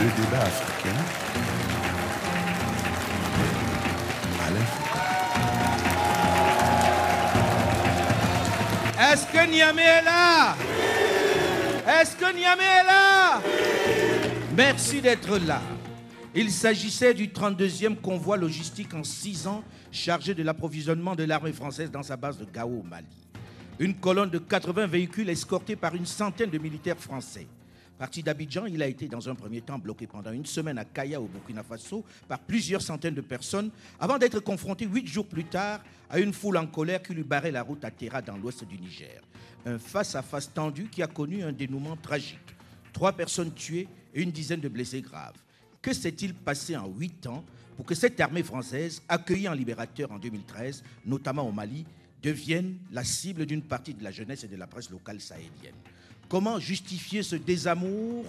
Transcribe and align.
Le 0.00 0.06
débat 0.06 0.40
africain. 0.40 0.96
Est-ce 9.12 9.26
que 9.26 9.50
Niamey 9.50 9.82
est 9.82 10.02
là? 10.02 10.56
Est-ce 11.86 12.16
que 12.16 12.34
Niamey 12.34 12.64
est 12.64 12.84
là? 12.84 13.42
Merci 14.56 15.02
d'être 15.02 15.36
là. 15.36 15.60
Il 16.34 16.50
s'agissait 16.50 17.12
du 17.12 17.28
32e 17.28 17.96
convoi 17.96 18.38
logistique 18.38 18.94
en 18.94 19.04
six 19.04 19.46
ans 19.46 19.62
chargé 19.92 20.32
de 20.34 20.42
l'approvisionnement 20.42 21.14
de 21.14 21.24
l'armée 21.24 21.52
française 21.52 21.90
dans 21.90 22.02
sa 22.02 22.16
base 22.16 22.38
de 22.38 22.46
Gao 22.46 22.68
au 22.70 22.82
Mali. 22.82 23.06
Une 23.78 23.92
colonne 23.94 24.30
de 24.30 24.38
80 24.38 24.86
véhicules 24.86 25.28
escortés 25.28 25.76
par 25.76 25.94
une 25.94 26.06
centaine 26.06 26.48
de 26.48 26.56
militaires 26.56 26.98
français. 26.98 27.46
Parti 28.00 28.22
d'Abidjan, 28.22 28.64
il 28.64 28.82
a 28.82 28.86
été 28.86 29.08
dans 29.08 29.28
un 29.28 29.34
premier 29.34 29.60
temps 29.60 29.78
bloqué 29.78 30.06
pendant 30.06 30.32
une 30.32 30.46
semaine 30.46 30.78
à 30.78 30.86
Kaya 30.86 31.20
au 31.20 31.26
Burkina 31.26 31.62
Faso 31.62 32.02
par 32.26 32.38
plusieurs 32.38 32.80
centaines 32.80 33.12
de 33.14 33.20
personnes 33.20 33.70
avant 33.98 34.16
d'être 34.16 34.40
confronté 34.40 34.86
huit 34.86 35.06
jours 35.06 35.26
plus 35.26 35.44
tard 35.44 35.84
à 36.08 36.18
une 36.18 36.32
foule 36.32 36.56
en 36.56 36.66
colère 36.66 37.02
qui 37.02 37.12
lui 37.12 37.24
barrait 37.24 37.50
la 37.50 37.62
route 37.62 37.84
à 37.84 37.90
Terra 37.90 38.22
dans 38.22 38.38
l'ouest 38.38 38.64
du 38.64 38.78
Niger. 38.78 39.20
Un 39.66 39.78
face-à-face 39.78 40.50
tendu 40.54 40.88
qui 40.88 41.02
a 41.02 41.08
connu 41.08 41.42
un 41.42 41.52
dénouement 41.52 41.94
tragique. 41.94 42.56
Trois 42.90 43.12
personnes 43.12 43.52
tuées 43.52 43.86
et 44.14 44.22
une 44.22 44.30
dizaine 44.30 44.60
de 44.60 44.68
blessés 44.70 45.02
graves. 45.02 45.36
Que 45.82 45.92
s'est-il 45.92 46.32
passé 46.32 46.78
en 46.78 46.88
huit 46.88 47.26
ans 47.26 47.44
pour 47.76 47.84
que 47.84 47.94
cette 47.94 48.18
armée 48.18 48.42
française, 48.42 49.02
accueillie 49.10 49.46
en 49.46 49.52
libérateur 49.52 50.10
en 50.10 50.18
2013, 50.18 50.84
notamment 51.04 51.46
au 51.46 51.52
Mali, 51.52 51.84
devienne 52.22 52.78
la 52.92 53.04
cible 53.04 53.44
d'une 53.44 53.62
partie 53.62 53.92
de 53.92 54.02
la 54.02 54.10
jeunesse 54.10 54.44
et 54.44 54.48
de 54.48 54.56
la 54.56 54.66
presse 54.66 54.88
locale 54.88 55.20
sahélienne? 55.20 55.74
Comment 56.30 56.60
justifier 56.60 57.24
ce 57.24 57.34
désamour 57.34 58.24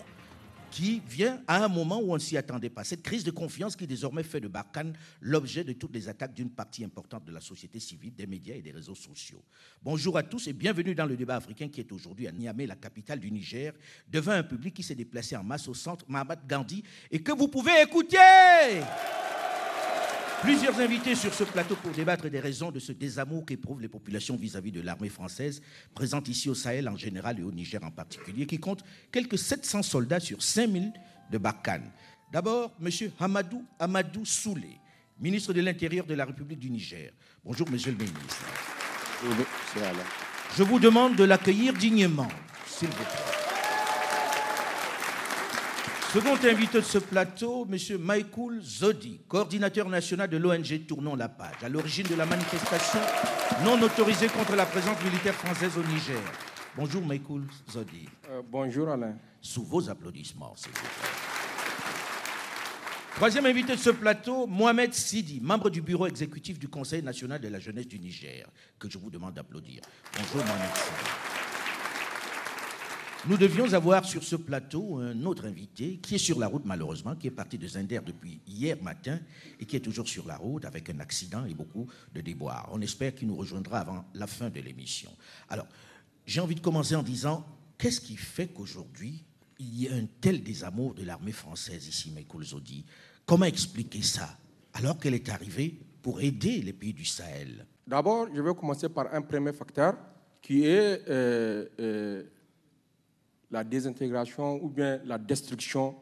qui 0.72 1.04
vient 1.08 1.40
à 1.48 1.64
un 1.64 1.68
moment 1.68 2.00
où 2.02 2.10
on 2.12 2.16
ne 2.16 2.20
s'y 2.20 2.36
attendait 2.36 2.72
pas? 2.72 2.84
Cette 2.84 3.04
crise 3.04 3.24
de 3.24 3.30
confiance 3.30 3.76
qui 3.76 3.86
désormais 3.86 4.24
fait 4.24 4.40
de 4.40 4.48
Barkhane 4.48 4.94
l'objet 5.22 5.64
de 5.64 5.74
toutes 5.74 5.94
les 5.94 6.10
attaques 6.10 6.34
d'une 6.34 6.50
partie 6.50 6.84
importante 6.84 7.26
de 7.26 7.32
la 7.32 7.42
société 7.42 7.80
civile, 7.80 8.16
des 8.16 8.26
médias 8.26 8.56
et 8.56 8.64
des 8.64 8.72
réseaux 8.72 8.96
sociaux. 8.96 9.44
Bonjour 9.84 10.18
à 10.18 10.24
tous 10.24 10.48
et 10.48 10.54
bienvenue 10.54 10.96
dans 10.96 11.06
le 11.06 11.16
débat 11.16 11.36
africain 11.36 11.68
qui 11.70 11.80
est 11.80 11.92
aujourd'hui 11.92 12.28
à 12.28 12.32
Niamey, 12.32 12.66
la 12.66 12.76
capitale 12.76 13.20
du 13.20 13.32
Niger, 13.32 13.72
devant 14.10 14.32
un 14.32 14.42
public 14.44 14.74
qui 14.74 14.82
s'est 14.82 14.96
déplacé 14.96 15.36
en 15.36 15.44
masse 15.44 15.68
au 15.68 15.76
centre 15.76 16.04
Mahamat 16.08 16.38
Gandhi 16.48 16.82
et 17.12 17.22
que 17.22 17.34
vous 17.34 17.50
pouvez 17.50 17.84
écouter. 17.84 18.18
Plusieurs 20.42 20.80
invités 20.80 21.14
sur 21.14 21.32
ce 21.34 21.44
plateau 21.44 21.76
pour 21.76 21.92
débattre 21.92 22.28
des 22.28 22.40
raisons 22.40 22.72
de 22.72 22.80
ce 22.80 22.92
désamour 22.92 23.46
qu'éprouvent 23.46 23.80
les 23.80 23.88
populations 23.88 24.36
vis-à-vis 24.36 24.72
de 24.72 24.82
l'armée 24.82 25.10
française, 25.10 25.62
présente 25.94 26.28
ici 26.30 26.50
au 26.50 26.56
Sahel 26.56 26.90
en 26.90 26.98
général 26.98 27.40
et 27.40 27.44
au 27.44 27.52
Niger 27.52 27.80
en 27.84 27.92
particulier, 27.92 28.48
qui 28.48 28.58
compte 28.60 28.84
quelques 29.12 29.38
700 29.38 29.84
soldats 29.84 30.20
sur 30.20 30.42
5000 30.42 30.92
de 31.32 31.38
Barkhane. 31.38 31.92
D'abord, 32.34 32.72
M. 32.84 32.90
Hamadou 33.20 33.64
Amadou 33.78 34.26
Soulé, 34.26 34.80
ministre 35.20 35.54
de 35.54 35.62
l'Intérieur 35.62 36.08
de 36.08 36.16
la 36.16 36.26
République 36.26 36.60
du 36.60 36.72
Niger. 36.72 37.12
Bonjour, 37.46 37.70
Monsieur 37.70 37.92
le 37.92 37.98
ministre. 37.98 38.44
Je 40.58 40.64
vous 40.64 40.80
demande 40.80 41.16
de 41.16 41.24
l'accueillir 41.24 41.74
dignement, 41.74 42.30
s'il 42.66 42.88
vous 42.90 42.96
plaît. 42.96 43.41
Second 46.14 46.36
invité 46.46 46.80
de 46.80 46.84
ce 46.84 46.98
plateau, 46.98 47.66
M. 47.72 47.78
Michael 47.98 48.60
Zodi, 48.62 49.22
coordinateur 49.30 49.88
national 49.88 50.28
de 50.30 50.36
l'ONG 50.36 50.86
Tournons 50.86 51.16
la 51.16 51.30
page, 51.30 51.64
à 51.64 51.70
l'origine 51.70 52.06
de 52.06 52.16
la 52.16 52.26
manifestation 52.26 53.00
non 53.64 53.82
autorisée 53.82 54.28
contre 54.28 54.58
la 54.58 54.66
présence 54.66 55.02
militaire 55.06 55.34
française 55.34 55.72
au 55.78 55.84
Niger. 55.84 56.20
Bonjour 56.76 57.02
Michael 57.06 57.44
Zodi. 57.72 58.10
Euh, 58.30 58.42
bonjour 58.46 58.90
Alain. 58.90 59.16
Sous 59.40 59.64
vos 59.64 59.90
applaudissements, 59.90 60.54
s'il 60.58 60.72
vous 60.72 60.80
plaît. 60.82 61.10
Troisième 63.16 63.46
invité 63.46 63.72
de 63.78 63.80
ce 63.80 63.92
plateau, 63.92 64.48
Mohamed 64.48 64.94
Sidi, 64.94 65.40
membre 65.42 65.70
du 65.70 65.82
bureau 65.82 66.08
exécutif 66.08 66.60
du 66.60 66.68
Conseil 66.68 67.02
national 67.04 67.40
de 67.40 67.48
la 67.48 67.60
jeunesse 67.62 67.88
du 67.88 68.00
Niger, 68.00 68.50
que 68.78 68.90
je 68.90 68.98
vous 68.98 69.12
demande 69.12 69.36
d'applaudir. 69.36 69.80
Bonjour 70.18 70.46
Mohamed 70.46 70.76
Sidi. 70.76 71.31
Nous 73.28 73.38
devions 73.38 73.72
avoir 73.74 74.04
sur 74.04 74.24
ce 74.24 74.36
plateau 74.36 74.98
un 74.98 75.26
autre 75.26 75.46
invité 75.46 75.98
qui 75.98 76.16
est 76.16 76.18
sur 76.18 76.40
la 76.40 76.48
route 76.48 76.66
malheureusement, 76.66 77.16
qui 77.16 77.28
est 77.28 77.32
parti 77.32 77.56
de 77.60 77.68
Zinder 77.68 78.00
depuis 78.04 78.42
hier 78.48 78.82
matin 78.82 79.20
et 79.60 79.66
qui 79.66 79.76
est 79.76 79.80
toujours 79.80 80.08
sur 80.08 80.26
la 80.26 80.38
route 80.38 80.66
avec 80.66 80.90
un 80.90 81.00
accident 81.00 81.46
et 81.46 81.54
beaucoup 81.54 81.88
de 82.16 82.22
déboires. 82.22 82.68
On 82.72 82.82
espère 82.82 83.14
qu'il 83.14 83.28
nous 83.28 83.36
rejoindra 83.36 83.82
avant 83.82 84.06
la 84.16 84.26
fin 84.26 84.50
de 84.50 84.60
l'émission. 84.60 85.12
Alors, 85.50 85.68
j'ai 86.26 86.42
envie 86.42 86.56
de 86.56 86.62
commencer 86.62 86.96
en 86.96 87.04
disant, 87.04 87.46
qu'est-ce 87.78 88.02
qui 88.02 88.16
fait 88.16 88.48
qu'aujourd'hui, 88.48 89.24
il 89.60 89.84
y 89.84 89.88
a 89.88 89.94
un 89.94 90.08
tel 90.20 90.42
désamour 90.42 90.96
de 90.96 91.04
l'armée 91.04 91.32
française 91.32 91.88
ici, 91.88 92.10
Michael 92.10 92.44
Zodi? 92.44 92.84
Comment 93.28 93.46
expliquer 93.46 94.02
ça 94.02 94.36
alors 94.74 94.98
qu'elle 94.98 95.14
est 95.14 95.30
arrivée 95.30 95.80
pour 96.02 96.22
aider 96.22 96.64
les 96.64 96.74
pays 96.74 96.94
du 96.94 97.06
Sahel? 97.06 97.68
D'abord, 97.86 98.30
je 98.34 98.42
vais 98.42 98.56
commencer 98.56 98.90
par 98.90 99.14
un 99.14 99.22
premier 99.22 99.54
facteur 99.54 99.96
qui 100.42 100.66
est... 100.66 101.08
Euh, 101.08 101.68
euh, 101.80 102.24
la 103.52 103.64
désintégration 103.64 104.64
ou 104.64 104.70
bien 104.70 105.00
la 105.06 105.18
destruction 105.18 105.96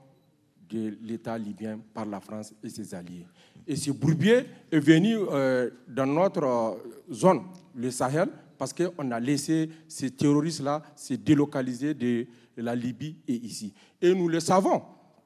de 0.69 0.97
l'État 1.01 1.37
libyen 1.37 1.79
par 1.93 2.05
la 2.05 2.19
France 2.19 2.53
et 2.63 2.69
ses 2.69 2.93
alliés. 2.93 3.25
Et 3.67 3.75
ce 3.75 3.91
bourbier 3.91 4.45
est 4.71 4.79
venu 4.79 5.15
euh, 5.17 5.69
dans 5.87 6.05
notre 6.05 6.43
euh, 6.43 6.75
zone, 7.11 7.41
le 7.75 7.89
Sahel, 7.91 8.29
parce 8.57 8.73
qu'on 8.73 9.11
a 9.11 9.19
laissé 9.19 9.69
ces 9.87 10.11
terroristes-là 10.11 10.81
se 10.95 11.13
délocaliser 11.15 11.93
de 11.93 12.27
la 12.57 12.75
Libye 12.75 13.15
et 13.27 13.33
ici. 13.33 13.73
Et 14.01 14.13
nous 14.13 14.27
le 14.27 14.39
savons, 14.39 14.81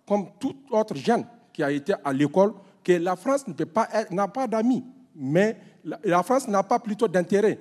comme 0.07 0.27
tout 0.39 0.55
autre 0.71 0.95
jeune 0.95 1.25
qui 1.51 1.63
a 1.63 1.71
été 1.71 1.93
à 2.03 2.13
l'école, 2.13 2.53
que 2.83 2.93
la 2.93 3.15
France 3.15 3.45
n'a 4.11 4.27
pas 4.27 4.47
d'amis, 4.47 4.83
mais 5.15 5.57
la, 5.83 6.21
France 6.21 6.47
n'a 6.47 6.63
pas 6.63 6.79
plutôt 6.79 7.07
d'intérêt, 7.07 7.57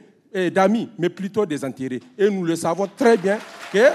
d'amis, 0.53 0.91
mais 0.99 1.09
plutôt 1.09 1.47
des 1.47 1.65
intérêts. 1.65 2.00
Et 2.19 2.29
nous 2.29 2.44
le 2.44 2.56
savons 2.56 2.89
très 2.97 3.17
bien 3.17 3.39
que 3.73 3.87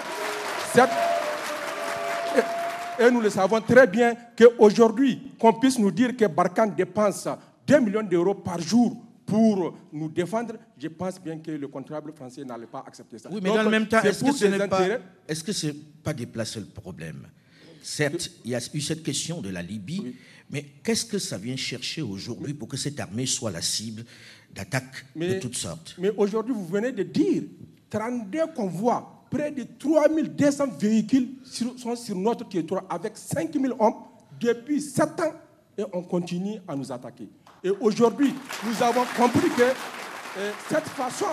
et 3.00 3.12
nous 3.12 3.22
le 3.22 3.30
savons 3.30 3.62
très 3.62 3.88
bien 3.88 4.16
qu'aujourd'hui, 4.38 5.34
qu'on 5.40 5.54
puisse 5.54 5.78
nous 5.80 5.92
dire 5.92 6.16
que 6.16 6.26
Barkhane 6.26 6.76
dépense 6.76 7.28
2 7.66 7.80
millions 7.80 8.04
d'euros 8.04 8.36
par 8.36 8.60
jour 8.60 9.04
pour 9.26 9.78
nous 9.92 10.10
défendre, 10.10 10.56
je 10.78 10.88
pense 10.88 11.20
bien 11.22 11.38
que 11.40 11.52
le 11.52 11.68
comptable 11.68 12.14
français 12.14 12.46
n'allait 12.46 12.66
pas 12.66 12.84
accepter 12.88 13.20
ça. 13.20 13.30
Oui, 13.32 13.40
mais 13.44 13.50
dans 13.50 13.64
le 13.64 13.70
même 13.70 13.88
temps, 13.88 14.02
est-ce 14.02 14.24
que 14.24 14.32
ce 14.32 14.46
n'est 14.46 14.68
pas, 14.68 14.88
est-ce 15.28 15.44
que 15.44 15.52
c'est 15.52 15.76
pas 16.02 16.14
déplacer 16.14 16.60
le 16.62 16.68
problème 16.68 17.28
Certes, 17.84 18.32
il 18.44 18.52
y 18.52 18.56
a 18.56 18.60
eu 18.74 18.82
cette 18.82 19.04
question 19.04 19.42
de 19.42 19.50
la 19.50 19.62
Libye, 19.62 20.16
mais 20.50 20.66
qu'est-ce 20.84 21.06
que 21.06 21.20
ça 21.20 21.38
vient 21.38 21.56
chercher 21.56 22.02
aujourd'hui 22.02 22.54
pour 22.54 22.68
que 22.68 22.78
cette 22.78 23.00
armée 23.00 23.26
soit 23.26 23.52
la 23.52 23.62
cible 23.62 24.06
d'attaques 24.54 25.06
de 25.16 25.40
toutes 25.40 25.56
sortes? 25.56 25.96
Mais 25.98 26.12
aujourd'hui, 26.16 26.54
vous 26.54 26.66
venez 26.66 26.92
de 26.92 27.04
dire 27.04 27.44
32 27.90 28.48
convois 28.56 29.17
près 29.30 29.52
de 29.52 29.64
3200 29.64 30.66
véhicules 30.80 31.30
sont 31.78 31.96
sur 31.96 32.16
notre 32.16 32.48
territoire 32.48 32.84
avec 32.90 33.18
5000 33.18 33.74
hommes 33.80 33.96
depuis 34.40 34.82
7 34.82 35.20
ans 35.22 35.34
et 35.78 35.84
on 35.94 36.02
continue 36.04 36.60
à 36.68 36.76
nous 36.76 36.92
attaquer. 36.92 37.30
Et 37.64 37.70
aujourd'hui, 37.70 38.34
nous 38.66 38.84
avons 38.84 39.04
compris 39.16 39.50
que 39.50 39.64
euh, 39.64 40.52
cette 40.70 40.88
façon 40.90 41.26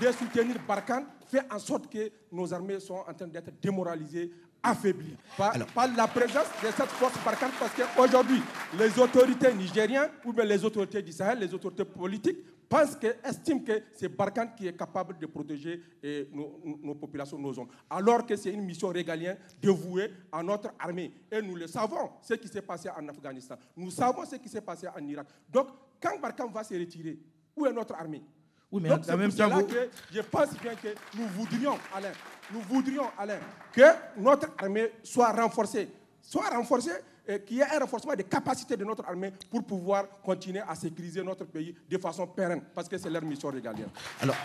de 0.00 0.06
soutenir 0.12 0.56
Barkhane 0.66 1.04
fait 1.26 1.42
en 1.52 1.58
sorte 1.58 1.90
que 1.90 2.10
nos 2.32 2.52
armées 2.52 2.80
sont 2.80 3.02
en 3.06 3.14
train 3.14 3.26
d'être 3.26 3.50
démoralisées, 3.60 4.30
affaiblies 4.62 5.16
par, 5.36 5.52
par, 5.74 5.88
la 5.94 6.06
présence 6.06 6.46
de 6.62 6.68
cette 6.68 6.88
force 6.88 7.14
Barkhane 7.24 7.50
parce 7.58 7.72
qu'aujourd'hui, 7.72 8.42
les 8.78 8.98
autorités 8.98 9.52
nigériennes 9.54 10.10
ou 10.24 10.32
bien 10.32 10.44
les 10.44 10.64
autorités 10.64 11.02
du 11.02 11.12
Sahel, 11.12 11.38
les 11.38 11.52
autorités 11.54 11.84
politiques 11.84 12.38
pense 12.68 12.96
que, 12.96 13.06
estime 13.24 13.64
que 13.64 13.82
c'est 13.92 14.08
Barkhane 14.08 14.54
qui 14.56 14.66
est 14.66 14.76
capable 14.76 15.18
de 15.18 15.26
protéger 15.26 15.82
eh, 16.02 16.28
nos, 16.32 16.94
populations, 16.94 17.38
nos 17.38 17.58
hommes. 17.58 17.68
Alors 17.88 18.26
que 18.26 18.36
c'est 18.36 18.52
une 18.52 18.62
mission 18.64 18.88
régalienne 18.88 19.36
dévouée 19.60 20.10
à 20.32 20.42
notre 20.42 20.70
armée. 20.78 21.12
Et 21.30 21.42
nous 21.42 21.56
le 21.56 21.66
savons, 21.66 22.10
ce 22.22 22.34
qui 22.34 22.48
s'est 22.48 22.62
passé 22.62 22.88
en 22.90 23.08
Afghanistan. 23.08 23.56
Nous 23.76 23.90
savons 23.90 24.24
ce 24.24 24.36
qui 24.36 24.48
s'est 24.48 24.60
passé 24.60 24.86
en 24.88 25.06
Irak. 25.06 25.26
Donc, 25.48 25.68
quand 26.00 26.18
Barkhane 26.20 26.52
va 26.52 26.64
se 26.64 26.74
retirer, 26.74 27.18
où 27.56 27.66
est 27.66 27.72
notre 27.72 27.94
armée? 27.94 28.22
Oui, 28.70 28.82
mais 28.82 28.88
Donc, 28.88 29.08
en 29.08 29.16
même 29.16 29.32
temps, 29.32 29.62
que 29.62 29.88
je 30.12 30.20
pense 30.22 30.52
bien 30.60 30.74
que 30.74 30.88
nous 31.16 31.26
voudrions, 31.28 31.78
Alain, 31.94 32.12
nous 32.52 32.60
voudrions, 32.60 33.06
Alain, 33.16 33.38
que 33.72 33.82
notre 34.18 34.48
armée 34.58 34.90
soit 35.02 35.32
renforcée. 35.32 35.88
Soit 36.20 36.48
renforcée 36.50 36.90
qu'il 37.46 37.56
y 37.56 37.60
ait 37.60 37.64
un 37.64 37.80
renforcement 37.80 38.14
des 38.14 38.24
capacités 38.24 38.76
de 38.76 38.84
notre 38.84 39.04
armée 39.04 39.32
pour 39.50 39.64
pouvoir 39.64 40.20
continuer 40.22 40.62
à 40.66 40.74
sécuriser 40.74 41.22
notre 41.22 41.44
pays 41.44 41.74
de 41.88 41.98
façon 41.98 42.26
pérenne, 42.26 42.62
parce 42.74 42.88
que 42.88 42.98
c'est 42.98 43.10
leur 43.10 43.22
mission 43.22 43.48
régalienne. 43.50 43.88
Alors, 44.20 44.36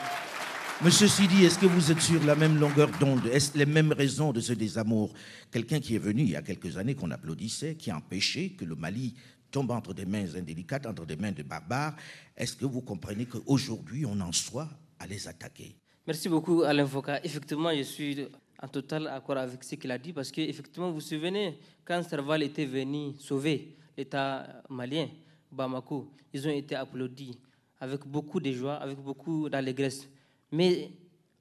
Monsieur 0.84 1.08
Sidi, 1.08 1.46
est-ce 1.46 1.60
que 1.60 1.68
vous 1.68 1.92
êtes 1.92 2.02
sur 2.02 2.24
la 2.24 2.34
même 2.34 2.60
longueur 2.60 2.90
d'onde? 3.00 3.28
Est-ce 3.28 3.56
les 3.56 3.68
mêmes 3.68 3.92
raisons 3.92 4.32
de 4.32 4.40
ce 4.40 4.54
désamour? 4.54 5.14
Quelqu'un 5.52 5.80
qui 5.80 5.94
est 5.94 6.00
venu 6.00 6.24
il 6.24 6.32
y 6.32 6.36
a 6.36 6.42
quelques 6.42 6.76
années 6.76 6.96
qu'on 6.96 7.12
applaudissait, 7.12 7.76
qui 7.76 7.92
a 7.92 7.98
empêché 7.98 8.54
que 8.54 8.66
le 8.66 8.74
Mali 8.74 9.14
tombe 9.52 9.70
entre 9.70 9.94
des 9.94 10.08
mains 10.08 10.36
indélicates, 10.36 10.88
entre 10.88 11.06
des 11.06 11.18
mains 11.18 11.34
de 11.34 11.44
barbares. 11.44 11.96
Est-ce 12.36 12.56
que 12.56 12.66
vous 12.66 12.82
comprenez 12.82 13.26
qu'aujourd'hui, 13.26 14.08
on 14.08 14.20
en 14.22 14.32
soit 14.32 14.70
à 14.98 15.06
les 15.06 15.28
attaquer? 15.28 15.76
Merci 16.08 16.30
beaucoup, 16.30 16.64
Alain 16.64 16.88
Foucault. 16.88 17.12
Effectivement, 17.24 17.70
je 17.78 17.84
suis 17.84 18.28
en 18.62 18.68
total 18.68 19.08
accord 19.08 19.38
avec 19.38 19.64
ce 19.64 19.76
qu'il 19.76 19.92
a 19.92 19.98
dit, 19.98 20.14
parce 20.14 20.32
qu'effectivement, 20.32 20.90
vous 20.90 20.96
vous 20.96 21.02
souvenez, 21.02 21.58
quand 21.84 22.04
Serval 22.04 22.44
était 22.44 22.66
venu 22.66 23.14
sauver 23.20 23.76
l'État 23.98 24.62
malien, 24.70 25.08
Bamako, 25.52 26.12
ils 26.34 26.48
ont 26.48 26.52
été 26.52 26.76
applaudis 26.76 27.38
avec 27.80 28.06
beaucoup 28.06 28.40
de 28.40 28.52
joie, 28.52 28.76
avec 28.76 29.00
beaucoup 29.00 29.50
d'allégresse. 29.50 30.08
Mais 30.52 30.92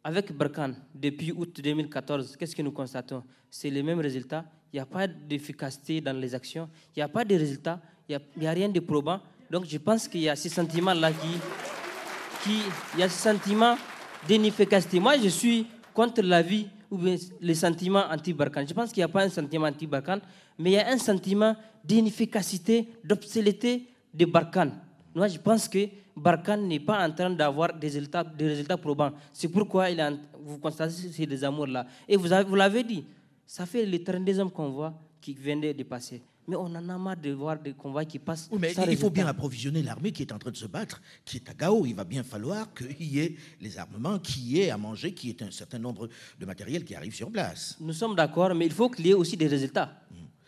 avec 0.02 0.32
Barkhane, 0.32 0.76
depuis 0.94 1.32
août 1.32 1.60
2014, 1.62 2.36
qu'est-ce 2.36 2.56
que 2.56 2.62
nous 2.62 2.72
constatons? 2.72 3.22
C'est 3.50 3.68
les 3.68 3.82
mêmes 3.82 4.00
résultats. 4.00 4.44
Il 4.72 4.76
n'y 4.76 4.80
a 4.80 4.86
pas 4.86 5.06
d'efficacité 5.06 6.00
dans 6.00 6.16
les 6.16 6.34
actions, 6.34 6.68
il 6.96 7.00
n'y 7.00 7.02
a 7.02 7.08
pas 7.08 7.24
de 7.24 7.34
résultats, 7.34 7.80
il 8.08 8.18
n'y 8.38 8.46
a, 8.46 8.52
rien 8.52 8.68
de 8.68 8.80
probant. 8.80 9.20
Donc 9.50 9.66
je 9.66 9.78
pense 9.78 10.08
qu'il 10.08 10.22
y 10.22 10.28
a 10.28 10.36
ce 10.36 10.48
sentiment-là 10.48 11.12
qui. 11.12 11.28
Il 12.94 13.00
y 13.00 13.02
a 13.02 13.08
ce 13.08 13.20
sentiment 13.20 13.76
d'inefficacité. 14.26 14.98
Moi, 14.98 15.18
je 15.18 15.28
suis 15.28 15.66
contre 15.92 16.22
la 16.22 16.40
ou 16.90 16.98
les 17.40 17.54
sentiments 17.54 18.04
anti-Barkhane. 18.10 18.66
Je 18.68 18.74
pense 18.74 18.90
qu'il 18.92 19.00
n'y 19.00 19.04
a 19.04 19.08
pas 19.08 19.24
un 19.24 19.28
sentiment 19.28 19.66
anti-Barkhane, 19.66 20.20
mais 20.58 20.70
il 20.70 20.74
y 20.74 20.78
a 20.78 20.88
un 20.88 20.98
sentiment 20.98 21.54
d'inefficacité, 21.84 22.88
d'obscénité 23.04 23.86
de 24.12 24.24
Barkhane. 24.24 24.72
Moi, 25.14 25.28
je 25.28 25.38
pense 25.38 25.68
que 25.68 25.88
Barkhane 26.16 26.66
n'est 26.66 26.80
pas 26.80 27.06
en 27.06 27.10
train 27.12 27.30
d'avoir 27.30 27.72
des 27.72 27.86
résultats, 27.86 28.24
des 28.24 28.48
résultats 28.48 28.76
probants. 28.76 29.12
C'est 29.32 29.48
pourquoi 29.48 29.90
il 29.90 30.18
vous 30.44 30.58
constatez 30.58 30.92
ces 31.12 31.26
désamours-là. 31.26 31.86
Et 32.08 32.16
vous, 32.16 32.28
vous 32.46 32.54
l'avez 32.54 32.82
dit, 32.82 33.04
ça 33.46 33.66
fait 33.66 33.84
les 33.86 34.02
32 34.02 34.38
hommes 34.40 34.50
qu'on 34.50 34.70
voit 34.70 34.94
qui 35.20 35.34
viennent 35.34 35.60
de 35.60 35.82
passer. 35.82 36.22
Mais 36.48 36.56
on 36.56 36.62
en 36.62 36.88
a 36.88 36.98
marre 36.98 37.16
de 37.16 37.30
voir 37.30 37.58
des 37.58 37.72
convois 37.72 38.04
qui 38.04 38.18
passent. 38.18 38.48
Oui, 38.50 38.58
mais 38.60 38.74
il 38.88 38.96
faut 38.96 39.10
bien 39.10 39.26
approvisionner 39.26 39.82
l'armée 39.82 40.10
qui 40.10 40.22
est 40.22 40.32
en 40.32 40.38
train 40.38 40.50
de 40.50 40.56
se 40.56 40.66
battre, 40.66 41.00
qui 41.24 41.36
est 41.36 41.48
à 41.48 41.54
Gao. 41.54 41.86
Il 41.86 41.94
va 41.94 42.04
bien 42.04 42.22
falloir 42.22 42.72
qu'il 42.74 43.02
y 43.02 43.20
ait 43.20 43.36
les 43.60 43.78
armements, 43.78 44.18
qu'il 44.18 44.50
y 44.50 44.60
ait 44.60 44.70
à 44.70 44.76
manger, 44.76 45.12
qu'il 45.12 45.30
y 45.30 45.32
ait 45.32 45.42
un 45.42 45.50
certain 45.50 45.78
nombre 45.78 46.08
de 46.38 46.46
matériel 46.46 46.84
qui 46.84 46.94
arrive 46.94 47.14
sur 47.14 47.30
place. 47.30 47.76
Nous 47.80 47.92
sommes 47.92 48.16
d'accord, 48.16 48.54
mais 48.54 48.66
il 48.66 48.72
faut 48.72 48.88
qu'il 48.88 49.06
y 49.06 49.10
ait 49.10 49.14
aussi 49.14 49.36
des 49.36 49.46
résultats. 49.46 49.92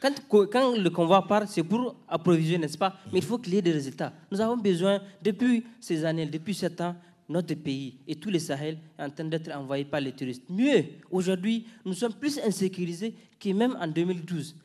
Quand, 0.00 0.48
quand, 0.50 0.76
le 0.76 0.90
convoi 0.90 1.24
part, 1.28 1.46
c'est 1.46 1.62
pour 1.62 1.94
approvisionner, 2.08 2.62
n'est-ce 2.62 2.78
pas? 2.78 2.96
Mais 3.12 3.20
il 3.20 3.24
faut 3.24 3.38
qu'il 3.38 3.54
y 3.54 3.58
ait 3.58 3.62
des 3.62 3.70
résultats. 3.70 4.12
Nous 4.32 4.40
avons 4.40 4.56
besoin, 4.56 5.00
depuis 5.22 5.64
ces 5.78 6.04
années, 6.04 6.26
depuis 6.26 6.54
sept 6.54 6.80
ans, 6.80 6.96
notre 7.28 7.54
pays 7.54 7.98
et 8.06 8.16
tous 8.16 8.30
les 8.30 8.38
Sahel 8.38 8.78
est 8.98 9.02
en 9.02 9.10
train 9.10 9.24
d'être 9.24 9.50
envahis 9.52 9.84
par 9.84 10.00
les 10.00 10.12
touristes. 10.12 10.42
Mieux, 10.48 10.84
aujourd'hui, 11.10 11.66
nous 11.84 11.94
sommes 11.94 12.14
plus 12.14 12.38
insécurisés 12.38 13.14
que 13.38 13.50
même 13.50 13.76
en 13.80 13.86
2012. 13.86 14.56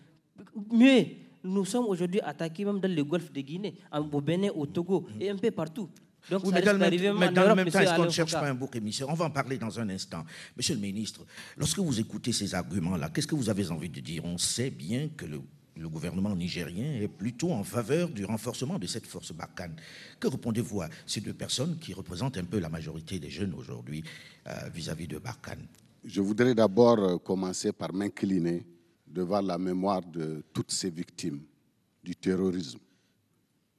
Mieux, 0.72 1.06
nous 1.44 1.66
sommes 1.66 1.86
aujourd'hui 1.86 2.20
attaqués 2.22 2.66
même 2.66 2.80
dans 2.80 2.92
le 2.94 3.04
golfe 3.04 3.32
de 3.32 3.42
Guinée, 3.42 3.76
au 3.94 4.22
Bénin, 4.22 4.50
au 4.56 4.66
Togo 4.66 5.08
et 5.20 5.30
un 5.30 5.38
peu 5.38 5.52
partout. 5.52 5.90
Donc, 6.30 6.44
oui, 6.44 6.52
mais 6.54 6.62
dans, 6.62 6.74
le 6.74 7.56
même 7.56 7.70
temps, 7.70 7.80
est-ce 7.80 7.96
qu'on 7.96 8.06
ne 8.06 8.10
cherche 8.10 8.34
pas 8.34 8.50
un 8.50 8.54
bouc 8.54 8.76
émissaire 8.76 9.08
On 9.08 9.14
va 9.14 9.26
en 9.26 9.30
parler 9.30 9.58
dans 9.58 9.80
un 9.80 9.88
instant. 9.90 10.26
Monsieur 10.58 10.76
le 10.76 10.82
ministre, 10.82 11.26
lorsque 11.56 11.80
vous 11.80 12.00
écoutez 12.00 12.34
ces 12.34 12.54
arguments-là, 12.54 13.10
qu'est-ce 13.10 13.28
que 13.28 13.36
vous 13.36 13.50
avez 13.50 13.70
envie 13.72 13.90
de 13.90 14.02
dire? 14.02 14.26
On 14.26 14.38
sait 14.38 14.70
bien 14.70 15.10
que 15.16 15.26
le, 15.26 15.40
gouvernement 15.88 16.36
nigérien 16.36 17.00
est 17.02 17.08
plutôt 17.08 17.52
en 17.52 17.64
faveur 17.64 18.10
du 18.10 18.26
renforcement 18.26 18.78
de 18.78 18.88
cette 18.88 19.06
force 19.06 19.32
Barkhane. 19.32 19.76
Que 20.20 20.28
répondez-vous 20.28 20.82
à 20.82 20.90
ces 21.06 21.22
deux 21.22 21.34
personnes 21.34 21.78
qui 21.80 21.94
représentent 21.94 22.38
un 22.38 22.44
peu 22.44 22.60
la 22.60 22.68
majorité 22.68 23.20
des 23.20 23.30
jeunes 23.30 23.54
aujourd'hui 23.54 24.04
euh, 24.48 24.52
vis-à-vis 24.74 25.08
de 25.08 25.20
Barkhane? 25.20 25.66
Je 26.04 26.20
voudrais 26.20 26.56
d'abord 26.56 27.00
euh, 27.00 27.18
commencer 27.20 27.72
par 27.72 27.94
m'incliner 27.94 28.66
devant 29.08 29.42
la 29.42 29.58
mémoire 29.58 30.02
de 30.02 30.44
toutes 30.54 30.72
ces 30.72 30.90
victimes 30.90 31.42
du 32.04 32.16
terrorisme, 32.16 32.80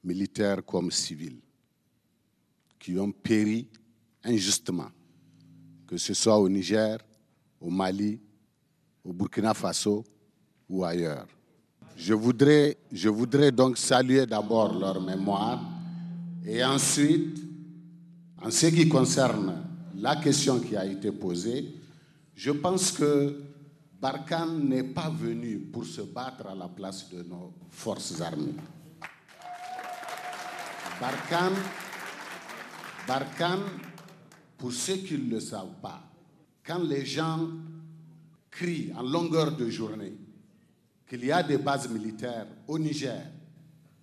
militaires 0.02 0.64
comme 0.64 0.90
civils 0.90 1.40
qui 2.78 2.98
ont 2.98 3.10
péri 3.12 3.68
injustement, 4.24 4.90
que 5.86 5.96
ce 5.96 6.14
soit 6.14 6.38
au 6.38 6.48
Niger, 6.48 6.98
au 7.60 7.70
Mali, 7.70 8.20
au 9.04 9.12
Burkina 9.12 9.54
Faso 9.54 10.04
ou 10.68 10.84
ailleurs. 10.84 11.26
Je 11.96 12.14
voudrais, 12.14 12.76
je 12.92 13.08
voudrais 13.08 13.50
donc 13.50 13.76
saluer 13.78 14.24
d'abord 14.26 14.78
leur 14.78 15.00
mémoire 15.00 15.60
et 16.46 16.64
ensuite, 16.64 17.38
en 18.40 18.50
ce 18.50 18.66
qui 18.66 18.88
concerne 18.88 19.64
la 19.96 20.16
question 20.16 20.60
qui 20.60 20.76
a 20.76 20.86
été 20.86 21.10
posée, 21.10 21.74
je 22.34 22.50
pense 22.52 22.92
que 22.92 23.47
Barkhane 24.00 24.68
n'est 24.68 24.84
pas 24.84 25.10
venu 25.10 25.58
pour 25.58 25.84
se 25.84 26.02
battre 26.02 26.46
à 26.46 26.54
la 26.54 26.68
place 26.68 27.08
de 27.10 27.22
nos 27.22 27.52
forces 27.70 28.20
armées. 28.20 28.54
Barkhane 31.00 31.54
Barkhane, 33.08 33.62
pour 34.58 34.70
ceux 34.70 34.96
qui 34.98 35.14
ne 35.16 35.30
le 35.30 35.40
savent 35.40 35.80
pas, 35.80 36.02
quand 36.62 36.80
les 36.82 37.06
gens 37.06 37.48
crient 38.50 38.92
en 38.94 39.02
longueur 39.02 39.56
de 39.56 39.70
journée 39.70 40.12
qu'il 41.08 41.24
y 41.24 41.32
a 41.32 41.42
des 41.42 41.56
bases 41.56 41.88
militaires 41.88 42.46
au 42.66 42.78
Niger 42.78 43.24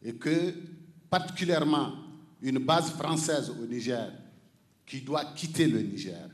et 0.02 0.16
que 0.16 0.54
particulièrement 1.08 1.94
une 2.42 2.58
base 2.58 2.90
française 2.94 3.52
au 3.52 3.66
Niger 3.68 4.12
qui 4.86 5.02
doit 5.02 5.26
quitter 5.36 5.68
le 5.68 5.82
Niger, 5.82 6.28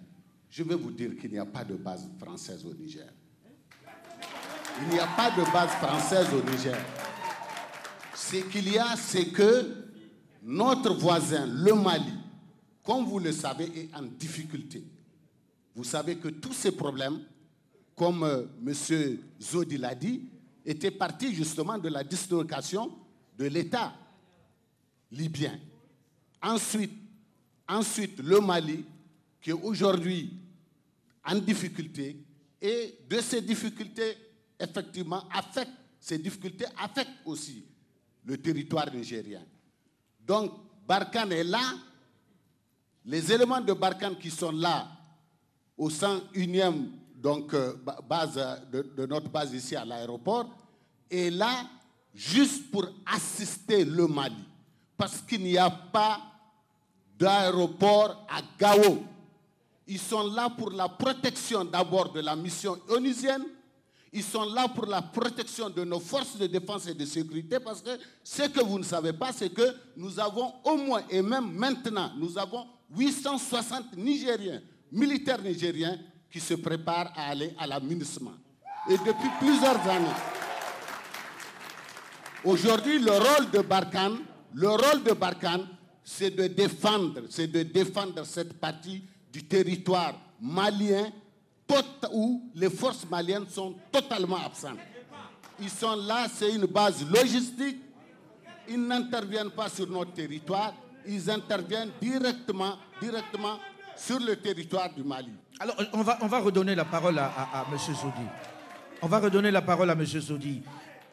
je 0.50 0.64
vais 0.64 0.76
vous 0.76 0.92
dire 0.92 1.18
qu'il 1.18 1.32
n'y 1.32 1.40
a 1.40 1.46
pas 1.46 1.66
de 1.66 1.76
base 1.76 2.08
française 2.18 2.66
au 2.66 2.74
Niger. 2.74 3.12
Il 4.84 4.88
n'y 4.94 5.00
a 5.00 5.08
pas 5.08 5.30
de 5.32 5.44
base 5.52 5.70
française 5.72 6.28
au 6.34 6.42
Niger. 6.50 6.78
Ce 8.16 8.38
qu'il 8.38 8.72
y 8.72 8.78
a, 8.78 8.96
c'est 8.96 9.26
que 9.28 9.76
notre 10.44 10.94
voisin, 10.96 11.46
le 11.46 11.74
Mali, 11.76 12.14
comme 12.84 13.06
vous 13.06 13.20
le 13.20 13.32
savez, 13.32 13.66
est 13.76 13.90
en 13.96 14.02
difficulté. 14.02 14.84
Vous 15.76 15.84
savez 15.84 16.18
que 16.18 16.30
tous 16.30 16.54
ces 16.54 16.72
problèmes, 16.72 17.20
comme 17.96 18.24
euh, 18.24 18.46
M. 18.66 18.74
Zodi 19.42 19.78
l'a 19.78 19.94
dit, 19.94 20.24
étaient 20.66 20.92
partis 20.92 21.34
justement 21.34 21.78
de 21.78 21.90
la 21.90 22.04
dislocation 22.04 22.92
de 23.38 23.46
l'État 23.46 23.94
libyen. 25.12 25.60
Ensuite, 26.42 26.92
ensuite, 27.68 28.20
le 28.20 28.40
Mali, 28.40 28.84
qui 29.42 29.52
est 29.52 29.54
aujourd'hui 29.54 30.34
en 31.24 31.36
difficulté, 31.36 32.18
et 32.62 32.96
de 33.10 33.20
ces 33.22 33.42
difficultés, 33.42 34.16
effectivement, 34.62 35.24
affectent, 35.32 35.72
ces 36.00 36.18
difficultés 36.18 36.66
affectent 36.78 37.20
aussi 37.26 37.66
le 38.26 38.38
territoire 38.38 38.94
nigérien. 38.94 39.44
Donc, 40.26 40.52
Barkhane 40.88 41.32
est 41.32 41.44
là 41.44 41.62
les 43.06 43.32
éléments 43.32 43.62
de 43.62 43.74
Barkhane 43.74 44.18
qui 44.18 44.30
sont 44.30 44.52
là, 44.52 44.88
au 45.78 45.90
101e 45.90 46.90
donc, 47.16 47.54
euh, 47.54 47.74
base 48.08 48.40
de, 48.72 49.06
notre 49.06 49.30
base 49.30 49.54
ici 49.54 49.76
à 49.76 49.86
l'aéroport, 49.86 50.50
est 51.10 51.30
là 51.30 51.66
juste 52.14 52.72
pour 52.72 52.88
assister 53.06 53.86
le 53.86 54.08
Mali. 54.08 54.44
Parce 54.98 55.22
qu'il 55.22 55.44
n'y 55.44 55.58
a 55.58 55.70
pas 55.70 56.20
d'aéroport 57.18 58.26
à 58.30 58.42
Gao. 58.58 59.04
Ils 59.88 60.00
sont 60.00 60.32
là 60.32 60.50
pour 60.50 60.72
la 60.72 60.90
protection 60.90 61.64
d'abord 61.66 62.12
de 62.12 62.22
la 62.22 62.36
mission 62.36 62.80
onisienne. 62.90 63.44
Ils 64.14 64.24
sont 64.24 64.44
là 64.46 64.68
pour 64.68 64.86
la 64.88 65.02
protection 65.02 65.70
de 65.70 65.84
nos 65.86 66.00
forces 66.00 66.38
de 66.38 66.48
défense 66.48 66.88
et 66.88 66.94
de 66.94 67.06
sécurité 67.06 67.60
parce 67.60 67.82
que 67.82 67.92
ce 68.24 68.44
que 68.44 68.60
vous 68.62 68.78
ne 68.78 68.84
savez 68.84 69.14
pas, 69.14 69.32
c'est 69.32 69.50
que 69.50 69.74
nous 69.96 70.20
avons 70.20 70.54
au 70.66 70.76
moins, 70.76 71.04
et 71.10 71.22
même 71.22 71.52
maintenant, 71.54 72.12
nous 72.18 72.38
avons 72.38 72.68
860 72.94 73.96
Nigériens, 73.96 74.62
militaires 74.92 75.42
nigériens, 75.42 75.98
qui 76.30 76.40
se 76.40 76.56
préparent 76.56 77.12
à 77.16 77.30
aller 77.30 77.54
à 77.58 77.68
la 77.68 77.80
MINUSMA. 77.80 78.32
Et 78.90 78.98
depuis 78.98 79.30
plusieurs 79.40 79.80
années. 79.88 80.08
Aujourd'hui, 82.44 83.00
le 83.00 83.12
rôle 83.12 83.52
de 83.52 83.60
Barkhane, 83.62 84.18
le 84.54 84.70
rôle 84.70 85.04
de 85.04 85.14
Barkhane, 85.14 85.68
c'est 86.04 86.32
de 86.32 86.48
défendre, 86.48 87.22
c'est 87.30 87.48
de 87.48 87.64
défendre 87.64 88.26
cette 88.26 88.60
partie 88.60 89.04
du 89.32 89.44
territoire 89.44 90.16
malien 90.42 91.12
où 92.12 92.50
les 92.56 92.70
forces 92.70 93.06
maliennes 93.10 93.48
sont 93.50 93.76
totalement 93.92 94.38
absentes. 94.44 94.80
Ils 95.60 95.70
sont 95.70 95.96
là, 95.96 96.28
c'est 96.34 96.54
une 96.54 96.66
base 96.66 97.06
logistique. 97.10 97.78
Ils 98.68 98.82
n'interviennent 98.82 99.52
pas 99.52 99.70
sur 99.70 99.88
notre 99.90 100.14
territoire 100.14 100.74
ils 101.06 101.30
interviennent 101.30 101.92
directement, 102.02 102.78
directement 103.02 103.60
sur 103.96 104.20
le 104.20 104.36
territoire 104.36 104.94
du 104.94 105.04
Mali. 105.04 105.32
Alors, 105.60 105.76
on 105.94 106.02
va, 106.02 106.18
on 106.22 106.28
va 106.28 106.40
redonner 106.40 106.76
la 106.76 106.86
parole 106.86 107.18
à, 107.20 107.28
à, 107.28 107.66
M. 107.72 107.78
Zodi. 107.78 108.28
On 109.02 109.08
va 109.08 109.20
redonner 109.20 109.52
la 109.52 109.62
parole 109.62 109.90
à 109.90 109.94
M. 109.94 110.06
Zodi. 110.06 110.62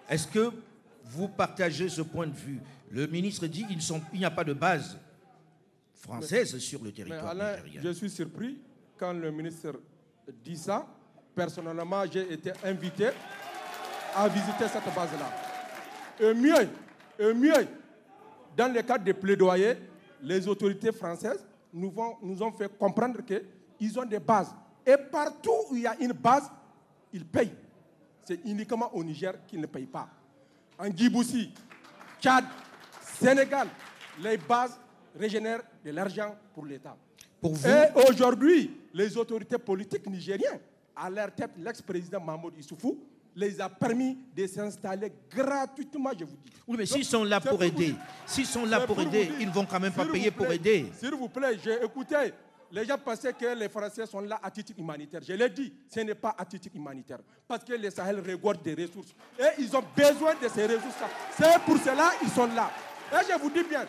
Est-ce 0.09 0.27
que 0.27 0.50
vous 1.05 1.29
partagez 1.29 1.88
ce 1.88 2.03
point 2.03 2.27
de 2.27 2.35
vue? 2.35 2.61
Le 2.91 3.07
ministre 3.07 3.47
dit 3.47 3.67
qu'il 3.67 4.19
n'y 4.19 4.25
a 4.25 4.31
pas 4.31 4.45
de 4.45 4.55
base 4.55 4.99
française 5.95 6.57
sur 6.59 6.83
le 6.83 6.93
territoire 6.93 7.35
mais 7.35 7.43
Alain, 7.43 7.57
Je 7.83 7.91
suis 7.91 8.09
surpris 8.09 8.59
quand 8.97 9.12
le 9.12 9.31
ministre 9.31 9.73
dit 10.33 10.57
ça. 10.57 10.87
Personnellement, 11.35 12.03
j'ai 12.11 12.33
été 12.33 12.53
invité 12.65 13.11
à 14.15 14.29
visiter 14.29 14.67
cette 14.69 14.93
base-là. 14.95 15.31
Et 16.21 16.35
mieux, 16.35 16.69
et 17.19 17.33
mieux, 17.35 17.67
dans 18.57 18.73
le 18.73 18.83
cadre 18.83 19.05
des 19.05 19.15
plaidoyers, 19.15 19.77
les 20.23 20.49
autorités 20.49 20.91
françaises 20.93 21.45
nous, 21.73 21.93
nous 22.23 22.43
ont 22.43 22.53
fait 22.53 22.77
comprendre 22.77 23.21
qu'ils 23.25 23.99
ont 23.99 24.05
des 24.05 24.19
bases. 24.19 24.53
Et 24.85 24.97
partout 24.97 25.53
où 25.71 25.77
il 25.77 25.83
y 25.83 25.87
a 25.87 25.95
une 26.01 26.13
base, 26.13 26.51
ils 27.13 27.25
payent. 27.25 27.55
C'est 28.25 28.41
uniquement 28.45 28.91
au 28.95 29.05
Niger 29.05 29.35
qu'ils 29.47 29.61
ne 29.61 29.67
payent 29.67 29.87
pas. 29.87 30.09
En 30.79 30.91
Djibouti, 30.91 31.53
Tchad, 32.21 32.45
Sénégal, 33.21 33.69
les 34.21 34.37
bases 34.37 34.79
régénèrent 35.19 35.63
de 35.85 35.91
l'argent 35.91 36.35
pour 36.55 36.65
l'État. 36.67 36.97
Pour 37.41 37.53
vous, 37.55 37.69
Et 37.69 38.09
aujourd'hui, 38.09 38.71
les 38.99 39.17
autorités 39.17 39.59
politiques 39.59 40.07
nigériennes, 40.09 40.59
à 40.97 41.09
leur 41.09 41.33
tête 41.33 41.52
l'ex-président 41.57 42.21
Mahmoud 42.21 42.55
Issoufou, 42.59 42.99
les 43.37 43.61
a 43.61 43.69
permis 43.69 44.19
de 44.37 44.45
s'installer 44.49 45.12
gratuitement, 45.31 46.11
je 46.19 46.25
vous 46.25 46.37
dis. 46.45 46.52
oui, 46.67 46.76
mais 46.76 46.87
s'ils 46.87 47.05
sont 47.05 47.23
là 47.23 47.40
pour 47.40 47.62
aider, 47.62 47.95
s'ils 48.26 48.47
sont 48.47 48.64
là 48.64 48.81
pour 48.81 49.00
aider, 49.00 49.26
dire. 49.26 49.35
ils 49.40 49.47
ne 49.47 49.52
vont 49.52 49.64
quand 49.64 49.78
même 49.78 49.93
pas 49.93 50.05
payer 50.05 50.33
pour 50.33 50.50
aider. 50.50 50.87
S'il 50.99 51.14
vous 51.14 51.28
plaît, 51.28 51.57
j'ai 51.62 51.85
écouté. 51.85 52.17
Les 52.73 52.85
gens 52.85 52.99
pensaient 52.99 53.33
que 53.33 53.55
les 53.57 53.69
Français 53.69 54.05
sont 54.05 54.21
là 54.21 54.40
à 54.43 54.50
titre 54.50 54.73
humanitaire. 54.76 55.21
Je 55.26 55.33
l'ai 55.33 55.49
dit, 55.49 55.73
ce 55.88 56.00
n'est 56.00 56.14
pas 56.17 56.35
à 56.37 56.45
titre 56.45 56.69
humanitaire. 56.75 57.21
Parce 57.47 57.64
que 57.64 57.73
les 57.75 57.90
Sahel 57.90 58.19
regorge 58.21 58.61
des 58.62 58.75
ressources. 58.75 59.14
Et 59.38 59.62
ils 59.62 59.75
ont 59.75 59.85
besoin 59.97 60.35
de 60.35 60.49
ces 60.49 60.67
ressources-là. 60.67 61.09
C'est 61.38 61.62
pour 61.64 61.78
cela 61.78 62.11
qu'ils 62.19 62.28
sont 62.28 62.47
là. 62.49 62.71
Et 63.12 63.33
je 63.33 63.38
vous 63.40 63.49
dis 63.50 63.62
bien, 63.62 63.85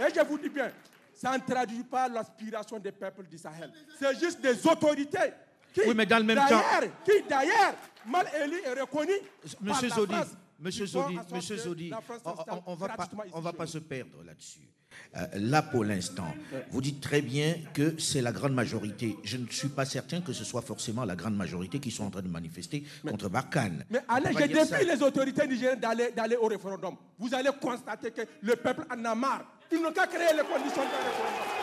et 0.00 0.12
je 0.12 0.20
vous 0.26 0.38
dis 0.38 0.48
bien, 0.48 0.72
ça 1.18 1.36
ne 1.36 1.42
traduit 1.42 1.82
pas 1.84 2.08
l'aspiration 2.08 2.78
des 2.78 2.92
peuples 2.92 3.26
du 3.26 3.38
Sahel. 3.38 3.72
C'est 3.98 4.18
juste 4.18 4.40
des 4.40 4.66
autorités 4.66 5.32
qui, 5.74 5.80
Oui, 5.86 5.94
mais 5.94 6.06
dans 6.06 6.18
le 6.18 6.24
même 6.24 6.36
d'ailleurs, 6.36 6.82
qui 7.04 7.12
d'ailleurs, 7.28 7.74
mal 8.06 8.26
élus 8.44 8.60
et 8.64 8.80
reconnus 8.80 9.18
par 9.42 9.62
Monsieur 9.62 9.88
la 9.88 9.94
France, 9.94 10.26
Monsieur 10.60 10.86
sorte 10.86 11.12
Monsieur 11.32 11.56
France 11.56 12.22
on, 12.24 12.72
on- 12.72 12.74
va 12.76 12.88
pas, 12.88 13.08
on 13.32 13.40
va 13.40 13.66
se 13.66 13.78
perdre 13.78 14.22
là-dessus. 14.24 14.68
Euh, 15.16 15.26
là, 15.34 15.62
pour 15.62 15.84
l'instant, 15.84 16.34
vous 16.70 16.80
dites 16.80 17.00
très 17.00 17.20
bien 17.20 17.54
que 17.74 17.98
c'est 17.98 18.20
la 18.22 18.32
grande 18.32 18.54
majorité. 18.54 19.16
Je 19.24 19.36
ne 19.36 19.46
suis 19.48 19.68
pas 19.68 19.84
certain 19.84 20.20
que 20.20 20.32
ce 20.32 20.44
soit 20.44 20.62
forcément 20.62 21.04
la 21.04 21.16
grande 21.16 21.36
majorité 21.36 21.78
qui 21.78 21.90
sont 21.90 22.04
en 22.04 22.10
train 22.10 22.22
de 22.22 22.28
manifester 22.28 22.84
contre 23.06 23.28
Barkhane. 23.28 23.84
Mais 23.90 24.00
allez, 24.08 24.30
je 24.32 24.46
défie 24.46 24.84
les 24.84 25.02
autorités 25.02 25.46
nigériennes 25.46 25.80
d'aller 25.80 26.36
au 26.36 26.46
référendum. 26.46 26.96
Vous 27.18 27.34
allez 27.34 27.50
constater 27.60 28.10
que 28.10 28.22
le 28.42 28.56
peuple 28.56 28.84
en 28.90 29.04
a 29.04 29.14
marre. 29.14 29.44
Ils 29.72 29.82
n'ont 29.82 29.92
qu'à 29.92 30.06
créer 30.06 30.32
les 30.34 30.42
conditions 30.42 30.82
d'un 30.82 31.02
référendum. 31.08 31.58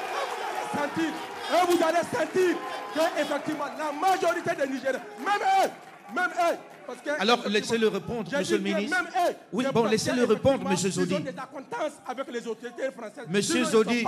Et 0.75 0.77
vous 0.77 0.93
allez 0.93 0.93
sentir, 0.93 1.09
et 1.51 1.65
vous 1.77 1.83
allez 1.83 2.03
sentir 2.03 2.57
que 2.93 3.21
effectivement 3.21 3.65
la 3.77 3.91
majorité 3.91 4.51
des 4.55 4.71
Nigériens, 4.73 5.01
même 5.19 5.41
eux, 5.41 5.69
même 6.13 6.29
eux, 6.29 6.57
parce 6.85 7.01
que 7.01 7.09
Alors, 7.19 7.47
laissez-le 7.47 7.87
répondre, 7.87 8.29
monsieur 8.37 8.57
le 8.57 8.63
ministre. 8.63 8.95
Même 8.95 9.09
eux, 9.29 9.35
Oui, 9.53 9.65
bon, 9.73 9.85
laissez-le 9.85 10.23
répondre, 10.25 10.69
monsieur 10.69 10.91
Zodi. 10.91 11.15
Avec 12.07 12.31
les 12.31 12.47
autorités 12.47 12.91
françaises. 12.91 13.25
Monsieur 13.29 13.63
Zodi, 13.65 14.03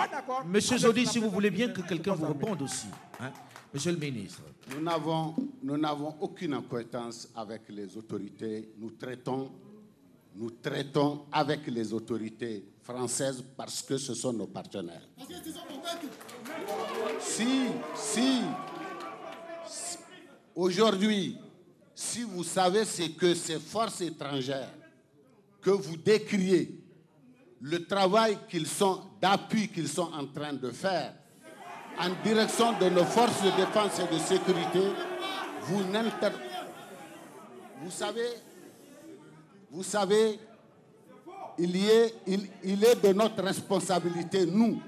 Monsieur 0.45 0.77
Zodi, 0.77 1.05
la 1.05 1.11
si 1.11 1.19
vous 1.19 1.29
voulez 1.29 1.49
bien 1.49 1.69
que 1.69 1.81
quelqu'un 1.81 2.13
vous 2.13 2.27
réponde 2.27 2.61
aussi. 2.61 2.87
hein. 3.19 3.31
Monsieur 3.73 3.91
le 3.91 3.97
ministre. 3.97 4.41
Nous 4.73 4.81
n'avons, 4.81 5.35
nous 5.63 5.77
n'avons 5.77 6.15
aucune 6.21 6.53
acquaintance 6.53 7.29
avec 7.35 7.63
les 7.69 7.97
autorités. 7.97 8.69
Nous 8.77 8.91
traitons, 8.91 9.51
nous 10.35 10.51
traitons 10.51 11.25
avec 11.31 11.65
les 11.67 11.93
autorités 11.93 12.63
parce 13.55 13.81
que 13.81 13.97
ce 13.97 14.13
sont 14.13 14.33
nos 14.33 14.47
partenaires. 14.47 15.01
Si, 17.19 17.67
si, 17.95 18.41
si- 19.67 19.97
aujourd'hui, 20.55 21.37
si 21.93 22.23
vous 22.23 22.43
savez 22.43 22.85
ce 22.85 23.03
que 23.09 23.33
ces 23.33 23.59
forces 23.59 24.01
étrangères 24.01 24.71
que 25.61 25.71
vous 25.71 25.97
décriez, 25.97 26.79
le 27.59 27.85
travail 27.85 28.37
qu'ils 28.49 28.67
sont, 28.67 29.01
d'appui 29.19 29.67
qu'ils 29.69 29.89
sont 29.89 30.11
en 30.13 30.25
train 30.27 30.53
de 30.53 30.69
faire, 30.71 31.13
en 31.99 32.09
direction 32.23 32.77
de 32.79 32.89
nos 32.89 33.03
forces 33.05 33.41
de 33.43 33.49
défense 33.49 33.99
et 33.99 34.13
de 34.13 34.19
sécurité, 34.19 34.81
vous 35.63 35.83
n'inter... 35.85 36.29
Vous 37.81 37.91
savez, 37.91 38.29
vous 39.71 39.83
savez, 39.83 40.39
il, 41.59 41.75
y 41.75 41.87
est, 41.87 42.13
il, 42.27 42.47
il 42.63 42.83
est 42.83 42.95
de 43.03 43.13
notre 43.13 43.43
responsabilité, 43.43 44.45
nous. 44.45 44.81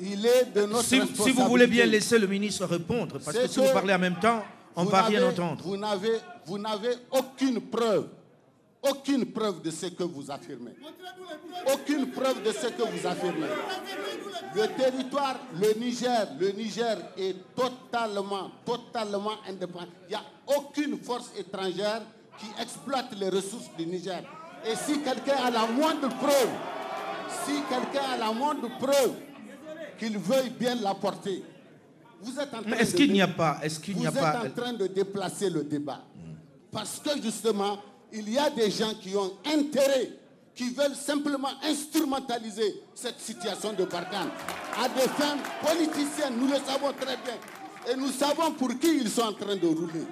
Il 0.00 0.24
est 0.24 0.44
de 0.54 0.62
notre 0.66 0.84
Si, 0.84 1.00
responsabilité. 1.00 1.24
si 1.24 1.32
vous 1.32 1.48
voulez 1.48 1.66
bien 1.66 1.86
laisser 1.86 2.18
le 2.18 2.26
ministre 2.26 2.64
répondre, 2.66 3.18
parce 3.24 3.36
que 3.36 3.46
si 3.48 3.58
vous 3.58 3.72
parlez 3.72 3.94
en 3.94 3.98
même 3.98 4.18
temps, 4.20 4.42
on 4.76 4.84
ne 4.84 4.90
va 4.90 5.02
rien 5.02 5.26
entendre. 5.28 5.62
Vous 5.64 5.76
n'avez, 5.76 6.18
vous 6.46 6.58
n'avez 6.58 6.92
aucune 7.10 7.60
preuve, 7.62 8.08
aucune 8.80 9.26
preuve 9.26 9.60
de 9.60 9.70
ce 9.72 9.86
que 9.86 10.04
vous 10.04 10.30
affirmez. 10.30 10.70
Aucune 11.74 12.10
preuve 12.12 12.42
de 12.44 12.52
ce 12.52 12.68
que 12.68 12.82
vous 12.82 13.06
affirmez. 13.06 13.48
Le 14.54 14.66
territoire, 14.76 15.36
le 15.60 15.72
Niger, 15.80 16.28
le 16.38 16.52
Niger 16.52 16.96
est 17.16 17.34
totalement, 17.56 18.50
totalement 18.64 19.32
indépendant. 19.48 19.88
Il 20.08 20.10
n'y 20.10 20.14
a 20.14 20.22
aucune 20.56 20.96
force 21.00 21.32
étrangère 21.36 22.02
qui 22.38 22.46
exploite 22.62 23.08
les 23.18 23.30
ressources 23.30 23.68
du 23.76 23.84
Niger. 23.84 24.22
Et 24.66 24.74
si 24.76 25.00
quelqu'un 25.00 25.36
a 25.44 25.50
la 25.50 25.66
moindre 25.66 26.08
preuve, 26.08 26.50
si 27.44 27.52
quelqu'un 27.68 28.06
a 28.14 28.16
la 28.16 28.32
moindre 28.32 28.68
preuve 28.78 29.12
qu'il 29.98 30.18
veuille 30.18 30.50
bien 30.50 30.74
l'apporter, 30.76 31.42
vous 32.20 32.38
êtes 32.38 32.52
en 32.52 32.62
train 32.62 32.72
est-ce 32.72 32.92
de 32.92 32.96
qu'il 32.96 33.12
n'y 33.12 33.18
dé- 33.18 33.22
a 33.22 33.28
pas, 33.28 33.58
est-ce 33.62 33.78
qu'il 33.80 33.94
vous 33.94 34.00
n'y 34.00 34.06
a 34.06 34.10
êtes 34.10 34.18
pas, 34.18 34.42
en 34.44 34.50
train 34.50 34.72
de 34.72 34.86
déplacer 34.88 35.48
le 35.50 35.62
débat. 35.64 36.00
Parce 36.72 37.00
que 37.00 37.20
justement, 37.22 37.78
il 38.12 38.28
y 38.30 38.38
a 38.38 38.50
des 38.50 38.70
gens 38.70 38.92
qui 39.00 39.16
ont 39.16 39.32
intérêt, 39.46 40.10
qui 40.54 40.70
veulent 40.74 40.94
simplement 40.96 41.48
instrumentaliser 41.62 42.82
cette 42.94 43.20
situation 43.20 43.72
de 43.72 43.84
Barkhane 43.84 44.28
à 44.82 44.88
des 44.88 45.08
fins 45.08 45.36
politiciennes. 45.64 46.34
Nous 46.38 46.48
le 46.48 46.56
savons 46.56 46.92
très 47.00 47.16
bien. 47.18 47.36
Et 47.90 47.96
nous 47.96 48.10
savons 48.10 48.50
pour 48.52 48.68
qui 48.78 48.96
ils 48.98 49.08
sont 49.08 49.22
en 49.22 49.32
train 49.32 49.54
de 49.56 49.66
rouler. 49.66 50.04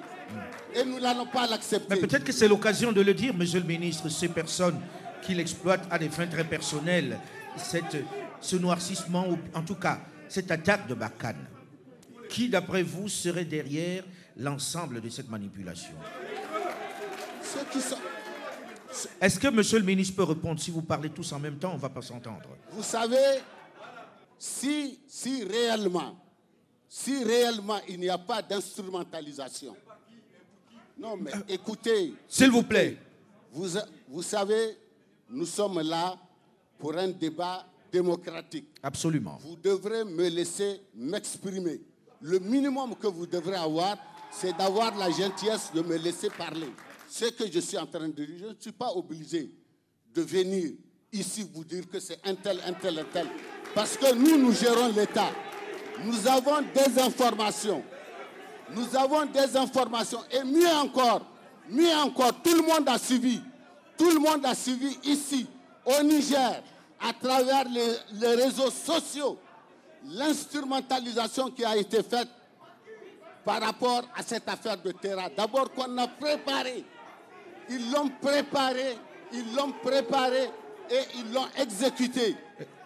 Et 0.77 0.85
nous 0.85 1.01
n'allons 1.01 1.27
pas 1.27 1.47
l'accepter. 1.47 1.95
Mais 1.95 2.01
peut-être 2.01 2.25
que 2.25 2.33
c'est 2.33 2.49
l'occasion 2.49 2.93
de 2.93 3.01
le 3.01 3.15
dire, 3.15 3.33
monsieur 3.35 3.61
le 3.61 3.67
ministre, 3.67 4.09
ces 4.09 4.29
personnes 4.29 4.81
qui 5.23 5.35
l'exploitent 5.35 5.87
à 5.91 5.99
des 5.99 6.09
fins 6.09 6.27
très 6.27 6.45
personnelles, 6.45 7.19
cette, 7.57 7.97
ce 8.41 8.57
noircissement, 8.57 9.27
ou 9.29 9.39
en 9.55 9.63
tout 9.63 9.75
cas 9.77 10.01
cette 10.29 10.51
attaque 10.51 10.87
de 10.89 10.95
Barkhane, 10.95 11.47
qui 12.29 12.49
d'après 12.49 12.83
vous 12.83 13.09
serait 13.09 13.45
derrière 13.45 14.05
l'ensemble 14.37 15.01
de 15.01 15.09
cette 15.09 15.31
manipulation? 15.31 15.95
Ceux 17.43 17.65
qui 17.73 17.81
sont- 17.81 17.97
Est-ce 19.21 19.39
que 19.39 19.49
monsieur 19.49 19.79
le 19.79 19.85
ministre 19.85 20.17
peut 20.17 20.25
répondre? 20.25 20.61
Si 20.61 20.71
vous 20.71 20.83
parlez 20.83 21.11
tous 21.11 21.33
en 21.33 21.39
même 21.39 21.57
temps, 21.59 21.71
on 21.73 21.77
ne 21.77 21.81
va 21.81 21.89
pas 21.89 22.03
s'entendre. 22.03 22.49
Vous 22.73 22.83
savez, 22.83 23.41
si, 24.39 24.99
si 25.09 25.45
réellement, 25.45 26.19
si 26.89 27.23
réellement 27.25 27.79
il 27.89 28.01
n'y 28.01 28.09
a 28.09 28.19
pas 28.19 28.43
d'instrumentalisation, 28.43 29.75
non 30.97 31.17
mais 31.17 31.31
écoutez, 31.49 32.15
S'il 32.29 32.51
vous 32.51 32.63
plaît. 32.63 32.97
vous, 33.53 33.69
vous 34.09 34.23
savez, 34.23 34.77
nous 35.29 35.47
sommes 35.47 35.81
là 35.81 36.17
pour 36.79 36.97
un 36.97 37.09
débat 37.09 37.67
démocratique. 37.93 38.69
Absolument. 38.83 39.39
Vous 39.43 39.57
devrez 39.57 40.05
me 40.05 40.29
laisser 40.29 40.81
m'exprimer. 40.95 41.81
Le 42.21 42.39
minimum 42.39 42.95
que 42.97 43.07
vous 43.07 43.27
devrez 43.27 43.57
avoir, 43.57 43.97
c'est 44.31 44.57
d'avoir 44.57 44.97
la 44.97 45.11
gentillesse 45.11 45.71
de 45.75 45.83
me 45.83 45.97
laisser 45.97 46.29
parler. 46.31 46.69
Ce 47.09 47.27
que 47.27 47.51
je 47.51 47.61
suis 47.61 47.79
en 47.79 47.87
train 47.87 48.09
de 48.09 48.25
dire, 48.25 48.37
je 48.39 48.47
ne 48.47 48.55
suis 48.59 48.73
pas 48.73 48.91
obligé 48.93 49.51
de 50.15 50.23
venir 50.23 50.73
ici 51.13 51.49
vous 51.55 51.65
dire 51.65 51.89
que 51.89 52.01
c'est 52.01 52.19
un 52.27 52.35
tel, 52.35 52.59
un 52.67 52.73
tel, 52.73 52.99
un 52.99 53.05
tel. 53.05 53.27
Parce 53.75 53.97
que 53.97 54.15
nous, 54.15 54.37
nous 54.39 54.53
gérons 54.53 54.89
l'État. 54.89 55.31
Nous 56.05 56.27
avons 56.27 56.63
des 56.75 56.99
informations. 57.01 57.83
Nous 58.71 58.97
avons 58.97 59.27
des 59.27 59.57
informations. 59.57 60.21
Et 60.31 60.43
mieux 60.45 60.69
encore, 60.69 61.23
mieux 61.71 61.95
encore, 61.95 62.33
tout 62.43 62.55
le 62.55 62.63
monde 62.63 62.89
a 62.89 62.99
suivi. 62.99 63.41
Tout 63.97 64.11
le 64.11 64.19
monde 64.19 64.45
a 64.45 64.55
suivi 64.55 64.99
ici, 65.05 65.47
au 65.85 66.03
Niger, 66.03 66.63
à 67.01 67.13
travers 67.13 67.65
les, 67.69 68.35
réseaux 68.35 68.71
sociaux, 68.71 69.39
l'instrumentalisation 70.09 71.51
qui 71.51 71.65
a 71.65 71.77
été 71.77 72.03
faite 72.03 72.29
par 73.45 73.61
rapport 73.61 74.03
à 74.15 74.23
cette 74.23 74.49
affaire 74.49 74.77
de 74.77 74.91
Terra. 74.93 75.29
D'abord 75.35 75.73
qu'on 75.73 75.97
a 75.99 76.09
préparé. 76.09 76.85
Ils 77.71 77.91
l'ont 77.91 78.11
préparé, 78.21 78.97
ils 79.33 79.55
l'ont 79.55 79.73
préparé 79.83 80.51
et 80.91 81.01
ils 81.19 81.33
l'ont 81.33 81.49
exécuté. 81.59 82.37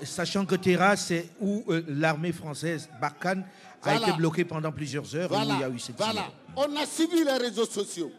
Sachant 0.03 0.47
que 0.47 0.55
Terra, 0.55 0.97
c'est 0.97 1.29
où 1.41 1.65
euh, 1.69 1.85
l'armée 1.89 2.33
française, 2.33 2.89
Barkhane, 3.01 3.45
a 3.83 3.91
Voilà. 3.93 4.09
été 4.09 4.17
bloquée 4.17 4.45
pendant 4.45 4.73
plusieurs 4.73 5.15
heures 5.17 5.31
où 5.31 5.35
Voilà, 5.35 5.55
il 5.55 5.61
y 5.61 5.65
a 5.65 5.69
eu 5.69 5.79
cette 5.79 5.97
voilà. 5.97 6.27
On 6.57 6.77
a 6.77 6.87
suivi 6.87 7.25
les 7.25 7.37
réseaux 7.37 7.67
sociaux. 7.67 8.11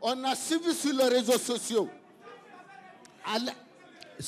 On 0.00 0.24
a 0.24 0.34
suivi 0.34 0.72
sur 0.74 0.92
les 0.94 1.08
réseaux 1.08 1.38
sociaux. 1.38 1.88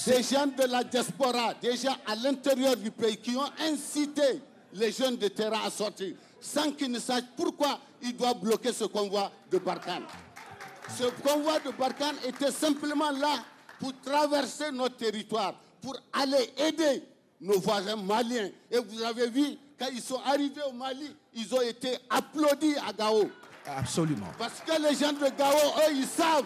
Des 0.06 0.22
gens 0.22 0.46
de 0.46 0.64
la 0.70 0.84
diaspora, 0.84 1.54
des 1.54 1.76
gens 1.76 1.96
à 2.06 2.14
l'intérieur 2.14 2.76
du 2.76 2.90
pays 2.90 3.16
qui 3.16 3.34
ont 3.36 3.50
incité 3.60 4.40
les 4.72 4.92
jeunes 4.92 5.16
de 5.16 5.28
terrain 5.28 5.60
à 5.64 5.70
sortir 5.70 6.14
sans 6.40 6.70
qu'ils 6.72 6.90
ne 6.92 6.98
sachent 7.00 7.24
pourquoi 7.36 7.78
ils 8.02 8.16
doivent 8.16 8.38
bloquer 8.40 8.72
ce 8.72 8.84
convoi 8.84 9.30
de 9.50 9.58
Barkhane. 9.58 10.04
Ce 10.96 11.04
convoi 11.22 11.58
de 11.60 11.70
Barkhane 11.72 12.16
était 12.26 12.50
simplement 12.52 13.10
là 13.10 13.42
pour 13.78 13.92
traverser 14.00 14.70
notre 14.72 14.96
territoire, 14.96 15.54
pour 15.82 15.96
aller 16.12 16.50
aider 16.58 17.02
nos 17.40 17.58
voisins 17.58 17.96
maliens. 17.96 18.48
Et 18.70 18.78
vous 18.78 19.02
avez 19.02 19.28
vu, 19.28 19.56
quand 19.80 19.86
ils 19.92 20.02
sont 20.02 20.20
arrivés 20.26 20.60
au 20.68 20.72
Mali, 20.72 21.16
ils 21.34 21.54
ont 21.54 21.62
été 21.62 21.96
applaudis 22.10 22.76
à 22.86 22.92
Gao. 22.92 23.30
Absolument. 23.66 24.26
Parce 24.38 24.60
que 24.60 24.72
les 24.82 24.94
gens 24.94 25.12
de 25.12 25.28
Gao, 25.36 25.54
eux, 25.78 25.92
ils 25.94 26.06
savent. 26.06 26.44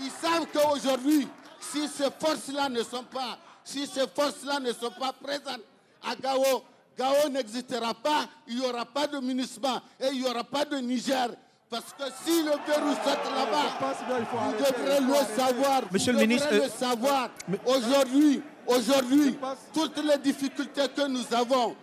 Ils 0.00 0.10
savent 0.10 0.46
qu'aujourd'hui, 0.52 1.28
si 1.60 1.86
ces 1.86 2.08
forces-là 2.18 2.68
ne 2.68 2.82
sont 2.82 3.04
pas, 3.04 3.38
si 3.62 3.86
ces 3.86 4.06
forces-là 4.08 4.58
ne 4.58 4.72
sont 4.72 4.90
pas 4.98 5.12
présentes 5.12 5.62
à 6.02 6.16
Gao, 6.16 6.64
Gao 6.98 7.28
n'existera 7.30 7.94
pas, 7.94 8.26
il 8.48 8.58
n'y 8.58 8.66
aura 8.66 8.84
pas 8.84 9.06
de 9.06 9.18
MINUSMA 9.18 9.80
et 10.00 10.08
il 10.12 10.22
n'y 10.22 10.26
aura 10.28 10.42
pas 10.42 10.64
de 10.64 10.76
Niger. 10.78 11.28
Parce 11.70 11.94
que 11.96 12.04
si 12.24 12.42
le 12.42 12.50
verrou 12.66 12.94
saute 12.96 13.32
là-bas, 13.34 13.94
vous 14.10 14.52
devrez 14.58 15.00
le 15.00 15.36
savoir. 15.36 15.82
Monsieur 15.90 16.12
vous 16.12 16.18
le 16.18 16.26
devrez 16.26 16.26
ministre, 16.26 16.48
le 16.52 16.62
euh, 16.64 16.68
savoir. 16.68 17.30
Aujourd'hui, 17.64 18.42
aujourd'hui, 18.66 19.38
toutes 19.72 19.96
les 20.04 20.18
difficultés 20.18 20.88
que 20.94 21.06
nous 21.06 21.24
avons, 21.34 21.74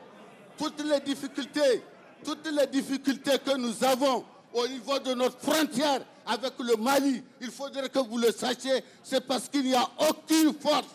toutes 0.59 0.83
les 0.83 0.99
difficultés, 0.99 1.83
toutes 2.23 2.47
les 2.51 2.67
difficultés 2.67 3.39
que 3.43 3.57
nous 3.57 3.83
avons 3.83 4.23
au 4.53 4.67
niveau 4.67 4.99
de 4.99 5.13
notre 5.13 5.39
frontière 5.39 6.01
avec 6.25 6.53
le 6.59 6.75
Mali, 6.75 7.23
il 7.41 7.49
faudrait 7.49 7.89
que 7.89 7.99
vous 7.99 8.17
le 8.17 8.31
sachiez, 8.31 8.83
c'est 9.03 9.25
parce 9.25 9.47
qu'il 9.49 9.63
n'y 9.63 9.73
a 9.75 9.87
aucune 10.09 10.53
force, 10.53 10.87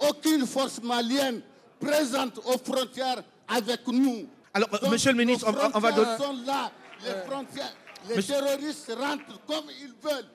aucune 0.00 0.46
force 0.46 0.80
malienne 0.82 1.42
présente 1.78 2.38
aux 2.38 2.58
frontières 2.58 3.22
avec 3.48 3.86
nous. 3.86 4.26
Alors, 4.54 4.68
euh, 4.74 4.78
Donc, 4.78 4.90
monsieur 4.92 5.12
le 5.12 5.18
ministre, 5.18 5.46
nos 5.46 5.52
on 5.52 5.60
va- 5.60 5.70
on 5.74 5.78
va 5.78 5.92
frontières 5.92 6.18
donner- 6.18 6.38
sont 6.40 6.46
là, 6.46 6.72
les 7.04 7.30
frontières, 7.30 7.72
les 8.08 8.16
Monsieur- 8.16 8.34
terroristes 8.34 8.92
rentrent 8.98 9.40
comme 9.46 9.64
ils 9.80 9.92
veulent. 10.02 10.26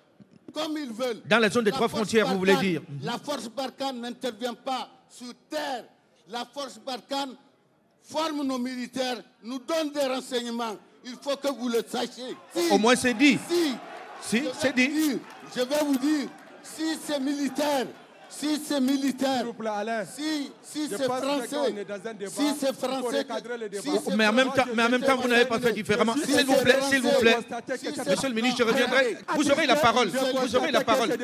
Comme 0.54 0.78
ils 0.78 0.92
veulent. 0.94 1.22
Dans 1.26 1.40
la 1.40 1.50
zone 1.50 1.66
des 1.66 1.72
La 1.72 1.76
trois 1.76 1.90
frontières, 1.90 2.28
vous 2.28 2.38
voulez 2.38 2.56
dire 2.56 2.82
La 3.02 3.18
force 3.18 3.50
Barkhane 3.50 4.00
n'intervient 4.00 4.54
pas 4.54 4.90
sur 5.10 5.34
terre. 5.50 5.84
La 6.30 6.46
force 6.46 6.80
Barkhane 6.80 7.36
forme 8.08 8.46
nos 8.46 8.58
militaires, 8.60 9.22
nous 9.44 9.60
donne 9.60 9.92
des 9.92 10.06
renseignements. 10.06 10.76
Il 11.04 11.16
faut 11.22 11.36
que 11.38 11.48
vous 11.48 11.70
le 11.70 11.82
sachiez. 11.88 12.36
Si- 12.56 12.72
Au 12.72 12.78
moins, 12.78 12.96
c'est 12.96 13.14
dit. 13.14 13.38
Si, 13.50 13.74
Si, 14.22 14.38
je 14.40 14.44
vais 14.44 14.50
c'est 14.60 14.70
vous 14.70 14.74
dit. 14.76 14.88
dire, 14.88 15.20
je 15.56 15.62
vais 15.62 15.80
vous 15.86 15.98
dire, 15.98 16.28
si 16.64 16.84
c'est 17.06 17.20
militaire, 17.20 17.86
si 18.28 18.60
c'est 18.66 18.82
militaire, 18.82 19.38
S'il 19.38 19.46
vous 19.46 19.54
plaît, 19.54 19.70
Alain. 19.70 20.04
si, 20.06 20.52
si 20.64 20.88
c'est 20.90 21.04
français, 21.04 21.76
si 22.28 22.44
c'est 22.60 22.74
français, 22.76 23.18
recadrer 23.20 23.58
le 23.60 23.70
débat. 23.70 23.84
si 23.84 23.90
c'est 24.04 24.16
Mais 24.16 24.26
en 24.28 24.34
même 24.34 24.52
temps, 24.52 24.66
mais 24.76 24.84
en 24.84 24.90
même 24.90 25.02
temps, 25.04 25.16
vous 25.18 25.28
n'avez 25.28 25.46
pas 25.46 25.60
fait 25.60 25.74
différemment. 25.74 26.16
S'il 26.26 26.44
vous 26.46 26.56
plaît, 26.56 26.80
s'il 26.90 27.02
vous 27.02 27.12
plaît. 27.20 27.38
Monsieur 28.10 28.30
le 28.30 28.34
ministre, 28.36 28.58
je 28.60 28.64
reviendrai. 28.64 29.18
Vous 29.36 29.52
aurez 29.52 29.68
la 29.68 29.76
parole. 29.76 30.10
Vous 30.10 30.56
aurez 30.56 30.72
la 30.72 30.84
parole. 30.84 31.16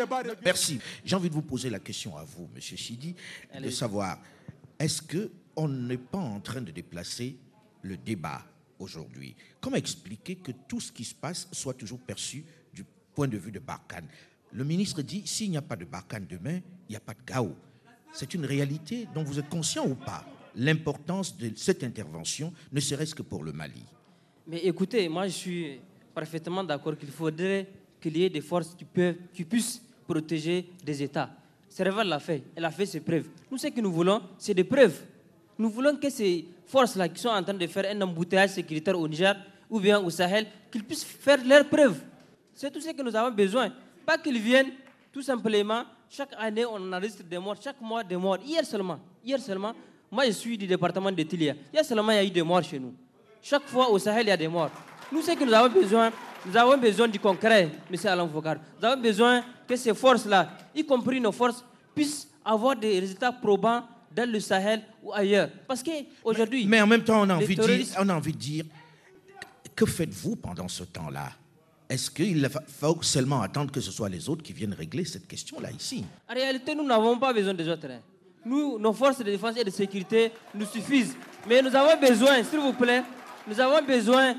Merci. 0.45 0.79
J'ai 1.03 1.15
envie 1.15 1.29
de 1.29 1.33
vous 1.33 1.41
poser 1.41 1.69
la 1.71 1.79
question 1.79 2.15
à 2.17 2.23
vous, 2.23 2.47
Monsieur 2.53 2.77
Sidi, 2.77 3.15
de 3.59 3.69
savoir 3.71 4.17
est-ce 4.79 5.01
que 5.01 5.31
on 5.55 5.67
n'est 5.67 5.97
pas 5.97 6.17
en 6.19 6.39
train 6.39 6.61
de 6.61 6.71
déplacer 6.71 7.37
le 7.81 7.97
débat 7.97 8.43
aujourd'hui 8.79 9.35
Comment 9.61 9.77
expliquer 9.77 10.35
que 10.35 10.51
tout 10.67 10.79
ce 10.79 10.91
qui 10.91 11.03
se 11.03 11.13
passe 11.13 11.47
soit 11.51 11.75
toujours 11.75 11.99
perçu 11.99 12.43
du 12.73 12.83
point 13.13 13.27
de 13.27 13.37
vue 13.37 13.51
de 13.51 13.59
Barkhane? 13.59 14.07
Le 14.51 14.63
ministre 14.63 15.01
dit 15.03 15.21
s'il 15.25 15.51
n'y 15.51 15.57
a 15.57 15.61
pas 15.61 15.75
de 15.75 15.85
Barkhane 15.85 16.25
demain, 16.27 16.59
il 16.89 16.91
n'y 16.91 16.95
a 16.95 16.99
pas 16.99 17.13
de 17.13 17.19
Gao. 17.25 17.55
C'est 18.11 18.33
une 18.33 18.45
réalité 18.45 19.07
dont 19.13 19.23
vous 19.23 19.39
êtes 19.39 19.47
conscient 19.49 19.87
ou 19.87 19.95
pas? 19.95 20.25
L'importance 20.55 21.37
de 21.37 21.51
cette 21.55 21.83
intervention, 21.83 22.51
ne 22.71 22.79
serait-ce 22.81 23.15
que 23.15 23.21
pour 23.21 23.43
le 23.43 23.53
Mali. 23.53 23.83
Mais 24.47 24.57
écoutez, 24.65 25.07
moi 25.07 25.27
je 25.27 25.33
suis 25.33 25.79
parfaitement 26.13 26.63
d'accord 26.63 26.97
qu'il 26.97 27.11
faudrait 27.11 27.67
qu'il 28.01 28.17
y 28.17 28.23
ait 28.23 28.29
des 28.29 28.41
forces 28.41 28.75
qui, 28.75 29.45
puissent 29.45 29.81
protéger 30.05 30.69
des 30.83 31.03
États. 31.03 31.29
Serval 31.69 32.07
l'a 32.09 32.19
fait, 32.19 32.43
elle 32.55 32.65
a 32.65 32.71
fait 32.71 32.87
ses 32.87 32.99
preuves. 32.99 33.29
Nous, 33.49 33.57
ce 33.57 33.67
que 33.67 33.79
nous 33.79 33.93
voulons, 33.93 34.21
c'est 34.37 34.53
des 34.55 34.65
preuves. 34.65 34.99
Nous 35.57 35.69
voulons 35.69 35.95
que 35.95 36.09
ces 36.09 36.45
forces-là 36.65 37.09
qui 37.09 37.21
sont 37.21 37.29
en 37.29 37.43
train 37.43 37.53
de 37.53 37.67
faire 37.67 37.85
un 37.95 38.01
embouteillage 38.01 38.51
sécuritaire 38.51 38.97
au 38.99 39.07
Niger 39.07 39.35
ou 39.69 39.79
bien 39.79 39.99
au 39.99 40.09
Sahel, 40.09 40.47
qu'ils 40.71 40.83
puissent 40.83 41.03
faire 41.05 41.39
leurs 41.45 41.65
preuves. 41.67 42.01
C'est 42.53 42.69
tout 42.71 42.81
ce 42.81 42.89
que 42.89 43.01
nous 43.01 43.15
avons 43.15 43.33
besoin. 43.33 43.69
Pas 44.05 44.17
qu'ils 44.17 44.39
viennent 44.39 44.71
tout 45.11 45.21
simplement, 45.21 45.83
chaque 46.09 46.33
année 46.37 46.65
on 46.65 46.91
enregistre 46.91 47.23
des 47.23 47.37
morts, 47.39 47.55
chaque 47.61 47.79
mois 47.81 48.03
des 48.03 48.17
morts. 48.17 48.37
Hier 48.45 48.65
seulement, 48.65 48.99
hier 49.23 49.39
seulement, 49.39 49.73
moi 50.09 50.25
je 50.25 50.31
suis 50.31 50.57
du 50.57 50.67
département 50.67 51.11
de 51.11 51.23
Tilia. 51.23 51.53
Hier 51.73 51.85
seulement 51.85 52.11
il 52.11 52.15
y 52.15 52.19
a 52.19 52.23
eu 52.23 52.29
des 52.29 52.43
morts 52.43 52.63
chez 52.63 52.79
nous. 52.79 52.93
Chaque 53.41 53.63
fois 53.67 53.89
au 53.89 53.97
Sahel 53.97 54.25
il 54.25 54.29
y 54.29 54.31
a 54.31 54.37
des 54.37 54.47
morts. 54.47 54.71
Nous 55.11 55.21
ce 55.21 55.31
que 55.31 55.43
nous 55.43 55.53
avons 55.53 55.73
besoin, 55.73 56.11
nous 56.45 56.57
avons 56.57 56.77
besoin 56.77 57.07
du 57.07 57.19
concret, 57.19 57.69
M. 57.91 57.97
Alain 58.05 58.27
Foucault. 58.27 58.49
Nous 58.79 58.85
avons 58.87 59.01
besoin 59.01 59.43
que 59.67 59.75
ces 59.75 59.93
forces-là, 59.93 60.49
y 60.75 60.83
compris 60.85 61.19
nos 61.21 61.31
forces, 61.31 61.63
puissent 61.93 62.27
avoir 62.43 62.75
des 62.75 62.99
résultats 62.99 63.31
probants 63.31 63.83
dans 64.15 64.29
le 64.29 64.39
Sahel 64.39 64.81
ou 65.03 65.13
ailleurs. 65.13 65.49
Parce 65.67 65.81
qu'aujourd'hui... 65.83 66.65
Mais 66.65 66.81
en 66.81 66.87
même 66.87 67.03
temps, 67.03 67.21
on 67.21 67.29
a 67.29 67.35
envie 67.35 67.55
de 67.55 67.63
dire, 67.63 67.85
on 67.99 68.09
a 68.09 68.13
envie 68.15 68.33
de 68.33 68.37
dire 68.37 68.65
que 69.75 69.85
faites-vous 69.85 70.35
pendant 70.35 70.67
ce 70.67 70.83
temps-là? 70.83 71.31
Est-ce 71.89 72.09
qu'il 72.11 72.47
fa- 72.49 72.63
faut 72.67 73.01
seulement 73.01 73.41
attendre 73.41 73.71
que 73.71 73.81
ce 73.81 73.91
soit 73.91 74.09
les 74.09 74.29
autres 74.29 74.43
qui 74.43 74.53
viennent 74.53 74.73
régler 74.73 75.03
cette 75.05 75.27
question-là 75.27 75.71
ici? 75.71 76.05
En 76.29 76.33
réalité, 76.33 76.73
nous 76.75 76.85
n'avons 76.85 77.17
pas 77.17 77.33
besoin 77.33 77.53
des 77.53 77.67
autres. 77.67 77.87
Nous, 78.45 78.79
nos 78.79 78.93
forces 78.93 79.19
de 79.19 79.23
défense 79.25 79.57
et 79.57 79.63
de 79.63 79.69
sécurité 79.69 80.31
nous 80.55 80.65
suffisent. 80.65 81.15
Mais 81.47 81.61
nous 81.61 81.75
avons 81.75 81.99
besoin, 81.99 82.43
s'il 82.43 82.59
vous 82.59 82.73
plaît, 82.73 83.03
nous 83.47 83.59
avons 83.59 83.85
besoin 83.85 84.35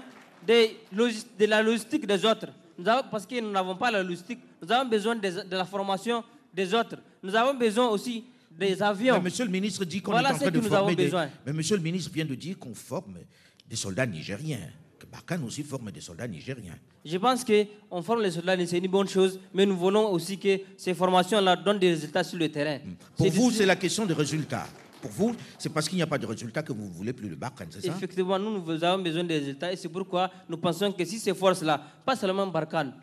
de 0.47 1.45
la 1.47 1.63
logistique 1.63 2.07
des 2.07 2.25
autres. 2.25 2.49
Nous 2.79 2.89
avons- 2.89 3.07
parce 3.11 3.27
que 3.27 3.39
nous 3.41 3.51
n'avons 3.51 3.77
pas 3.77 3.91
la 3.91 4.03
logistique, 4.03 4.41
nous 4.63 4.73
avons 4.73 4.89
besoin 4.89 5.15
de 5.17 5.45
la 5.57 5.65
formation 5.65 6.25
des 6.55 6.73
autres. 6.75 6.97
Nous 7.23 7.35
avons 7.35 7.55
besoin 7.55 7.89
aussi 7.89 8.25
des 8.59 8.83
avions. 8.83 9.15
Mais 9.15 9.21
Monsieur 9.23 9.45
le 9.45 9.51
ministre 9.51 9.85
dit 9.85 10.01
qu'on 10.01 10.13
Voilà 10.13 10.31
est 10.31 10.33
en 10.33 10.37
train 10.37 10.47
que 10.47 10.51
de 10.51 10.57
nous 10.59 10.63
former 10.69 10.77
avons 10.79 10.89
des... 10.95 11.05
besoin. 11.05 11.29
Mais 11.47 11.53
Monsieur 11.53 11.77
le 11.77 11.83
ministre 11.83 12.11
vient 12.13 12.25
de 12.25 12.35
dire 12.35 12.59
qu'on 12.59 12.75
forme 12.75 13.19
des 13.69 13.77
soldats 13.77 14.07
nigériens. 14.07 14.61
Que 14.99 15.07
Barkhane 15.07 15.43
aussi 15.45 15.63
forme 15.65 15.91
des 15.91 16.01
soldats 16.01 16.29
nigériens. 16.29 16.77
Je 17.05 17.17
pense 17.19 17.45
qu'on 17.45 18.03
forme 18.03 18.23
les 18.23 18.31
soldats, 18.31 18.57
c'est 18.65 18.79
une 18.79 18.87
bonne 18.87 19.09
chose, 19.09 19.41
mais 19.53 19.67
nous 19.67 19.77
voulons 19.77 20.11
aussi 20.13 20.39
que 20.39 20.61
ces 20.77 20.95
formations-là 20.95 21.57
donnent 21.57 21.81
des 21.81 21.91
résultats 21.91 22.23
sur 22.23 22.39
le 22.39 22.49
terrain. 22.49 22.79
Pour 23.17 23.31
vous, 23.31 23.51
c'est 23.51 23.67
la 23.67 23.75
question 23.75 24.07
de 24.07 24.15
résultats. 24.15 24.67
Pour 25.01 25.11
vous, 25.11 25.35
c'est 25.59 25.69
parce 25.69 25.89
qu'il 25.89 25.97
n'y 25.97 26.03
a 26.03 26.07
pas 26.07 26.19
de 26.19 26.27
résultats 26.27 26.63
que 26.63 26.73
vous 26.73 26.85
ne 26.85 26.93
voulez 26.93 27.13
plus 27.13 27.29
le 27.29 27.35
Barkhane, 27.35 27.67
c'est 27.71 27.81
ça? 27.81 27.89
Effectivement, 27.89 28.39
nous, 28.39 28.63
nous 28.63 28.85
avons 28.85 29.03
besoin 29.03 29.25
des 29.25 29.39
résultats 29.39 29.73
et 29.73 29.77
c'est 29.77 29.89
pourquoi 29.89 30.31
nous 30.49 30.57
pensons 30.57 30.93
que 30.93 31.05
si 31.05 31.19
ces 31.19 31.35
forces-là, 31.35 31.83
pas 32.07 32.15
seulement 32.15 32.47
Barkhane, 32.47 32.95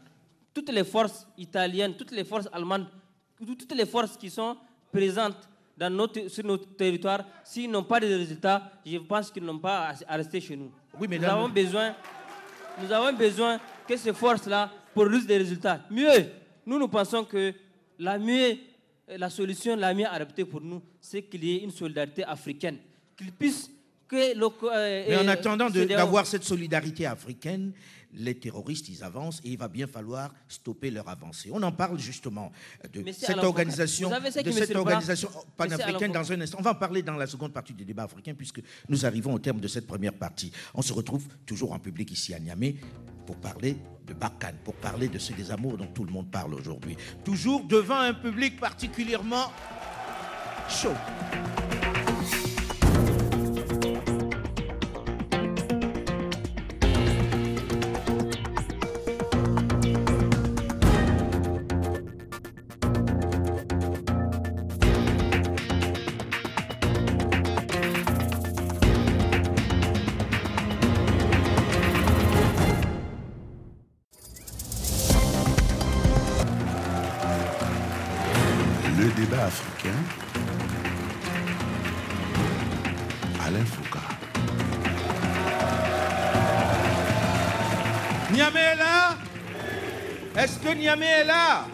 toutes 0.53 0.71
les 0.71 0.85
forces 0.85 1.27
italiennes, 1.37 1.95
toutes 1.97 2.11
les 2.11 2.23
forces 2.23 2.47
allemandes, 2.53 2.87
toutes 3.45 3.75
les 3.75 3.85
forces 3.85 4.15
qui 4.15 4.29
sont 4.29 4.55
présentes 4.91 5.49
dans 5.77 5.89
notre, 5.89 6.27
sur 6.27 6.43
notre 6.45 6.75
territoire, 6.75 7.23
s'ils 7.43 7.71
n'ont 7.71 7.83
pas 7.83 7.99
de 7.99 8.07
résultats, 8.07 8.69
je 8.85 8.97
pense 8.97 9.31
qu'ils 9.31 9.43
n'ont 9.45 9.59
pas 9.59 9.89
à, 9.89 10.13
à 10.13 10.17
rester 10.17 10.41
chez 10.41 10.55
nous. 10.57 10.71
Oui, 10.99 11.07
nous, 11.09 11.23
avons 11.25 11.47
besoin, 11.47 11.95
nous 12.81 12.91
avons 12.91 13.15
besoin 13.17 13.59
que 13.87 13.95
ces 13.95 14.13
forces-là 14.13 14.69
produisent 14.93 15.25
des 15.25 15.37
résultats. 15.37 15.79
Mieux, 15.89 16.25
nous, 16.65 16.77
nous 16.77 16.89
pensons 16.89 17.23
que 17.23 17.53
la 17.97 18.17
mieux, 18.17 18.57
la 19.07 19.29
solution 19.29 19.75
la 19.77 19.93
mieux 19.93 20.07
adaptée 20.07 20.43
pour 20.43 20.61
nous, 20.61 20.81
c'est 20.99 21.21
qu'il 21.23 21.43
y 21.45 21.55
ait 21.55 21.63
une 21.63 21.71
solidarité 21.71 22.25
africaine, 22.25 22.77
qu'ils 23.17 23.31
puissent 23.31 23.71
que 24.07 24.35
le, 24.37 24.47
euh, 24.63 25.05
Mais 25.07 25.17
en 25.17 25.27
attendant 25.27 25.69
d'avoir 25.69 26.25
cette 26.25 26.43
solidarité 26.43 27.05
africaine, 27.05 27.71
les 28.13 28.35
terroristes, 28.35 28.89
ils 28.89 29.03
avancent 29.03 29.39
et 29.43 29.49
il 29.49 29.57
va 29.57 29.67
bien 29.67 29.87
falloir 29.87 30.33
stopper 30.47 30.91
leur 30.91 31.07
avancée. 31.09 31.49
On 31.53 31.61
en 31.61 31.71
parle 31.71 31.99
justement 31.99 32.51
de 32.91 33.11
cette 33.11 33.31
Alain 33.31 33.43
organisation, 33.43 34.09
de 34.09 34.51
cette 34.51 34.75
organisation 34.75 35.29
panafricaine 35.57 36.11
dans 36.11 36.31
un 36.31 36.41
instant. 36.41 36.57
On 36.59 36.63
va 36.63 36.71
en 36.71 36.75
parler 36.75 37.03
dans 37.03 37.15
la 37.15 37.27
seconde 37.27 37.53
partie 37.53 37.73
du 37.73 37.85
débat 37.85 38.03
africain 38.03 38.33
puisque 38.33 38.61
nous 38.87 39.05
arrivons 39.05 39.33
au 39.33 39.39
terme 39.39 39.59
de 39.59 39.67
cette 39.67 39.87
première 39.87 40.13
partie. 40.13 40.51
On 40.73 40.81
se 40.81 40.93
retrouve 40.93 41.27
toujours 41.45 41.71
en 41.73 41.79
public 41.79 42.11
ici 42.11 42.33
à 42.33 42.39
Niamey 42.39 42.75
pour 43.25 43.35
parler 43.37 43.77
de 44.07 44.13
Barkhane, 44.13 44.57
pour 44.63 44.73
parler 44.75 45.07
de 45.07 45.19
ce 45.19 45.33
désamour 45.33 45.77
dont 45.77 45.87
tout 45.87 46.03
le 46.03 46.11
monde 46.11 46.31
parle 46.31 46.55
aujourd'hui. 46.55 46.97
Toujours 47.23 47.63
devant 47.65 47.99
un 47.99 48.13
public 48.13 48.59
particulièrement 48.59 49.51
chaud. 50.67 50.95
Le 78.99 79.09
débat 79.11 79.45
africain. 79.45 79.95
Alain 83.41 83.63
Foucault. 83.63 83.99
Niamey 88.33 88.59
est 88.59 88.75
là? 88.75 89.17
Est-ce 90.35 90.59
que 90.59 90.75
Niamey 90.75 91.05
est 91.05 91.23
là? 91.23 91.65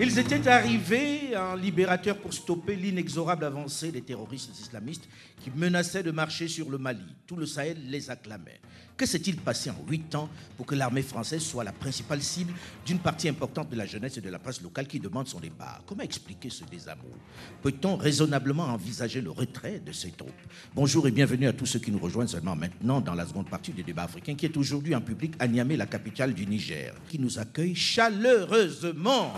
Ils 0.00 0.18
étaient 0.18 0.48
arrivés 0.48 1.36
en 1.36 1.54
libérateur 1.54 2.16
pour 2.16 2.32
stopper 2.34 2.74
l'inexorable 2.74 3.44
avancée 3.44 3.92
des 3.92 4.02
terroristes 4.02 4.58
islamistes 4.58 5.08
qui 5.40 5.52
menaçaient 5.54 6.02
de 6.02 6.10
marcher 6.10 6.48
sur 6.48 6.68
le 6.68 6.78
Mali. 6.78 7.14
Tout 7.28 7.36
le 7.36 7.46
Sahel 7.46 7.78
les 7.88 8.10
acclamait. 8.10 8.60
Que 9.02 9.08
s'est-il 9.08 9.34
passé 9.36 9.68
en 9.68 9.84
huit 9.88 10.14
ans 10.14 10.28
pour 10.56 10.64
que 10.64 10.76
l'armée 10.76 11.02
française 11.02 11.42
soit 11.42 11.64
la 11.64 11.72
principale 11.72 12.22
cible 12.22 12.52
d'une 12.86 13.00
partie 13.00 13.28
importante 13.28 13.68
de 13.68 13.74
la 13.74 13.84
jeunesse 13.84 14.16
et 14.18 14.20
de 14.20 14.30
la 14.30 14.38
presse 14.38 14.62
locale 14.62 14.86
qui 14.86 15.00
demande 15.00 15.26
son 15.26 15.40
départ? 15.40 15.82
Comment 15.86 16.04
expliquer 16.04 16.50
ce 16.50 16.62
désamour? 16.62 17.10
Peut-on 17.64 17.96
raisonnablement 17.96 18.66
envisager 18.66 19.20
le 19.20 19.32
retrait 19.32 19.80
de 19.84 19.90
ces 19.90 20.12
troupes? 20.12 20.30
Bonjour 20.72 21.08
et 21.08 21.10
bienvenue 21.10 21.48
à 21.48 21.52
tous 21.52 21.66
ceux 21.66 21.80
qui 21.80 21.90
nous 21.90 21.98
rejoignent 21.98 22.28
seulement 22.28 22.54
maintenant 22.54 23.00
dans 23.00 23.14
la 23.14 23.26
seconde 23.26 23.48
partie 23.50 23.72
du 23.72 23.82
débat 23.82 24.04
africain 24.04 24.36
qui 24.36 24.46
est 24.46 24.56
aujourd'hui 24.56 24.94
en 24.94 25.00
public 25.00 25.34
à 25.40 25.48
Niamey, 25.48 25.76
la 25.76 25.86
capitale 25.86 26.32
du 26.32 26.46
Niger, 26.46 26.94
qui 27.08 27.18
nous 27.18 27.40
accueille 27.40 27.74
chaleureusement. 27.74 29.32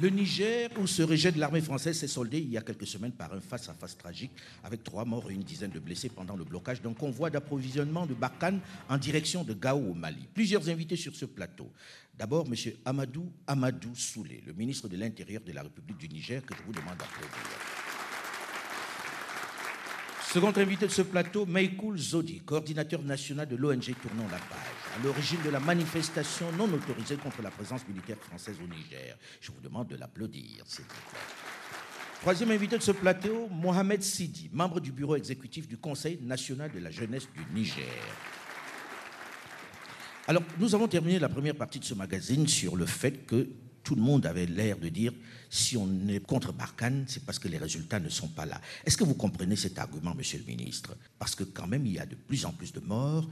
Le 0.00 0.08
Niger, 0.10 0.70
où 0.80 0.88
ce 0.88 1.02
rejet 1.04 1.30
de 1.30 1.38
l'armée 1.38 1.60
française 1.60 1.96
s'est 1.96 2.08
soldé 2.08 2.38
il 2.40 2.50
y 2.50 2.58
a 2.58 2.62
quelques 2.62 2.86
semaines 2.86 3.12
par 3.12 3.32
un 3.32 3.40
face-à-face 3.40 3.96
tragique 3.96 4.32
avec 4.64 4.82
trois 4.82 5.04
morts 5.04 5.30
et 5.30 5.34
une 5.34 5.42
dizaine 5.44 5.70
de 5.70 5.78
blessés 5.78 6.08
pendant 6.08 6.34
le 6.34 6.42
blocage 6.42 6.82
d'un 6.82 6.94
convoi 6.94 7.30
d'approvisionnement 7.30 8.04
de 8.04 8.14
Barkhane 8.14 8.60
en 8.88 8.98
direction 8.98 9.44
de 9.44 9.54
Gao 9.54 9.78
au 9.78 9.94
Mali. 9.94 10.26
Plusieurs 10.34 10.68
invités 10.68 10.96
sur 10.96 11.14
ce 11.14 11.26
plateau. 11.26 11.70
D'abord, 12.18 12.44
M. 12.46 12.54
Amadou 12.84 13.30
Amadou 13.46 13.94
Soulé, 13.94 14.42
le 14.44 14.52
ministre 14.52 14.88
de 14.88 14.96
l'Intérieur 14.96 15.42
de 15.46 15.52
la 15.52 15.62
République 15.62 15.98
du 15.98 16.08
Niger, 16.08 16.44
que 16.44 16.54
je 16.56 16.62
vous 16.64 16.72
demande 16.72 16.96
d'applaudir. 16.98 17.73
Second 20.34 20.52
invité 20.56 20.86
de 20.86 20.90
ce 20.90 21.02
plateau, 21.02 21.46
Meikoul 21.46 21.96
Zodi, 21.96 22.40
coordinateur 22.40 23.00
national 23.04 23.46
de 23.46 23.54
l'ONG 23.54 23.94
Tournons 24.02 24.26
la 24.32 24.38
page, 24.38 24.98
à 24.98 25.04
l'origine 25.04 25.38
de 25.44 25.50
la 25.50 25.60
manifestation 25.60 26.50
non 26.58 26.64
autorisée 26.72 27.14
contre 27.14 27.40
la 27.40 27.52
présence 27.52 27.86
militaire 27.86 28.16
française 28.18 28.56
au 28.60 28.66
Niger. 28.66 29.16
Je 29.40 29.52
vous 29.52 29.60
demande 29.60 29.86
de 29.86 29.94
l'applaudir, 29.94 30.64
s'il 30.66 30.86
vous 30.86 30.90
plaît. 30.90 31.20
Troisième 32.20 32.50
invité 32.50 32.76
de 32.76 32.82
ce 32.82 32.90
plateau, 32.90 33.46
Mohamed 33.48 34.02
Sidi, 34.02 34.50
membre 34.52 34.80
du 34.80 34.90
bureau 34.90 35.14
exécutif 35.14 35.68
du 35.68 35.76
Conseil 35.76 36.18
national 36.20 36.72
de 36.72 36.80
la 36.80 36.90
jeunesse 36.90 37.28
du 37.32 37.54
Niger. 37.54 37.84
Alors, 40.26 40.42
nous 40.58 40.74
avons 40.74 40.88
terminé 40.88 41.20
la 41.20 41.28
première 41.28 41.54
partie 41.54 41.78
de 41.78 41.84
ce 41.84 41.94
magazine 41.94 42.48
sur 42.48 42.74
le 42.74 42.86
fait 42.86 43.24
que 43.24 43.46
tout 43.84 43.94
le 43.94 44.02
monde 44.02 44.26
avait 44.26 44.46
l'air 44.46 44.78
de 44.78 44.88
dire 44.88 45.12
si 45.50 45.76
on 45.76 46.08
est 46.08 46.20
contre 46.20 46.52
Barkhane, 46.52 47.04
c'est 47.06 47.24
parce 47.24 47.38
que 47.38 47.46
les 47.46 47.58
résultats 47.58 48.00
ne 48.00 48.08
sont 48.08 48.28
pas 48.28 48.46
là. 48.46 48.60
Est-ce 48.84 48.96
que 48.96 49.04
vous 49.04 49.14
comprenez 49.14 49.54
cet 49.54 49.78
argument, 49.78 50.14
monsieur 50.14 50.38
le 50.38 50.44
ministre? 50.44 50.96
Parce 51.18 51.34
que 51.36 51.44
quand 51.44 51.68
même, 51.68 51.86
il 51.86 51.92
y 51.92 51.98
a 52.00 52.06
de 52.06 52.16
plus 52.16 52.44
en 52.44 52.52
plus 52.52 52.72
de 52.72 52.80
morts 52.80 53.28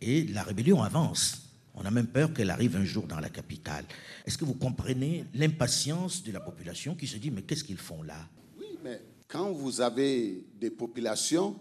et 0.00 0.24
la 0.26 0.42
rébellion 0.44 0.82
avance. 0.82 1.50
On 1.74 1.84
a 1.84 1.90
même 1.90 2.06
peur 2.06 2.32
qu'elle 2.32 2.50
arrive 2.50 2.76
un 2.76 2.84
jour 2.84 3.06
dans 3.08 3.18
la 3.18 3.30
capitale. 3.30 3.84
Est-ce 4.24 4.38
que 4.38 4.44
vous 4.44 4.54
comprenez 4.54 5.24
l'impatience 5.34 6.22
de 6.22 6.30
la 6.30 6.38
population 6.38 6.94
qui 6.94 7.08
se 7.08 7.16
dit 7.16 7.32
mais 7.32 7.42
qu'est-ce 7.42 7.64
qu'ils 7.64 7.78
font 7.78 8.02
là? 8.04 8.28
Oui, 8.60 8.78
mais 8.84 9.00
quand 9.26 9.50
vous 9.50 9.80
avez 9.80 10.44
des 10.60 10.70
populations 10.70 11.56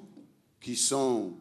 qui 0.61 0.75
sont 0.75 1.33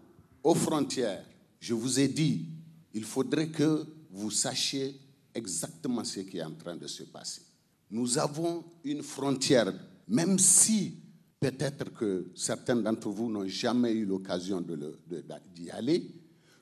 aux 0.42 0.54
frontières, 0.54 1.24
je 1.60 1.74
vous 1.74 2.00
ai 2.00 2.08
dit, 2.08 2.48
il 2.94 3.04
faudrait 3.04 3.48
que 3.48 3.86
vous 4.10 4.30
sachiez 4.30 4.98
exactement 5.34 6.04
ce 6.04 6.20
qui 6.20 6.38
est 6.38 6.42
en 6.42 6.54
train 6.54 6.76
de 6.76 6.86
se 6.86 7.04
passer. 7.04 7.42
Nous 7.90 8.18
avons 8.18 8.64
une 8.84 9.02
frontière, 9.02 9.72
même 10.08 10.38
si 10.38 10.98
peut-être 11.38 11.92
que 11.92 12.30
certains 12.34 12.76
d'entre 12.76 13.08
vous 13.10 13.30
n'ont 13.30 13.48
jamais 13.48 13.92
eu 13.92 14.04
l'occasion 14.04 14.60
d'y 14.60 14.76
de, 14.76 14.98
de, 15.08 15.70
aller, 15.72 16.10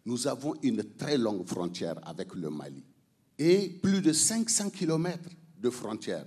nous 0.06 0.26
avons 0.26 0.54
une 0.62 0.82
très 0.96 1.18
longue 1.18 1.46
frontière 1.46 2.00
avec 2.02 2.34
le 2.34 2.50
Mali 2.50 2.82
et 3.38 3.68
plus 3.68 4.00
de 4.00 4.12
500 4.12 4.70
kilomètres 4.70 5.30
de 5.58 5.70
frontière. 5.70 6.26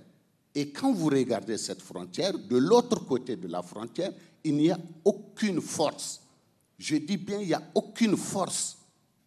Et 0.54 0.70
quand 0.70 0.92
vous 0.92 1.08
regardez 1.08 1.58
cette 1.58 1.82
frontière, 1.82 2.38
de 2.38 2.56
l'autre 2.56 3.04
côté 3.04 3.36
de 3.36 3.48
la 3.48 3.62
frontière, 3.62 4.12
il 4.44 4.56
n'y 4.56 4.70
a 4.70 4.78
aucune 5.04 5.60
force. 5.60 6.22
Je 6.78 6.96
dis 6.96 7.16
bien, 7.16 7.40
il 7.40 7.48
n'y 7.48 7.54
a 7.54 7.62
aucune 7.74 8.16
force 8.16 8.78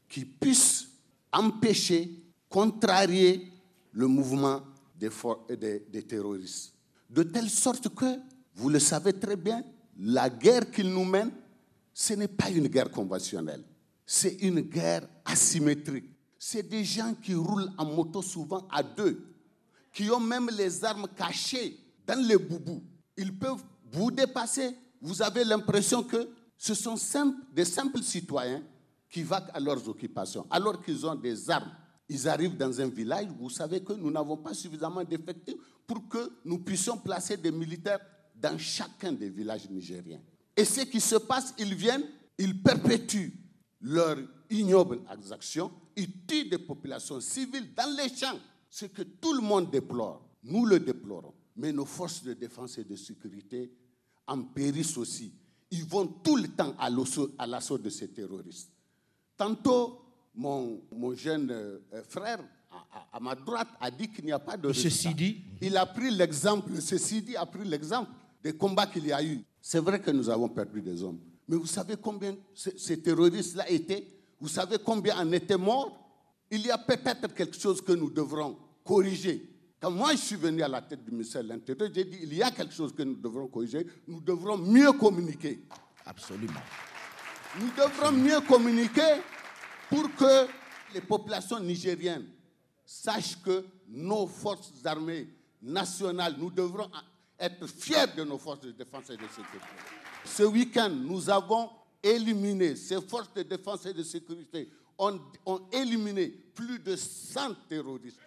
qui 0.08 0.24
puisse 0.26 0.88
empêcher 1.32 2.10
contrarier 2.50 3.52
le 3.92 4.08
mouvement 4.08 4.62
des, 4.96 6.04
terroristes. 6.08 6.74
De 7.10 7.24
telle 7.24 7.50
sorte 7.50 7.90
que, 7.94 8.20
vous 8.56 8.70
le 8.70 8.80
savez 8.80 9.14
très 9.14 9.36
bien, 9.36 9.64
la 10.00 10.30
guerre 10.30 10.70
qu'ils 10.72 10.90
nous 10.90 11.06
mènent, 11.06 11.32
ce 11.94 12.14
n'est 12.14 12.28
pas 12.28 12.50
une 12.50 12.68
guerre 12.68 12.92
conventionnelle, 12.92 13.64
c'est 14.06 14.36
une 14.42 14.62
guerre 14.62 15.08
asymétrique. 15.26 16.06
C'est 16.40 16.68
des 16.68 16.84
gens 16.84 17.16
qui 17.16 17.34
roulent 17.34 17.72
en 17.78 17.86
moto 17.86 18.22
souvent 18.22 18.68
à 18.72 18.84
deux, 18.84 19.26
qui 19.92 20.10
ont 20.12 20.20
même 20.20 20.50
les 20.56 20.86
armes 20.86 21.08
cachées 21.16 21.78
dans 22.06 22.20
les 22.20 22.38
boubous. 22.38 22.84
Ils 23.18 23.38
peuvent 23.38 23.64
vous 23.92 24.12
dépasser. 24.12 24.76
Vous 25.02 25.22
avez 25.22 25.44
l'impression 25.44 26.04
que 26.04 26.30
ce 26.58 26.74
sont 26.74 26.96
des 27.54 27.66
simples 27.66 28.04
citoyens 28.04 28.62
qui 29.10 29.24
vaquent 29.24 29.50
à 29.54 29.60
leurs 29.60 29.88
occupations, 29.90 30.46
alors 30.50 30.82
qu'ils 30.84 31.06
ont 31.06 31.16
des 31.16 31.50
armes 31.50 31.72
ils 32.10 32.28
arrivent 32.28 32.56
dans 32.56 32.80
un 32.80 32.88
village, 32.88 33.28
vous 33.40 33.50
savez 33.50 33.84
que 33.84 33.94
nous 33.94 34.10
n'avons 34.10 34.38
pas 34.38 34.54
suffisamment 34.54 35.04
d'effectifs 35.04 35.58
pour 35.86 36.08
que 36.08 36.32
nous 36.46 36.60
puissions 36.60 36.98
placer 36.98 37.38
des 37.38 37.52
militaires 37.52 38.00
dans 38.36 38.58
chacun 38.58 39.12
des 39.12 39.30
villages 39.30 39.70
nigériens. 39.70 40.22
Et 40.56 40.64
ce 40.64 40.82
qui 40.82 41.02
se 41.02 41.16
passe, 41.16 41.54
ils 41.58 41.76
viennent, 41.76 42.06
ils 42.38 42.62
perpétuent 42.62 43.34
leur 43.82 44.18
ignoble 44.50 45.02
action, 45.32 45.72
ils 45.96 46.26
tuent 46.26 46.50
des 46.50 46.58
populations 46.58 47.20
civiles 47.20 47.74
dans 47.76 47.96
les 47.98 48.10
champs. 48.10 48.40
Ce 48.70 48.86
que 48.86 49.02
tout 49.02 49.34
le 49.34 49.42
monde 49.42 49.70
déplore, 49.70 50.22
nous 50.44 50.66
le 50.66 50.80
déplorons. 50.80 51.34
Mais 51.56 51.72
nos 51.72 51.86
forces 51.86 52.24
de 52.24 52.34
défense 52.34 52.78
et 52.78 52.84
de 52.84 52.96
sécurité 52.96 53.72
en 54.28 54.44
périssent 54.44 54.98
aussi. 54.98 55.34
Ils 55.72 55.84
vont 55.86 56.08
tout 56.08 56.36
le 56.36 56.48
temps 56.50 56.76
à 56.78 56.90
l'assaut 57.48 57.78
de 57.78 57.90
ces 57.90 58.10
terroristes. 58.10 58.72
Tantôt, 59.36 60.07
mon, 60.38 60.80
mon 60.92 61.16
jeune 61.16 61.50
euh, 61.52 61.80
frère, 62.08 62.40
à, 62.72 63.18
à, 63.18 63.20
ma 63.20 63.36
droite, 63.36 63.68
a 63.82 63.90
dit 63.90 64.08
qu'il 64.08 64.26
n'y 64.26 64.32
a 64.32 64.40
pas 64.40 64.56
de. 64.56 64.68
Monsieur 64.68 64.90
Sidi 64.90 65.44
Il 65.62 65.76
a 65.76 65.86
pris 65.86 66.12
l'exemple, 66.12 66.70
M. 66.72 66.80
Sidi 66.80 67.36
a 67.36 67.46
pris 67.46 67.66
l'exemple 67.68 68.12
des 68.44 68.54
combats 68.54 68.86
qu'il 68.86 69.08
y 69.08 69.12
a 69.12 69.22
eu. 69.24 69.42
C'est 69.60 69.80
vrai 69.80 70.00
que 70.00 70.12
nous 70.12 70.30
avons 70.30 70.48
perdu 70.48 70.82
des 70.82 71.04
hommes. 71.04 71.20
Mais 71.48 71.56
vous 71.56 71.66
savez 71.66 71.96
combien 71.98 72.36
ces 72.54 73.02
terroristes-là 73.02 73.70
étaient? 73.70 74.06
Vous 74.40 74.48
savez 74.48 74.78
combien 74.84 75.18
en 75.18 75.32
étaient 75.32 75.58
morts? 75.58 76.04
Il 76.52 76.66
y 76.66 76.72
a 76.72 76.78
peut-être 76.78 77.34
quelque 77.34 77.60
chose 77.60 77.82
que 77.82 77.94
nous 77.94 78.10
devrons 78.10 78.58
corriger. 78.84 79.50
Quand 79.82 79.92
moi 79.92 80.12
je 80.12 80.18
suis 80.18 80.36
venu 80.36 80.62
à 80.62 80.68
la 80.68 80.82
tête 80.82 81.04
du 81.04 81.12
ministère 81.12 81.44
de 81.44 81.50
l'Intérieur, 81.50 81.90
j'ai 81.94 82.04
dit 82.06 82.20
il 82.22 82.34
y 82.34 82.44
a 82.44 82.52
quelque 82.52 82.74
chose 82.74 82.94
que 82.94 83.04
nous 83.04 83.16
devrons 83.16 83.48
corriger. 83.48 83.86
Nous 84.08 84.22
devrons 84.22 84.58
mieux 84.58 84.92
communiquer. 84.94 85.64
Absolument. 86.06 86.62
Nous 87.60 87.70
devrons 87.76 88.12
mieux 88.12 88.40
communiquer 88.42 89.22
pour 89.90 90.14
que 90.16 90.48
les 90.94 91.02
populations 91.02 91.60
nigériennes 91.60 92.26
sachent 92.86 93.42
que 93.42 93.66
nos 93.88 94.28
forces 94.28 94.74
armées 94.86 95.28
nationales, 95.62 96.36
nous 96.38 96.52
devrons 96.52 96.90
être 97.40 97.68
fiers 97.68 98.08
de 98.16 98.24
nos 98.24 98.38
forces 98.38 98.62
de 98.62 98.72
défense 98.72 99.10
et 99.10 99.18
de 99.18 99.28
sécurité. 99.28 99.68
Ce 100.26 100.44
week-end, 100.44 100.90
nous 100.90 101.30
avons 101.30 101.70
éliminé, 102.02 102.76
ces 102.76 103.02
forces 103.02 103.34
de 103.34 103.44
défense 103.44 103.86
et 103.86 103.94
de 103.94 104.04
sécurité 104.04 104.70
ont, 104.98 105.20
ont 105.46 105.62
éliminé 105.72 106.28
plus 106.54 106.80
de 106.80 106.96
100 106.96 107.54
terroristes. 107.70 108.20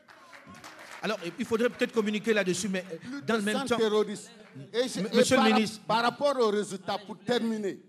Alors, 1.02 1.18
il 1.38 1.44
faudrait 1.46 1.70
peut-être 1.70 1.92
communiquer 1.92 2.32
là-dessus, 2.34 2.68
mais 2.68 2.82
plus 2.82 3.22
dans 3.22 3.34
de 3.34 3.38
le 3.38 3.44
même 3.44 3.56
100 3.58 3.66
temps. 3.66 3.76
terroristes. 3.78 4.30
Et 4.72 4.86
je- 4.88 5.00
et 5.00 5.16
Monsieur 5.16 5.36
le 5.36 5.42
par, 5.42 5.52
ministre. 5.52 5.80
Par 5.86 6.02
rapport 6.02 6.36
aux 6.38 6.50
résultats, 6.50 6.98
pour 6.98 7.18
terminer, 7.18 7.80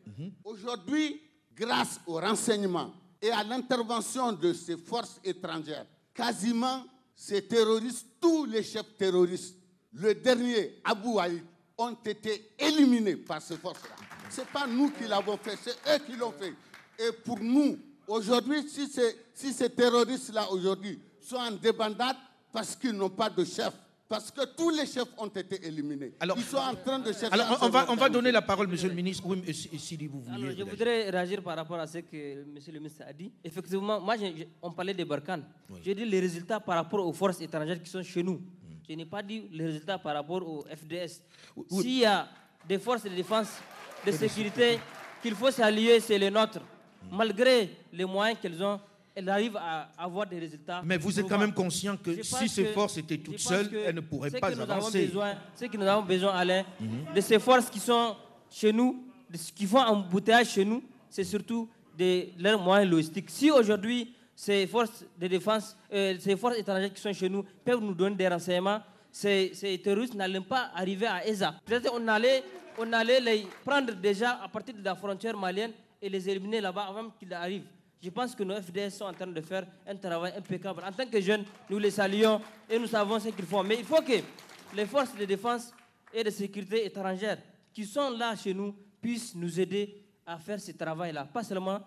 aujourd'hui, 0.43 1.21
grâce 1.53 1.99
aux 2.07 2.19
renseignements 2.19 2.93
et 3.21 3.29
à 3.31 3.43
l'intervention 3.43 4.31
de 4.34 4.53
ces 4.53 4.77
forces 4.77 5.19
étrangères, 5.23 5.86
quasiment 6.13 6.84
ces 7.15 7.45
terroristes, 7.47 8.07
tous 8.19 8.45
les 8.45 8.63
chefs 8.63 8.97
terroristes, 8.97 9.55
le 9.93 10.15
dernier, 10.15 10.79
Abu 10.84 11.19
Aïd, 11.19 11.43
ont 11.77 11.95
été 12.05 12.51
éliminés 12.57 13.15
par 13.17 13.41
ces 13.41 13.57
forces-là. 13.57 13.95
Ce 14.29 14.41
n'est 14.41 14.47
pas 14.47 14.65
nous 14.65 14.89
qui 14.91 15.07
l'avons 15.07 15.38
fait, 15.38 15.57
c'est 15.62 15.75
eux 15.93 15.99
qui 16.05 16.15
l'ont 16.15 16.31
fait. 16.31 16.53
Et 16.97 17.12
pour 17.12 17.39
nous, 17.39 17.77
aujourd'hui, 18.07 18.67
si 18.67 18.89
si 19.34 19.53
ces 19.53 19.69
terroristes-là, 19.69 20.51
aujourd'hui, 20.51 20.99
sont 21.21 21.36
en 21.38 21.51
débandade 21.51 22.17
parce 22.51 22.75
qu'ils 22.75 22.93
n'ont 22.93 23.10
pas 23.10 23.29
de 23.29 23.43
chef, 23.43 23.73
parce 24.12 24.30
que 24.30 24.43
tous 24.58 24.69
les 24.71 24.86
chefs 24.86 25.08
ont 25.17 25.28
été 25.28 25.56
éliminés. 25.65 26.12
Alors- 26.19 26.38
Ils 26.38 26.43
sont 26.43 26.58
en 26.58 26.76
train 26.76 27.00
de 27.00 27.12
chercher 27.13 27.32
Alors, 27.32 27.47
à 27.50 27.65
on 27.65 27.69
va, 27.69 27.69
on 27.69 27.69
va 27.71 27.80
organiser. 27.91 28.10
donner 28.12 28.32
la 28.34 28.41
parole, 28.41 28.67
monsieur 28.67 28.89
le 28.89 28.93
ministre. 29.02 29.24
Oui, 29.26 29.41
monsieur 29.47 29.69
Sidi, 29.80 30.06
vous 30.08 30.19
vouliez. 30.21 30.43
Alors, 30.47 30.58
je 30.60 30.63
voudrais 30.63 31.10
réagir 31.10 31.41
par 31.41 31.56
rapport 31.56 31.80
à 31.80 31.88
ce 31.88 32.00
que 32.00 32.17
M. 32.41 32.58
le 32.74 32.80
ministre 32.80 33.04
a 33.08 33.13
dit. 33.13 33.32
Effectivement, 33.41 34.02
moi, 34.02 34.15
on 34.62 34.71
parlait 34.71 34.93
des 34.93 35.06
Barkhane. 35.06 35.45
J'ai 35.82 35.95
dit 35.95 36.04
les 36.06 36.19
résultats 36.19 36.60
par 36.60 36.76
rapport 36.76 37.08
aux 37.08 37.13
forces 37.13 37.39
étrangères 37.39 37.82
qui 37.82 37.89
sont 37.89 38.04
chez 38.04 38.21
nous. 38.21 38.41
Je 38.88 38.93
n'ai 38.95 39.06
pas 39.06 39.24
dit 39.24 39.47
les 39.54 39.65
résultats 39.67 39.97
par 39.97 40.13
rapport 40.13 40.45
au 40.45 40.65
FDS. 40.65 41.21
Oui. 41.56 41.65
S'il 41.84 42.00
y 42.00 42.06
a 42.06 42.28
des 42.67 42.80
forces 42.80 43.04
de 43.04 43.10
défense, 43.10 43.47
de 44.06 44.12
sécurité 44.12 44.78
qu'il 45.21 45.36
faut 45.36 45.52
s'allier, 45.52 46.02
c'est 46.02 46.17
les 46.17 46.30
nôtres. 46.30 46.60
Malgré 47.10 47.69
les 47.93 48.04
moyens 48.06 48.38
qu'elles 48.41 48.62
ont, 48.62 48.80
elle 49.15 49.28
arrive 49.30 49.58
à 49.58 49.89
avoir 49.97 50.26
des 50.28 50.39
résultats. 50.39 50.82
Mais 50.86 50.97
vous 50.97 51.19
êtes 51.19 51.28
quand 51.28 51.38
même 51.38 51.54
conscient 51.54 51.97
que 51.97 52.21
si 52.24 52.47
ces 52.50 52.65
forces 52.65 52.97
étaient 52.97 53.17
toutes 53.17 53.39
seules, 53.39 53.69
elles 53.86 53.95
ne 53.95 54.02
pourraient 54.02 54.30
pas 54.39 54.50
avancer. 54.74 55.06
besoin- 55.08 55.36
ce 55.56 55.65
que 55.65 55.78
nous 55.78 55.86
avons 55.86 56.04
besoin, 56.06 56.32
Alain, 56.34 56.63
de 57.15 57.21
ces 57.21 57.39
forces 57.39 57.69
qui 57.69 57.80
sont 57.80 58.15
chez 58.50 58.71
nous, 58.71 59.06
de 59.30 59.38
ce 59.38 59.52
qui 59.52 59.65
font 59.65 59.80
embouteillage 59.80 60.50
chez 60.50 60.65
nous, 60.65 60.84
c'est 61.10 61.24
surtout 61.26 61.69
de 61.97 62.28
leurs 62.39 62.62
moyens 62.62 62.89
logistiques. 62.89 63.30
Si 63.30 63.52
aujourd'hui, 63.52 64.13
ces 64.36 64.65
forces 64.65 65.04
de 65.19 65.28
défense, 65.28 65.78
euh, 65.93 66.15
ces 66.19 66.36
forces 66.38 66.58
étrangères 66.58 66.93
qui 66.93 67.02
sont 67.02 67.13
chez 67.13 67.30
nous 67.30 67.43
peuvent 67.63 67.82
nous 67.82 67.93
donner 67.93 68.15
des 68.15 68.28
renseignements, 68.28 68.82
ces, 69.12 69.52
ces 69.54 69.78
terroristes 69.78 70.15
n'allaient 70.15 70.39
pas 70.39 70.71
arriver 70.74 71.06
à 71.06 71.28
ESA. 71.28 71.54
Peut-être 71.65 71.91
on 71.93 72.08
allait, 72.08 72.43
on 72.80 72.91
allait 72.93 73.19
les 73.19 73.45
prendre 73.65 73.93
déjà 73.93 74.39
à 74.41 74.47
partir 74.47 74.74
de 74.74 74.84
la 74.84 74.95
frontière 74.95 75.38
malienne 75.38 75.74
et 76.02 76.10
les 76.10 76.28
éliminer 76.30 76.62
là-bas 76.62 76.86
avant 76.89 77.10
qu'ils 77.19 77.34
arrivent. 77.34 77.65
Je 78.04 78.10
pense 78.10 78.34
que 78.36 78.44
nos 78.44 78.56
FDS 78.60 78.90
sont 78.92 79.06
en 79.06 79.14
train 79.14 79.28
de 79.28 79.42
faire 79.42 79.66
un 79.88 79.96
travail 79.96 80.34
impeccable. 80.36 80.82
En 80.84 80.92
tant 80.92 81.06
que 81.06 81.22
jeunes, 81.22 81.44
nous 81.70 81.78
les 81.78 81.92
saluons 81.92 82.42
et 82.70 82.80
nous 82.80 82.88
savons 82.88 83.20
ce 83.20 83.30
qu'ils 83.30 83.46
font. 83.46 83.64
Mais 83.64 83.78
il 83.80 83.86
faut 83.86 84.02
que 84.02 84.20
les 84.76 84.86
forces 84.86 85.16
de 85.16 85.26
défense 85.26 85.72
et 86.14 86.24
de 86.24 86.30
sécurité 86.32 86.86
étrangères 86.86 87.38
qui 87.74 87.86
sont 87.86 88.10
là 88.10 88.36
chez 88.36 88.54
nous 88.54 88.76
puissent 89.02 89.36
nous 89.36 89.60
aider 89.60 90.04
à 90.26 90.38
faire 90.40 90.60
ce 90.60 90.72
travail-là. 90.72 91.26
Pas 91.26 91.44
seulement 91.44 91.80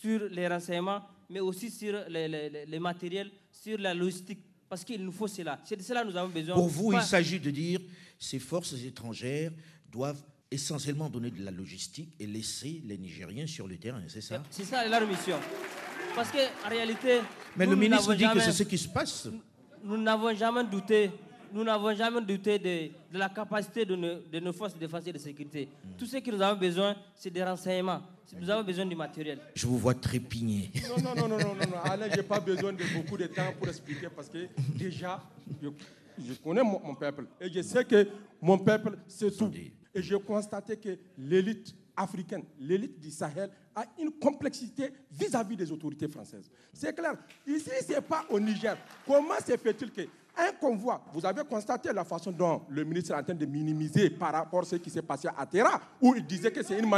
sur 0.00 0.28
les 0.30 0.46
renseignements, 0.46 1.02
mais 1.28 1.40
aussi 1.40 1.70
sur 1.70 2.04
les, 2.08 2.28
les- 2.28 2.50
les- 2.50 2.66
les 2.66 2.78
matériels, 2.78 3.30
sur 3.50 3.78
la 3.78 3.92
logistique. 3.94 4.38
Parce 4.68 4.84
qu'il 4.84 5.02
nous 5.04 5.12
faut 5.12 5.26
cela. 5.28 5.58
C'est 5.64 5.76
de 5.76 5.82
cela 5.82 6.02
que 6.02 6.08
nous 6.08 6.16
avons 6.16 6.28
besoin. 6.28 6.54
Pour 6.54 6.68
vous, 6.68 6.92
Pas- 6.92 6.98
il 7.02 7.06
s'agit 7.06 7.40
de 7.40 7.50
dire 7.50 7.80
ces 8.18 8.38
forces 8.38 8.74
étrangères 8.84 9.50
doivent 9.90 10.22
essentiellement 10.50 11.08
donner 11.08 11.30
de 11.30 11.44
la 11.44 11.50
logistique 11.50 12.14
et 12.18 12.26
laisser 12.26 12.82
les 12.86 12.96
Nigériens 12.96 13.46
sur 13.46 13.66
le 13.68 13.76
terrain, 13.76 14.02
c'est 14.08 14.20
ça 14.22 14.42
C'est 14.50 14.64
ça 14.64 14.86
leur 14.88 15.06
mission. 15.06 15.36
Parce 16.14 16.30
qu'en 16.30 16.68
réalité. 16.68 17.20
Mais 17.56 17.66
nous, 17.66 17.72
le 17.72 17.76
ministre 17.78 18.14
dit 18.14 18.24
que 18.32 18.40
c'est 18.40 18.52
ce 18.52 18.62
qui 18.62 18.78
se 18.78 18.88
passe. 18.88 19.28
nous 19.84 19.96
n'avons 19.98 20.34
jamais 20.34 20.64
douté, 20.64 21.10
nous 21.52 21.62
n'avons 21.64 21.94
jamais 21.94 22.20
douté 22.22 22.58
de, 22.58 22.90
de 23.12 23.18
la 23.18 23.28
capacité 23.28 23.84
de 23.84 23.94
nos, 23.94 24.20
de 24.20 24.40
nos 24.40 24.52
forces 24.52 24.74
de 24.74 24.80
défense 24.80 25.06
et 25.06 25.12
de 25.12 25.18
sécurité. 25.18 25.68
Tout 25.96 26.06
ce 26.06 26.16
que 26.16 26.30
nous 26.30 26.40
avons 26.40 26.58
besoin, 26.58 26.96
c'est 27.14 27.30
des 27.30 27.44
renseignements. 27.44 28.02
Nous 28.38 28.48
avons 28.50 28.64
besoin 28.64 28.84
du 28.86 28.96
matériel. 28.96 29.38
Je 29.54 29.66
vous 29.66 29.78
vois 29.78 29.94
trépigner. 29.94 30.70
Non, 30.88 31.02
non, 31.02 31.14
non, 31.14 31.28
non, 31.28 31.38
non, 31.38 31.54
non, 31.54 31.66
non. 31.70 31.80
Alain, 31.84 32.08
je 32.10 32.16
n'ai 32.16 32.22
pas 32.22 32.40
besoin 32.40 32.72
de 32.72 32.84
beaucoup 32.94 33.16
de 33.16 33.26
temps 33.26 33.52
pour 33.58 33.68
expliquer 33.68 34.08
parce 34.14 34.28
que 34.28 34.48
déjà, 34.76 35.22
je, 35.62 35.68
je 36.26 36.32
connais 36.34 36.62
mon, 36.62 36.80
mon 36.80 36.94
peuple 36.94 37.26
et 37.40 37.50
je 37.50 37.62
sais 37.62 37.84
que 37.84 38.08
mon 38.40 38.58
peuple, 38.58 38.98
c'est 39.06 39.34
tout. 39.36 39.50
Et 39.94 40.02
j'ai 40.02 40.18
constaté 40.20 40.76
que 40.76 40.98
l'élite 41.16 41.74
africaine, 41.96 42.44
l'élite 42.60 42.98
du 42.98 43.10
Sahel, 43.10 43.50
a 43.74 43.84
une 44.00 44.12
complexité 44.12 44.90
vis-à-vis 45.10 45.56
des 45.56 45.70
autorités 45.72 46.08
françaises. 46.08 46.50
C'est 46.72 46.94
clair. 46.94 47.14
Ici, 47.46 47.70
ce 47.86 47.92
n'est 47.94 48.00
pas 48.00 48.24
au 48.30 48.38
Niger. 48.38 48.76
Comment 49.06 49.36
se 49.44 49.56
fait-il 49.56 49.90
que 49.90 50.02
un 50.38 50.52
convoi, 50.52 51.02
vous 51.12 51.26
avez 51.26 51.42
constaté 51.42 51.92
la 51.92 52.04
façon 52.04 52.30
dont 52.30 52.62
le 52.68 52.84
ministre 52.84 53.12
est 53.12 53.18
en 53.18 53.24
train 53.24 53.34
de 53.34 53.44
minimiser 53.44 54.08
par 54.08 54.32
rapport 54.32 54.60
à 54.60 54.64
ce 54.64 54.76
qui 54.76 54.88
s'est 54.88 55.02
passé 55.02 55.28
à 55.36 55.44
Terra, 55.44 55.80
où 56.00 56.14
il 56.14 56.24
disait 56.24 56.52
que 56.52 56.62
c'est 56.62 56.78
une 56.78 56.88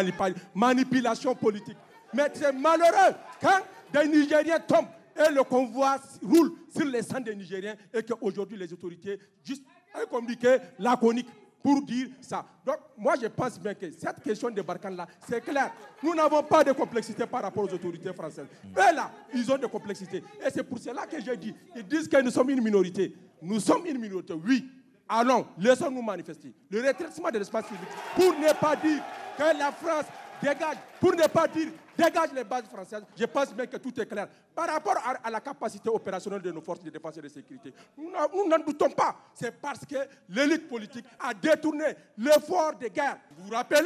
manipulation 0.55 1.35
politique. 1.35 1.77
Mais 2.13 2.25
c'est 2.35 2.53
malheureux 2.53 3.15
quand 3.41 3.61
des 3.95 4.09
Nigériens 4.09 4.59
tombent 4.61 4.89
et 5.17 5.33
le 5.33 5.43
convoi 5.43 5.97
roule 6.23 6.53
sur 6.75 6.85
les 6.85 7.03
sangs 7.03 7.21
des 7.21 7.35
Nigériens 7.35 7.77
et 7.95 8.03
qu'aujourd'hui 8.03 8.59
les 8.59 8.73
autorités 8.73 9.19
juste 9.43 9.65
un 9.95 10.05
communiqué 10.07 10.59
laconique 10.79 11.29
pour 11.63 11.83
dire 11.83 12.09
ça. 12.21 12.45
Donc 12.65 12.77
moi 12.97 13.15
je 13.21 13.27
pense 13.27 13.59
bien 13.59 13.75
que 13.75 13.91
cette 13.91 14.23
question 14.23 14.51
de 14.51 14.63
Barkhane-là, 14.63 15.07
c'est 15.29 15.41
clair. 15.41 15.73
Nous 16.03 16.15
n'avons 16.15 16.43
pas 16.43 16.65
de 16.65 16.73
complexité 16.73 17.27
par 17.27 17.43
rapport 17.43 17.65
aux 17.65 17.75
autorités 17.75 18.13
françaises. 18.13 18.47
Eux 18.77 18.95
là, 18.95 19.11
ils 19.35 19.51
ont 19.53 19.59
de 19.59 19.67
complexité. 19.67 20.23
Et 20.45 20.51
c'est 20.51 20.63
pour 20.63 20.79
cela 20.79 21.07
que 21.07 21.21
j'ai 21.21 21.37
dit, 21.37 21.55
ils 21.77 21.87
disent 21.87 22.09
que 22.09 22.21
nous 22.21 22.31
sommes 22.31 22.51
une 22.51 22.63
minorité. 22.63 23.15
Nous 23.43 23.61
sommes 23.61 23.87
une 23.87 23.99
minorité, 23.99 24.35
oui. 24.35 24.69
Allons, 25.09 25.47
laissons-nous 25.59 26.03
manifester. 26.03 26.53
Le 26.71 26.81
rétrécissement 26.83 27.31
de 27.31 27.39
l'espace 27.39 27.67
public, 27.67 27.89
pour 28.15 28.33
ne 28.39 28.53
pas 28.53 28.77
dire 28.77 29.03
que 29.37 29.59
la 29.59 29.73
France 29.73 30.05
dégage, 30.41 30.77
pour 31.01 31.15
ne 31.17 31.27
pas 31.27 31.49
dire 31.49 31.69
dégage 32.05 32.33
les 32.35 32.45
bases 32.45 32.65
françaises, 32.65 33.03
je 33.17 33.25
pense 33.27 33.53
bien 33.55 33.67
que 33.67 33.77
tout 33.77 33.99
est 34.01 34.07
clair. 34.07 34.29
Par 34.55 34.69
rapport 34.69 34.97
à, 35.23 35.31
la 35.31 35.41
capacité 35.41 35.89
opérationnelle 35.89 36.43
de 36.43 36.53
nos 36.53 36.61
forces 36.61 36.83
de 36.83 36.91
défense 36.91 37.17
et 37.19 37.23
de 37.23 37.29
sécurité, 37.29 37.73
nous 37.97 38.11
n'en- 38.11 38.29
nous 38.35 38.49
n'en 38.49 38.59
doutons 38.59 38.91
pas. 38.91 39.17
C'est 39.35 39.53
parce 39.61 39.85
que 39.85 39.97
l'élite 40.29 40.69
politique 40.69 41.05
a 41.19 41.35
détourné 41.35 41.85
l'effort 42.19 42.75
de 42.77 42.89
guerre. 42.89 43.19
Vous 43.37 43.45
vous 43.49 43.55
rappelez 43.55 43.81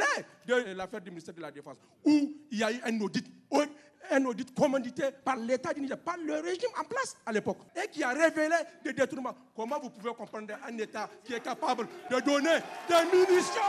de 0.45 0.73
l'affaire 0.73 1.01
du 1.01 1.09
ministère 1.09 1.33
de 1.33 1.41
la 1.41 1.51
Défense, 1.51 1.77
où 2.03 2.33
il 2.51 2.57
y 2.57 2.63
a 2.63 2.71
eu 2.71 2.79
un 2.85 2.99
audit, 3.01 3.25
un 4.11 4.23
audit 4.25 4.53
commandité 4.53 5.03
par 5.23 5.35
l'État 5.37 5.73
du 5.73 5.81
Niger, 5.81 5.97
par 5.97 6.15
le 6.17 6.35
régime 6.35 6.69
en 6.79 6.83
place 6.83 7.17
à 7.25 7.31
l'époque, 7.31 7.57
et 7.75 7.87
qui 7.89 8.03
a 8.03 8.09
révélé 8.09 8.55
des 8.83 8.93
détournements. 8.93 9.33
Comment 9.55 9.79
vous 9.79 9.89
pouvez 9.89 10.13
comprendre 10.13 10.53
un 10.67 10.77
État 10.77 11.09
qui 11.23 11.33
est 11.33 11.39
capable 11.39 11.87
de 12.11 12.19
donner 12.19 12.59
des 12.87 13.17
munitions 13.17 13.61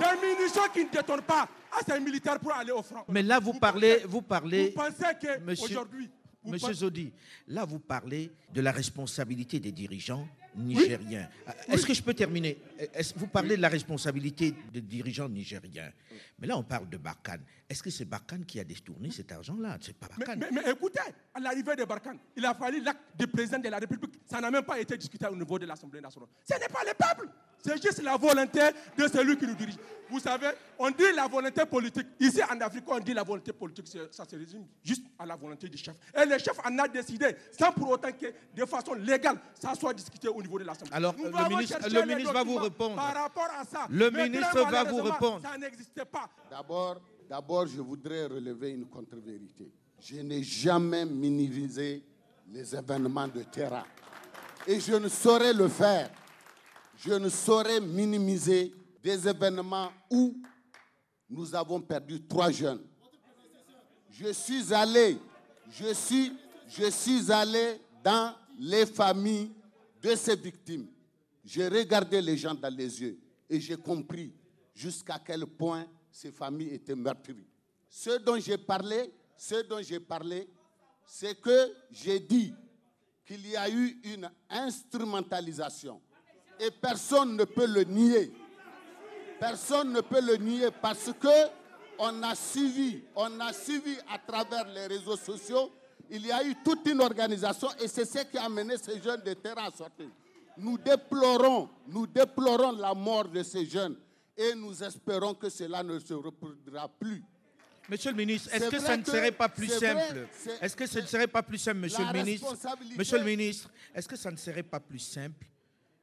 des 0.00 0.36
munitions 0.36 0.62
qui 0.72 0.84
ne 0.84 0.90
détonnent 0.90 1.22
pas 1.22 1.48
à 1.72 1.84
ces 1.86 2.00
militaires 2.00 2.38
pour 2.40 2.52
aller 2.52 2.72
au 2.72 2.82
front. 2.82 3.04
Mais 3.08 3.22
là, 3.22 3.38
vous 3.38 3.52
parlez, 3.54 3.98
vous 4.06 4.22
parlez, 4.22 4.70
Vous 4.70 4.82
pensez 4.82 5.14
que 5.20 5.38
Monsieur- 5.40 5.66
aujourd'hui, 5.66 6.10
Monsieur 6.44 6.68
pensez- 6.68 6.74
Zodi, 6.80 7.12
là, 7.48 7.64
vous 7.64 7.78
parlez 7.78 8.30
de 8.52 8.60
la 8.60 8.72
responsabilité 8.72 9.60
des 9.60 9.72
dirigeants 9.72 10.26
nigériens. 10.56 11.28
Est-ce 11.68 11.86
que 11.86 11.94
je 11.94 12.02
peux 12.02 12.14
terminer? 12.14 12.58
Est-ce- 12.94 13.14
Vous 13.16 13.28
parlez 13.28 13.56
de 13.56 13.62
la 13.62 13.68
responsabilité 13.68 14.54
des 14.72 14.80
dirigeants 14.80 15.28
nigériens. 15.28 15.92
Mais 16.38 16.46
là, 16.48 16.56
on 16.58 16.64
parle 16.64 16.88
de 16.88 16.96
Barkhane. 16.96 17.42
Est-ce 17.68 17.82
que 17.82 17.90
c'est 17.90 18.04
Barkhane 18.04 18.44
qui 18.44 18.58
a 18.58 18.64
détourné 18.64 19.10
cet 19.12 19.30
argent-là? 19.30 19.78
C'est 19.80 19.94
pas 19.96 20.08
mais, 20.18 20.24
Barkhane. 20.24 20.48
mais- 20.52 20.62
mais 20.64 20.72
écoutez, 20.72 20.98
à 21.34 21.38
l'arrivée 21.40 21.76
de 21.76 21.84
Barkhane, 21.84 22.18
il 22.36 22.44
a 22.44 22.54
fallu 22.54 22.82
l'acte 22.82 23.00
du 23.16 23.26
président 23.28 23.58
de 23.60 23.68
la 23.68 23.78
République. 23.78 24.14
Ça 24.28 24.40
n'a 24.40 24.50
même 24.50 24.64
pas 24.64 24.80
été 24.80 24.96
discuté 24.96 25.26
au 25.26 25.36
niveau 25.36 25.56
de 25.58 25.66
l'Assemblée 25.66 26.00
nationale. 26.00 26.28
Ce 26.48 26.54
n'est 26.58 26.68
pas 26.68 26.80
le 26.84 26.94
peuple. 26.94 27.28
C'est 27.62 27.82
juste 27.82 28.02
la 28.02 28.16
volonté 28.16 28.60
de 28.96 29.08
celui 29.08 29.36
qui 29.36 29.46
nous 29.46 29.54
dirige. 29.54 29.74
Vous 30.08 30.18
savez, 30.18 30.48
on 30.76 30.90
dit 30.90 31.04
la 31.14 31.28
volonté 31.28 31.64
politique. 31.66 32.06
Ici 32.18 32.40
en 32.42 32.60
Afrique, 32.60 32.82
on 32.88 32.98
dit 32.98 33.14
la 33.14 33.22
volonté 33.22 33.52
politique. 33.52 33.86
Ça 34.10 34.24
se 34.24 34.34
résume 34.36 34.66
juste 34.82 35.04
à 35.18 35.24
la 35.24 35.36
volonté 35.36 35.68
du 35.68 35.78
chef. 35.78 35.94
Et 36.20 36.24
le 36.26 36.36
chef 36.38 36.58
en 36.64 36.76
a 36.80 36.88
décidé, 36.88 37.36
sans 37.56 37.70
pour 37.70 37.90
autant 37.90 38.10
que 38.10 38.26
de 38.56 38.64
façon 38.64 38.94
légale, 38.94 39.38
ça 39.54 39.72
soit 39.74 39.94
discuté 39.94 40.26
au 40.26 40.42
niveau 40.42 40.58
de 40.58 40.64
l'Assemblée. 40.64 40.92
Alors, 40.92 41.14
Nous 41.16 41.24
le 41.26 41.48
ministre- 41.48 41.78
le 41.88 42.06
ministre 42.06 42.32
va 42.32 42.42
vous 42.42 42.56
répondre. 42.56 42.96
Par 42.96 43.14
rapport 43.14 43.48
à 43.56 43.64
ça. 43.64 43.86
Le 43.88 44.10
Mais 44.10 44.24
ministre 44.28 44.50
très 44.50 44.70
va 44.70 44.84
vous 44.84 45.02
répondre. 45.02 45.42
Ça 45.42 45.56
n'existait 45.56 46.04
pas. 46.04 46.28
D'abord, 46.50 47.00
d'abord, 47.28 47.66
je 47.68 47.80
voudrais 47.80 48.26
relever 48.26 48.70
une 48.70 48.86
contre-vérité. 48.86 49.70
Je 50.00 50.16
n'ai 50.16 50.42
jamais 50.42 51.04
minimisé 51.04 52.02
les 52.48 52.74
événements 52.74 53.28
de 53.28 53.42
terrain. 53.44 53.84
Et 54.66 54.80
je 54.80 54.94
ne 54.94 55.08
saurais 55.08 55.52
le 55.52 55.68
faire. 55.68 56.10
Je 57.02 57.14
ne 57.14 57.30
saurais 57.30 57.80
minimiser 57.80 58.74
des 59.02 59.26
événements 59.26 59.90
où 60.10 60.36
nous 61.30 61.54
avons 61.54 61.80
perdu 61.80 62.20
trois 62.26 62.50
jeunes. 62.50 62.82
Je 64.10 64.30
suis 64.34 64.74
allé, 64.74 65.16
je 65.70 65.94
suis, 65.94 67.32
allé 67.32 67.80
dans 68.04 68.34
les 68.58 68.84
familles 68.84 69.50
de 70.02 70.14
ces 70.14 70.36
victimes. 70.36 70.88
J'ai 71.42 71.68
regardé 71.68 72.20
les 72.20 72.36
gens 72.36 72.54
dans 72.54 72.74
les 72.74 73.00
yeux 73.00 73.18
et 73.48 73.58
j'ai 73.58 73.78
compris 73.78 74.34
jusqu'à 74.74 75.18
quel 75.24 75.46
point 75.46 75.86
ces 76.12 76.30
familles 76.30 76.74
étaient 76.74 76.94
meurtries. 76.94 77.46
Ce 77.88 78.18
dont 78.18 78.38
j'ai 78.38 78.58
parlé, 78.58 79.10
ce 79.38 79.66
dont 79.66 79.80
j'ai 79.80 80.00
parlé, 80.00 80.46
c'est 81.06 81.40
que 81.40 81.72
j'ai 81.90 82.20
dit 82.20 82.52
qu'il 83.24 83.48
y 83.48 83.56
a 83.56 83.70
eu 83.70 83.98
une 84.04 84.30
instrumentalisation 84.50 85.98
et 86.60 86.70
personne 86.70 87.36
ne 87.36 87.44
peut 87.44 87.66
le 87.66 87.84
nier. 87.84 88.32
Personne 89.38 89.92
ne 89.92 90.00
peut 90.00 90.20
le 90.20 90.36
nier 90.36 90.68
parce 90.82 91.10
que 91.18 91.48
on 91.98 92.22
a 92.22 92.34
suivi, 92.34 93.02
on 93.14 93.40
a 93.40 93.52
suivi 93.52 93.96
à 94.10 94.18
travers 94.18 94.66
les 94.68 94.86
réseaux 94.86 95.16
sociaux. 95.16 95.70
Il 96.10 96.26
y 96.26 96.32
a 96.32 96.44
eu 96.44 96.54
toute 96.64 96.86
une 96.86 97.00
organisation 97.00 97.68
et 97.80 97.88
c'est 97.88 98.04
ce 98.04 98.24
qui 98.24 98.36
a 98.38 98.44
amené 98.44 98.76
ces 98.76 99.00
jeunes 99.00 99.22
de 99.22 99.34
terrain 99.34 99.68
à 99.68 99.70
sortir. 99.70 100.06
Nous 100.56 100.76
déplorons, 100.78 101.68
nous 101.88 102.06
déplorons 102.06 102.72
la 102.72 102.94
mort 102.94 103.28
de 103.28 103.42
ces 103.42 103.64
jeunes 103.64 103.96
et 104.36 104.54
nous 104.54 104.82
espérons 104.82 105.34
que 105.34 105.48
cela 105.48 105.82
ne 105.82 105.98
se 105.98 106.14
reproduira 106.14 106.88
plus. 106.88 107.22
Monsieur 107.88 108.10
le 108.10 108.16
ministre, 108.16 108.50
est-ce 108.52 108.68
que 108.68 108.78
ça 108.78 108.96
ne 108.96 109.04
serait 109.04 109.32
pas 109.32 109.48
plus 109.48 109.68
simple? 109.68 110.28
Est-ce 110.60 110.76
que 110.76 110.86
ce 110.86 110.98
ne 111.00 111.06
serait 111.06 111.26
pas 111.26 111.42
plus 111.42 111.58
simple, 111.58 111.78
monsieur 111.78 112.04
le 112.04 112.12
ministre? 112.12 112.56
Monsieur 112.96 113.18
le 113.18 113.24
ministre, 113.24 113.70
est-ce 113.94 114.08
que 114.08 114.16
ça 114.16 114.30
ne 114.30 114.36
serait 114.36 114.62
pas 114.62 114.80
plus 114.80 114.98
simple 114.98 115.46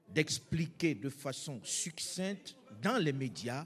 d'expliquer 0.10 0.96
de 0.96 1.10
façon 1.10 1.60
succincte 1.64 2.56
dans 2.82 2.98
les 2.98 3.14
médias 3.14 3.66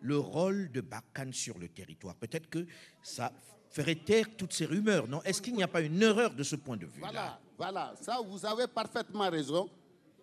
le 0.00 0.18
rôle 0.18 0.70
de 0.72 0.80
Barkhane 0.80 1.32
sur 1.32 1.58
le 1.58 1.68
territoire 1.68 2.14
Peut-être 2.14 2.48
que 2.48 2.66
ça 3.02 3.32
ferait 3.70 3.96
taire 3.96 4.26
toutes 4.36 4.52
ces 4.52 4.64
rumeurs, 4.64 5.06
non? 5.06 5.22
Est-ce 5.22 5.40
qu'il 5.40 5.54
n'y 5.54 5.62
a 5.62 5.68
pas 5.68 5.80
une 5.80 6.02
erreur 6.02 6.34
de 6.34 6.42
ce 6.42 6.56
point 6.56 6.76
de 6.76 6.86
vue-là? 6.86 7.10
Voilà, 7.10 7.40
voilà, 7.56 7.94
ça 8.00 8.20
vous 8.26 8.44
avez 8.44 8.66
parfaitement 8.66 9.28
raison. 9.30 9.70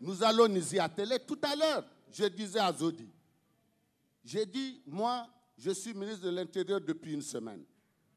Nous 0.02 0.24
allons 0.24 0.48
nous 0.48 0.76
y 0.76 0.80
atteler. 0.80 1.18
Tout 1.26 1.40
à 1.42 1.56
l'heure, 1.56 1.86
je 2.12 2.26
disais 2.26 2.60
à 2.60 2.72
Zodi, 2.74 3.08
j'ai 4.24 4.46
dit, 4.46 4.82
moi, 4.86 5.28
je 5.58 5.72
suis 5.72 5.94
ministre 5.94 6.26
de 6.26 6.30
l'Intérieur 6.30 6.82
depuis 6.82 7.14
une 7.14 7.22
semaine. 7.22 7.64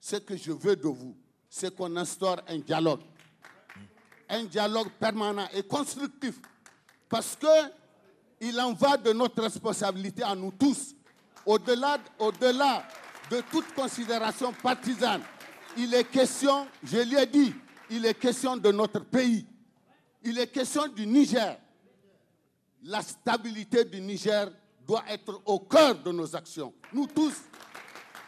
Ce 0.01 0.17
que 0.17 0.37
je 0.37 0.53
veux 0.53 0.77
de 0.77 0.89
vous, 0.89 1.17
c'est 1.49 1.75
qu'on 1.75 1.95
instaure 1.97 2.43
un 2.49 2.59
dialogue. 2.59 3.01
Un 4.29 4.45
dialogue 4.45 4.91
permanent 4.99 5.49
et 5.55 5.63
constructif. 5.63 6.41
Parce 7.11 7.37
que 7.37 7.47
il 8.41 8.59
en 8.59 8.73
va 8.73 8.97
de 8.97 9.13
notre 9.13 9.43
responsabilité 9.43 10.23
à 10.23 10.35
nous 10.35 10.53
tous. 10.53 10.95
Au-delà, 11.45 11.99
au-delà 12.19 12.85
de 13.31 13.43
toute 13.51 13.75
considération 13.75 14.53
partisane, 14.63 15.21
il 15.77 15.93
est 15.93 16.05
question, 16.05 16.67
je 16.83 16.99
l'ai 16.99 17.27
dit, 17.27 17.53
il 17.91 18.07
est 18.07 18.15
question 18.15 18.57
de 18.57 18.71
notre 18.73 19.01
pays. 19.01 19.45
Il 20.23 20.39
est 20.39 20.47
question 20.47 20.87
du 20.89 21.07
Niger. 21.07 21.59
La 22.85 23.03
stabilité 23.03 23.85
du 23.85 24.01
Niger 24.01 24.49
doit 24.87 25.05
être 25.09 25.43
au 25.45 25.59
cœur 25.61 25.97
de 25.97 26.13
nos 26.13 26.35
actions. 26.35 26.73
Nous 26.93 27.07
tous. 27.07 27.35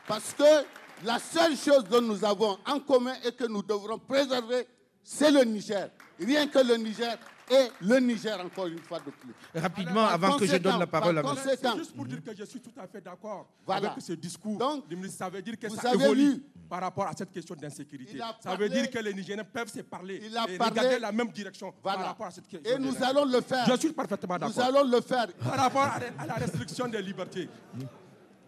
Parce 0.06 0.32
que 0.34 0.66
la 1.04 1.18
seule 1.18 1.56
chose 1.56 1.84
dont 1.84 2.02
nous 2.02 2.24
avons 2.24 2.58
en 2.66 2.80
commun 2.80 3.14
et 3.24 3.32
que 3.32 3.44
nous 3.44 3.62
devrons 3.62 3.98
préserver, 3.98 4.66
c'est 5.02 5.30
le 5.30 5.44
Niger. 5.44 5.90
Rien 6.18 6.46
que 6.48 6.58
le 6.58 6.76
Niger 6.76 7.16
et 7.52 7.70
le 7.80 7.98
Niger, 8.00 8.40
encore 8.44 8.66
une 8.66 8.78
fois 8.78 8.98
de 9.00 9.10
plus. 9.10 9.32
Rapidement, 9.54 10.06
avant 10.06 10.36
que 10.38 10.46
je 10.46 10.56
donne 10.56 10.78
la 10.78 10.86
parole 10.86 11.18
à 11.18 11.22
conséquent, 11.22 11.72
C'est 11.72 11.78
juste 11.78 11.94
pour 11.94 12.06
dire 12.06 12.22
que 12.22 12.34
je 12.36 12.44
suis 12.44 12.60
tout 12.60 12.72
à 12.76 12.86
fait 12.86 13.00
d'accord 13.00 13.48
Voilà. 13.66 13.90
avec 13.92 14.02
ce 14.02 14.12
discours 14.14 14.58
Donc, 14.58 14.88
du 14.88 14.96
ministre. 14.96 15.18
Ça 15.18 15.28
veut 15.28 15.42
dire 15.42 15.58
que 15.58 15.66
vous 15.66 15.76
ça 15.76 15.90
avez 15.90 16.04
évolue 16.04 16.32
vu. 16.34 16.42
par 16.68 16.80
rapport 16.80 17.06
à 17.06 17.12
cette 17.16 17.30
question 17.30 17.54
d'insécurité. 17.54 18.18
Ça 18.40 18.56
veut 18.56 18.68
dire 18.68 18.90
que 18.90 18.98
les 18.98 19.12
Nigériens 19.14 19.44
peuvent 19.44 19.70
se 19.70 19.80
parler 19.82 20.20
Il 20.24 20.36
a 20.36 20.48
et 20.48 20.56
parlé- 20.56 20.70
regarder 20.80 20.98
la 20.98 21.12
même 21.12 21.28
direction 21.30 21.72
Voilà. 21.82 21.98
par 21.98 22.06
rapport 22.08 22.26
à 22.26 22.30
cette 22.30 22.46
question. 22.48 22.70
Et 22.74 22.78
nous 22.78 22.94
allons 23.02 23.24
le 23.26 23.40
faire. 23.40 23.66
Je 23.66 23.76
suis 23.78 23.92
parfaitement 23.92 24.34
Nous 24.40 24.52
d'accord. 24.52 24.64
allons 24.80 24.90
le 24.90 25.00
faire. 25.00 25.26
Par 25.34 25.56
rapport 25.56 25.82
à 25.82 26.00
à 26.18 26.26
la 26.26 26.34
restriction 26.34 26.88
des 26.88 27.02
libertés, 27.02 27.48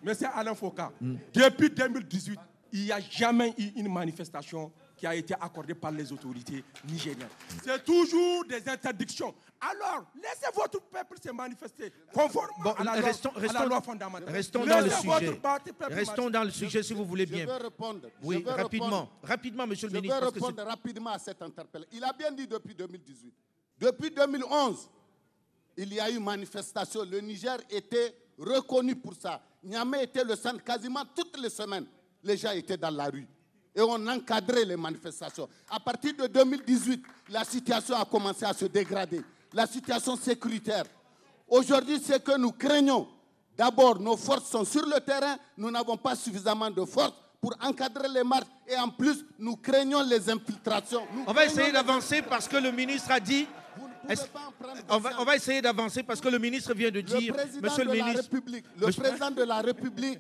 Monsieur 0.03 0.29
Alain 0.35 0.55
Foucault, 0.55 0.93
depuis 1.33 1.71
2018, 1.71 2.39
il 2.73 2.85
n'y 2.85 2.93
a 2.93 3.01
jamais 3.01 3.55
eu 3.57 3.71
une 3.77 3.93
manifestation 3.93 4.71
qui 4.97 5.07
a 5.07 5.15
été 5.15 5.35
accordée 5.35 5.75
par 5.75 5.91
les 5.91 6.13
autorités 6.13 6.65
nigériennes. 6.87 7.29
C'est 7.65 7.85
toujours 7.85 8.45
des 8.45 8.69
interdictions. 8.69 9.35
Alors, 9.61 10.05
laissez 10.15 10.53
votre 10.55 10.81
peuple 10.83 11.17
se 11.23 11.31
manifester 11.33 11.93
conformément 12.13 12.63
Bon, 12.63 12.73
à, 12.73 12.85
la 12.85 12.97
loi, 12.97 13.07
restons, 13.07 13.31
à 13.31 13.41
la 13.41 13.41
restons- 13.49 13.67
loi 13.69 13.81
fondamentale. 13.81 14.33
restons 14.35 14.67
dans 14.67 14.81
le 14.81 14.91
sujet. 14.91 15.41
Restons 15.91 16.31
dans 16.31 16.45
le 16.45 16.51
sujet 16.51 16.83
si 16.83 16.93
vous 16.95 17.05
voulez 17.05 17.27
Je 17.27 17.33
bien. 17.33 17.47
vais 17.47 17.57
répondre. 17.57 18.01
Je 18.21 18.27
Oui, 18.27 18.43
vais 18.43 18.53
rapidement. 18.53 18.87
répondre. 18.87 19.11
Rapidement, 19.23 19.67
monsieur 19.67 19.89
Je 19.89 19.95
le 19.95 19.99
vais 20.01 20.03
ministre. 20.03 20.21
parce 20.21 20.33
que 20.33 20.45
répondre 20.47 20.69
rapidement 20.69 21.11
à 21.11 21.19
cette 21.19 21.41
interpellation. 21.43 21.91
Il 21.97 22.05
a 22.05 22.13
bien 22.13 22.31
dit 22.33 22.47
depuis 22.47 22.75
2018. 22.75 23.35
Depuis 23.79 24.11
2011, 24.11 24.91
il 25.77 25.93
y 25.95 25.99
a 26.01 26.11
eu 26.11 26.19
manifestation. 26.19 27.05
Le 27.05 27.21
Niger 27.21 27.59
était 27.71 28.15
reconnu 28.39 28.95
pour 28.97 29.15
ça. 29.15 29.41
Niamey 29.63 30.05
était 30.05 30.25
le 30.25 30.37
centre 30.37 30.63
quasiment 30.63 31.03
toutes 31.17 31.39
les 31.41 31.51
semaines. 31.51 31.87
Les 32.23 32.37
gens 32.37 32.51
étaient 32.53 32.77
dans 32.77 32.91
la 32.91 33.07
rue. 33.07 33.27
Et 33.77 33.81
on 33.81 34.07
encadrait 34.07 34.65
les 34.65 34.77
manifestations. 34.77 35.49
À 35.69 35.81
partir 35.81 36.15
de 36.17 36.27
2018, 36.27 37.03
la 37.31 37.45
situation 37.45 37.97
a 37.97 38.05
commencé 38.05 38.45
à 38.45 38.53
se 38.53 38.67
dégrader. 38.67 39.23
La 39.53 39.67
situation 39.67 40.17
sécuritaire. 40.17 40.85
Aujourd'hui, 41.49 42.01
c'est 42.03 42.23
que 42.23 42.37
nous 42.39 42.53
craignons. 42.53 43.09
D'abord, 43.57 44.01
nos 44.01 44.17
forces 44.17 44.49
sont 44.51 44.65
sur 44.65 44.85
le 44.87 45.01
terrain. 45.01 45.37
Nous 45.57 45.71
n'avons 45.71 45.97
pas 45.97 46.15
suffisamment 46.17 46.71
de 46.71 46.85
forces 46.85 47.15
pour 47.41 47.55
encadrer 47.63 48.09
les 48.09 48.25
marches. 48.25 48.47
Et 48.67 48.77
en 48.77 48.89
plus, 48.89 49.25
nous 49.39 49.57
craignons 49.57 50.03
les 50.03 50.29
infiltrations. 50.31 51.03
Nous 51.13 51.25
On 51.27 51.33
va 51.33 51.45
essayer 51.45 51.71
d'avancer 51.73 52.23
parce 52.23 52.49
que 52.49 52.57
le 52.57 52.71
ministre 52.73 53.11
a 53.11 53.21
dit. 53.21 53.47
Vous 53.77 53.89
ne 53.89 53.93
pouvez 53.93 54.13
Est-ce- 54.13 54.27
pas 54.29 54.41
en 54.49 54.53
prendre 54.65 54.81
On 54.89 54.99
va, 54.99 55.11
on 55.21 55.25
va 55.25 55.37
essayer 55.37 55.61
d'avancer 55.61 56.03
parce 56.03 56.21
que 56.21 56.29
le 56.29 56.39
ministre 56.39 56.73
vient 56.75 56.91
de 56.91 56.97
Le 56.97 57.03
dire, 57.03 57.35
président 57.35 57.61
monsieur 57.61 57.85
de 57.85 57.91
le 57.91 57.97
la 57.99 58.05
ministre, 58.05 58.23
République, 58.33 58.65
le 58.79 58.87
Monsieur- 58.87 59.03
président 59.03 59.31
de 59.33 59.43
la 59.43 59.61
République 59.61 60.19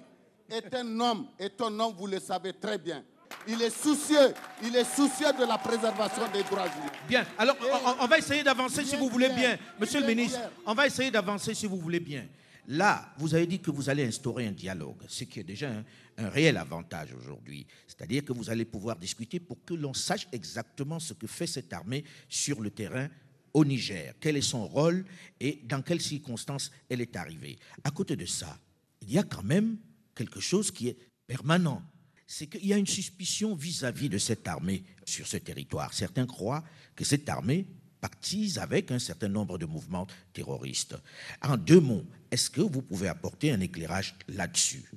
est 0.50 0.74
un 0.74 1.00
homme, 1.00 1.26
est 1.38 1.60
un 1.60 1.80
homme, 1.80 1.94
vous 1.96 2.06
le 2.06 2.18
savez 2.20 2.52
très 2.52 2.78
bien. 2.78 3.02
Il 3.46 3.60
est 3.60 3.70
soucieux, 3.70 4.32
il 4.62 4.74
est 4.74 4.84
soucieux 4.84 5.32
de 5.38 5.44
la 5.46 5.58
préservation 5.58 6.22
des 6.32 6.42
droits 6.44 6.66
humains. 6.66 6.92
Bien, 7.08 7.26
alors 7.38 7.56
on, 8.00 8.06
va 8.06 8.18
essayer 8.18 8.42
d'avancer 8.42 8.84
si 8.84 8.96
vous 8.96 9.08
voulez 9.08 9.28
bien. 9.28 9.58
Monsieur 9.78 10.00
le 10.00 10.06
ministre, 10.06 10.38
on 10.66 10.74
va 10.74 10.86
essayer 10.86 11.10
d'avancer 11.10 11.54
si 11.54 11.66
vous 11.66 11.78
voulez 11.78 12.00
bien. 12.00 12.26
Là, 12.68 13.12
vous 13.18 13.34
avez 13.34 13.46
dit 13.46 13.60
que 13.60 13.70
vous 13.70 13.90
allez 13.90 14.04
instaurer 14.06 14.46
un 14.46 14.52
dialogue, 14.52 15.02
ce 15.06 15.24
qui 15.24 15.40
est 15.40 15.44
déjà 15.44 15.68
un, 15.70 15.84
un 16.16 16.28
réel 16.30 16.56
avantage 16.56 17.12
aujourd'hui. 17.12 17.66
C'est-à-dire 17.86 18.24
que 18.24 18.32
vous 18.32 18.48
allez 18.48 18.64
pouvoir 18.64 18.96
discuter 18.96 19.38
pour 19.40 19.62
que 19.64 19.74
l'on 19.74 19.92
sache 19.92 20.26
exactement 20.32 20.98
ce 20.98 21.12
que 21.12 21.26
fait 21.26 21.46
cette 21.46 21.72
armée 21.72 22.04
sur 22.28 22.60
le 22.62 22.70
terrain 22.70 23.08
au 23.52 23.64
Niger, 23.64 24.14
quel 24.20 24.36
est 24.36 24.42
son 24.42 24.66
rôle 24.66 25.04
et 25.40 25.60
dans 25.64 25.80
quelles 25.80 26.00
circonstances 26.00 26.70
elle 26.88 27.00
est 27.00 27.16
arrivée. 27.16 27.56
À 27.84 27.90
côté 27.90 28.16
de 28.16 28.26
ça, 28.26 28.58
il 29.00 29.12
y 29.12 29.18
a 29.18 29.22
quand 29.22 29.44
même 29.44 29.78
quelque 30.14 30.40
chose 30.40 30.70
qui 30.70 30.88
est 30.88 30.96
permanent. 31.26 31.82
C'est 32.26 32.46
qu'il 32.46 32.66
y 32.66 32.72
a 32.72 32.76
une 32.76 32.86
suspicion 32.86 33.54
vis-à-vis 33.54 34.08
de 34.08 34.18
cette 34.18 34.48
armée 34.48 34.82
sur 35.04 35.26
ce 35.26 35.36
territoire. 35.36 35.92
Certains 35.92 36.26
croient 36.26 36.64
que 36.96 37.04
cette 37.04 37.28
armée 37.28 37.66
pactise 38.00 38.58
avec 38.58 38.90
un 38.90 38.98
certain 38.98 39.28
nombre 39.28 39.56
de 39.58 39.66
mouvements 39.66 40.06
terroristes. 40.32 40.96
En 41.42 41.56
deux 41.56 41.80
mots, 41.80 42.04
est-ce 42.30 42.50
que 42.50 42.60
vous 42.60 42.82
pouvez 42.82 43.08
apporter 43.08 43.52
un 43.52 43.60
éclairage 43.60 44.14
là-dessus? 44.28 44.90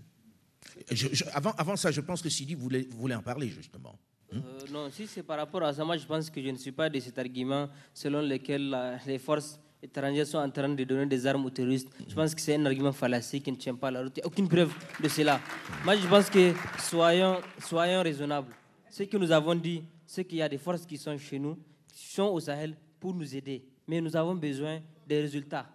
Avant, 1.33 1.75
ça, 1.75 1.91
je 1.91 2.01
pense 2.01 2.21
que 2.21 2.29
Sidi 2.29 2.53
voulait, 2.53 2.87
voulait 2.91 3.15
en 3.15 3.23
parler 3.23 3.49
justement. 3.49 3.97
Euh, 4.33 4.41
non, 4.71 4.91
si 4.91 5.07
c'est 5.07 5.23
par 5.23 5.37
rapport 5.37 5.63
à 5.63 5.73
ça, 5.73 5.85
moi 5.85 5.95
je 5.95 6.05
pense 6.05 6.29
que 6.29 6.41
je 6.41 6.49
ne 6.49 6.57
suis 6.57 6.73
pas 6.73 6.89
de 6.89 6.99
cet 6.99 7.17
argument 7.17 7.69
selon 7.93 8.21
lequel 8.21 8.75
les 9.05 9.19
forces 9.19 9.57
étrangères 9.81 10.27
sont 10.27 10.37
en 10.37 10.49
train 10.49 10.69
de 10.69 10.83
donner 10.83 11.05
des 11.05 11.25
armes 11.25 11.45
aux 11.45 11.49
terroristes. 11.49 11.89
Je 12.07 12.13
pense 12.15 12.33
que 12.33 12.41
c'est 12.41 12.55
un 12.55 12.65
argument 12.65 12.91
fallacieux 12.91 13.39
qui 13.39 13.51
ne 13.51 13.57
tient 13.57 13.75
pas 13.75 13.91
la 13.91 14.03
route. 14.03 14.19
Aucune 14.23 14.47
preuve 14.47 14.73
de 15.01 15.07
cela. 15.07 15.39
Moi 15.85 15.95
je 15.95 16.07
pense 16.07 16.29
que 16.29 16.53
soyons, 16.79 17.37
soyons 17.59 18.01
raisonnables. 18.01 18.53
Ce 18.89 19.03
que 19.03 19.17
nous 19.17 19.31
avons 19.31 19.55
dit, 19.55 19.83
c'est 20.05 20.25
qu'il 20.25 20.39
y 20.39 20.41
a 20.41 20.49
des 20.49 20.57
forces 20.57 20.85
qui 20.85 20.97
sont 20.97 21.17
chez 21.17 21.37
nous, 21.39 21.57
qui 21.93 22.07
sont 22.07 22.29
au 22.29 22.39
Sahel 22.39 22.75
pour 22.99 23.13
nous 23.13 23.35
aider. 23.35 23.63
Mais 23.87 24.01
nous 24.01 24.15
avons 24.15 24.35
besoin 24.35 24.79
des 25.07 25.21
résultats. 25.21 25.67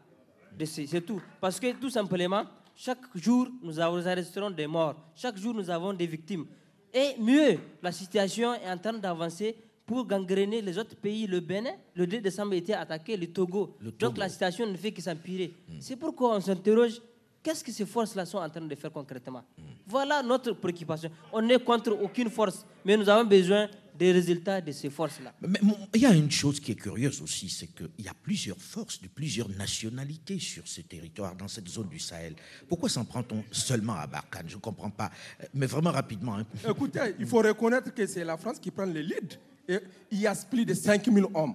C'est 0.65 1.01
tout. 1.01 1.21
Parce 1.41 1.59
que 1.59 1.73
tout 1.73 1.91
simplement, 1.91 2.45
chaque 2.75 3.05
jour, 3.15 3.49
nous 3.62 3.79
enregistrons 3.81 4.51
des 4.51 4.67
morts. 4.67 4.95
Chaque 5.15 5.37
jour, 5.37 5.55
nous 5.55 5.69
avons 5.71 5.93
des 5.93 6.07
victimes. 6.07 6.47
Et 6.93 7.15
mieux, 7.19 7.59
la 7.83 7.93
situation 7.93 8.55
est 8.55 8.71
en 8.71 8.77
train 8.77 8.93
d'avancer 8.95 9.57
pour 9.87 10.07
gangréner 10.07 10.62
les 10.62 10.79
autres 10.79 10.97
pays. 10.97 11.27
Le 11.27 11.40
Bénin, 11.40 11.73
le 11.95 12.07
2 12.07 12.21
décembre, 12.21 12.55
était 12.55 12.75
attaqué, 12.75 13.16
le 13.16 13.27
Togo. 13.29 13.77
Le 13.81 13.90
Togo. 13.92 14.11
Donc 14.11 14.18
la 14.18 14.29
situation 14.29 14.66
ne 14.66 14.77
fait 14.77 14.92
que 14.92 15.03
s'empirer. 15.03 15.53
C'est 15.81 15.97
pourquoi 15.97 16.37
on 16.37 16.40
s'interroge, 16.40 17.01
qu'est-ce 17.42 17.64
que 17.64 17.73
ces 17.73 17.87
forces-là 17.87 18.25
sont 18.25 18.38
en 18.38 18.49
train 18.49 18.61
de 18.61 18.75
faire 18.75 18.92
concrètement? 18.92 19.42
Voilà 19.87 20.23
notre 20.23 20.53
préoccupation. 20.53 21.11
On 21.33 21.42
n'est 21.42 21.59
contre 21.59 21.92
aucune 22.01 22.31
force, 22.31 22.64
mais 22.85 22.97
nous 22.97 23.09
avons 23.09 23.29
besoin 23.29 23.68
des 23.99 24.11
résultats 24.12 24.61
de 24.61 24.73
ces 24.73 24.88
forces-là. 24.88 25.35
Mais 25.42 25.59
il 25.95 26.01
y 26.01 26.07
a 26.07 26.14
une 26.14 26.31
chose 26.31 26.59
qui 26.61 26.73
est 26.73 26.77
curieuse 26.77 27.21
aussi, 27.21 27.49
c'est 27.51 27.66
qu'il 27.66 27.90
y 27.99 28.09
a 28.09 28.14
plusieurs 28.14 28.57
forces 28.57 29.01
de 29.03 29.09
plusieurs 29.09 29.49
nationalités 29.51 30.38
sur 30.38 30.66
ce 30.66 30.81
territoire, 30.81 31.35
dans 31.37 31.49
cette 31.49 31.68
zone 31.68 31.88
du 31.88 31.99
Sahel. 31.99 32.35
Pourquoi 32.68 32.88
s'en 32.88 33.05
prend-on 33.05 33.45
seulement 33.51 33.95
à 33.95 34.07
Barkhane? 34.07 34.49
Je 34.49 34.57
ne 34.57 34.61
comprends 34.61 34.90
pas. 34.90 35.11
Euh, 35.42 35.47
Mais 35.53 35.66
vraiment 35.66 35.90
rapidement. 35.90 36.37
hein. 36.38 36.47
Écoutez, 36.68 37.01
il 37.18 37.27
faut 37.27 37.38
reconnaître 37.42 37.92
que 37.92 38.07
c'est 38.07 38.25
la 38.25 38.37
France 38.38 38.59
qui 38.59 38.71
prend 38.71 38.87
le 38.87 39.01
lead. 39.01 39.35
Et 39.68 39.79
il 40.11 40.20
y 40.20 40.27
a 40.27 40.35
plus 40.35 40.64
de 40.64 40.75
5000 40.75 41.25
hommes. 41.35 41.55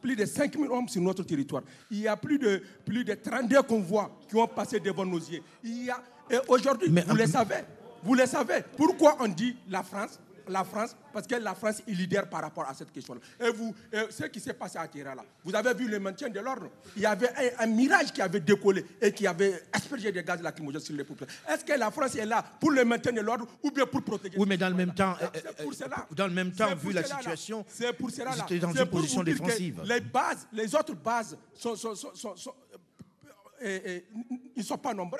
Plus 0.00 0.16
de 0.16 0.24
5000 0.24 0.70
hommes 0.70 0.88
sur 0.88 1.02
notre 1.02 1.22
territoire. 1.24 1.62
Il 1.90 1.98
y 1.98 2.08
a 2.08 2.16
plus 2.16 2.38
de, 2.38 2.62
plus 2.84 3.04
de 3.04 3.14
32 3.14 3.62
convois 3.62 4.18
qui 4.28 4.36
ont 4.36 4.46
passé 4.46 4.80
devant 4.80 5.04
nos 5.04 5.18
yeux. 5.18 5.42
Il 5.64 5.84
y 5.84 5.90
a, 5.90 6.02
et 6.30 6.38
aujourd'hui, 6.48 6.88
vous 6.88 7.16
le 7.16 7.26
savez, 7.26 7.64
vous 8.02 8.14
le 8.14 8.26
savez. 8.26 8.62
Pourquoi 8.76 9.16
on 9.20 9.28
dit 9.28 9.56
la 9.68 9.82
France 9.82 10.20
la 10.48 10.64
France, 10.64 10.96
parce 11.12 11.26
que 11.26 11.34
la 11.36 11.54
France 11.54 11.82
est 11.86 11.90
leader 11.92 12.28
par 12.28 12.42
rapport 12.42 12.68
à 12.68 12.74
cette 12.74 12.92
question-là. 12.92 13.20
Et 13.46 13.50
vous, 13.50 13.74
et 13.92 13.98
ce 14.10 14.24
qui 14.24 14.40
s'est 14.40 14.54
passé 14.54 14.78
à 14.78 14.86
Tira, 14.88 15.14
là, 15.14 15.24
vous 15.44 15.54
avez 15.54 15.74
vu 15.74 15.88
le 15.88 15.98
maintien 15.98 16.28
de 16.28 16.40
l'ordre. 16.40 16.68
Il 16.96 17.02
y 17.02 17.06
avait 17.06 17.28
un, 17.58 17.64
un 17.64 17.66
mirage 17.66 18.12
qui 18.12 18.20
avait 18.22 18.40
décollé 18.40 18.84
et 19.00 19.12
qui 19.12 19.26
avait 19.26 19.62
aspergé 19.72 20.10
des 20.12 20.22
gaz 20.22 20.40
lacrymogènes 20.42 20.80
sur 20.80 20.94
les 20.94 21.04
populations. 21.04 21.38
Est-ce 21.48 21.64
que 21.64 21.72
la 21.78 21.90
France 21.90 22.14
est 22.16 22.26
là 22.26 22.42
pour 22.60 22.70
le 22.70 22.84
maintien 22.84 23.12
de 23.12 23.20
l'ordre 23.20 23.46
ou 23.62 23.70
bien 23.70 23.86
pour 23.86 24.02
protéger 24.02 24.36
Oui, 24.38 24.46
mais 24.48 24.56
dans 24.56 24.68
le 24.68 24.74
même 24.74 24.94
temps, 24.94 25.14
euh, 25.22 25.26
pour 25.62 25.70
euh, 25.72 25.74
cela. 25.74 26.06
dans 26.14 26.26
le 26.26 26.32
même 26.34 26.52
temps, 26.52 26.74
vu 26.76 26.92
la 26.92 27.02
situation, 27.04 27.64
c'est 27.68 27.92
pour 27.92 28.10
cela. 28.10 28.30
là. 28.36 28.46
dans 28.58 28.70
une 28.72 28.76
pour 28.86 29.00
position 29.00 29.22
défensive. 29.22 29.82
Les 29.84 30.00
bases, 30.00 30.46
les 30.52 30.74
autres 30.74 30.94
bases 30.94 31.36
sont, 31.54 31.76
sont, 31.76 31.94
sont, 31.94 32.14
sont- 32.14 32.36
sont- 32.36 32.54
ils 33.60 34.02
ne 34.56 34.62
sont 34.62 34.78
pas 34.78 34.94
nombreux. 34.94 35.18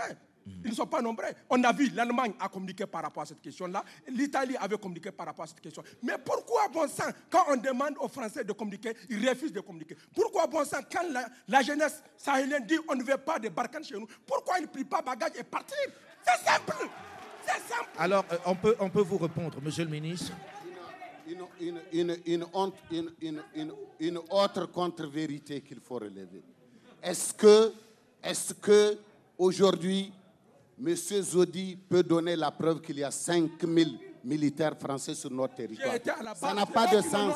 Ils 0.64 0.70
ne 0.70 0.74
sont 0.74 0.86
pas 0.86 1.00
nombreux. 1.02 1.26
On 1.50 1.62
a 1.64 1.72
vu, 1.72 1.88
l'Allemagne 1.90 2.32
a 2.40 2.48
communiqué 2.48 2.86
par 2.86 3.02
rapport 3.02 3.22
à 3.22 3.26
cette 3.26 3.40
question-là. 3.40 3.84
L'Italie 4.08 4.56
avait 4.58 4.78
communiqué 4.78 5.10
par 5.12 5.26
rapport 5.26 5.44
à 5.44 5.48
cette 5.48 5.60
question. 5.60 5.82
Mais 6.02 6.14
pourquoi, 6.24 6.68
bon 6.68 6.88
sang, 6.88 7.04
quand 7.30 7.44
on 7.48 7.56
demande 7.56 7.94
aux 8.00 8.08
Français 8.08 8.44
de 8.44 8.52
communiquer, 8.52 8.94
ils 9.08 9.28
refusent 9.28 9.52
de 9.52 9.60
communiquer? 9.60 9.96
Pourquoi, 10.14 10.46
bon 10.46 10.64
sang, 10.64 10.78
quand 10.90 11.08
la, 11.10 11.28
la 11.48 11.62
jeunesse 11.62 12.02
sahélienne 12.16 12.66
dit 12.66 12.78
on 12.88 12.94
ne 12.94 13.02
veut 13.02 13.16
pas 13.18 13.38
de 13.38 13.48
Barkhane 13.48 13.84
chez 13.84 13.98
nous, 13.98 14.06
pourquoi 14.26 14.58
ils 14.58 14.62
ne 14.62 14.66
prient 14.68 14.84
pas 14.84 15.02
bagage 15.02 15.32
et 15.38 15.44
partir? 15.44 15.76
C'est 16.22 16.44
simple 16.48 16.72
C'est 17.44 17.52
simple 17.74 17.88
Alors, 17.98 18.24
euh, 18.32 18.36
on, 18.46 18.54
peut, 18.54 18.76
on 18.80 18.90
peut 18.90 19.00
vous 19.02 19.18
répondre, 19.18 19.60
monsieur 19.62 19.84
le 19.84 19.90
ministre 19.90 20.32
Une, 21.26 21.44
une- 21.60 21.80
une- 21.92 22.16
une 22.26 22.44
honte, 22.54 22.74
une, 22.90 23.12
une- 23.20 23.42
une- 23.54 23.72
une 24.00 24.18
autre 24.30 24.66
contre-vérité 24.66 25.60
qu'il 25.60 25.80
faut 25.80 25.96
relever. 25.96 26.42
Est-ce 27.02 27.32
que, 27.34 27.72
est-ce 28.22 28.54
que 28.54 28.98
aujourd'hui, 29.36 30.12
M. 30.80 30.94
Zodi 30.96 31.76
peut 31.76 32.02
donner 32.02 32.36
la 32.36 32.50
preuve 32.50 32.80
qu'il 32.80 32.98
y 32.98 33.04
a 33.04 33.10
5000 33.10 33.98
militaire 34.24 34.76
français 34.78 35.14
sur 35.14 35.30
notre 35.30 35.54
territoire. 35.54 35.94
été 35.94 36.10
à 36.10 36.22
la 36.22 36.34
Ça 36.34 36.54
n'a 36.54 36.66
pas 36.66 36.86
de 36.86 37.00
sens. 37.00 37.34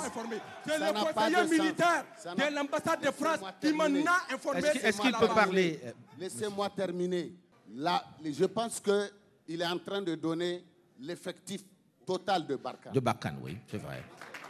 C'est 0.65 0.71
Ça 0.79 0.79
le 0.79 0.93
n'a 0.93 1.05
pas 1.05 1.13
conseiller 1.13 1.31
de 1.31 1.41
sens. 1.41 1.51
militaire 1.51 2.05
de 2.37 2.55
l'ambassade 2.55 3.01
de 3.01 3.11
France 3.11 3.39
qui 3.61 3.73
m'en 3.73 3.85
a 3.85 4.35
informé. 4.35 4.61
Est-ce 4.83 5.01
qu'il 5.01 5.15
à 5.15 5.19
peut 5.19 5.27
la 5.27 5.35
parler 5.35 5.81
euh, 5.85 5.93
Laissez-moi 6.19 6.71
terminer. 6.71 7.33
Là, 7.75 8.05
je 8.25 8.45
pense 8.45 8.81
qu'il 8.81 9.61
est 9.63 9.67
en 9.67 9.79
train 9.79 10.03
de 10.03 10.15
donner 10.15 10.65
l'effectif 11.01 11.63
total 12.07 12.47
de 12.47 12.57
Barkhane. 12.57 12.93
De 12.93 13.01
Barkhane, 13.01 13.39
oui, 13.43 13.57
c'est 13.71 13.79
vrai. 13.79 14.03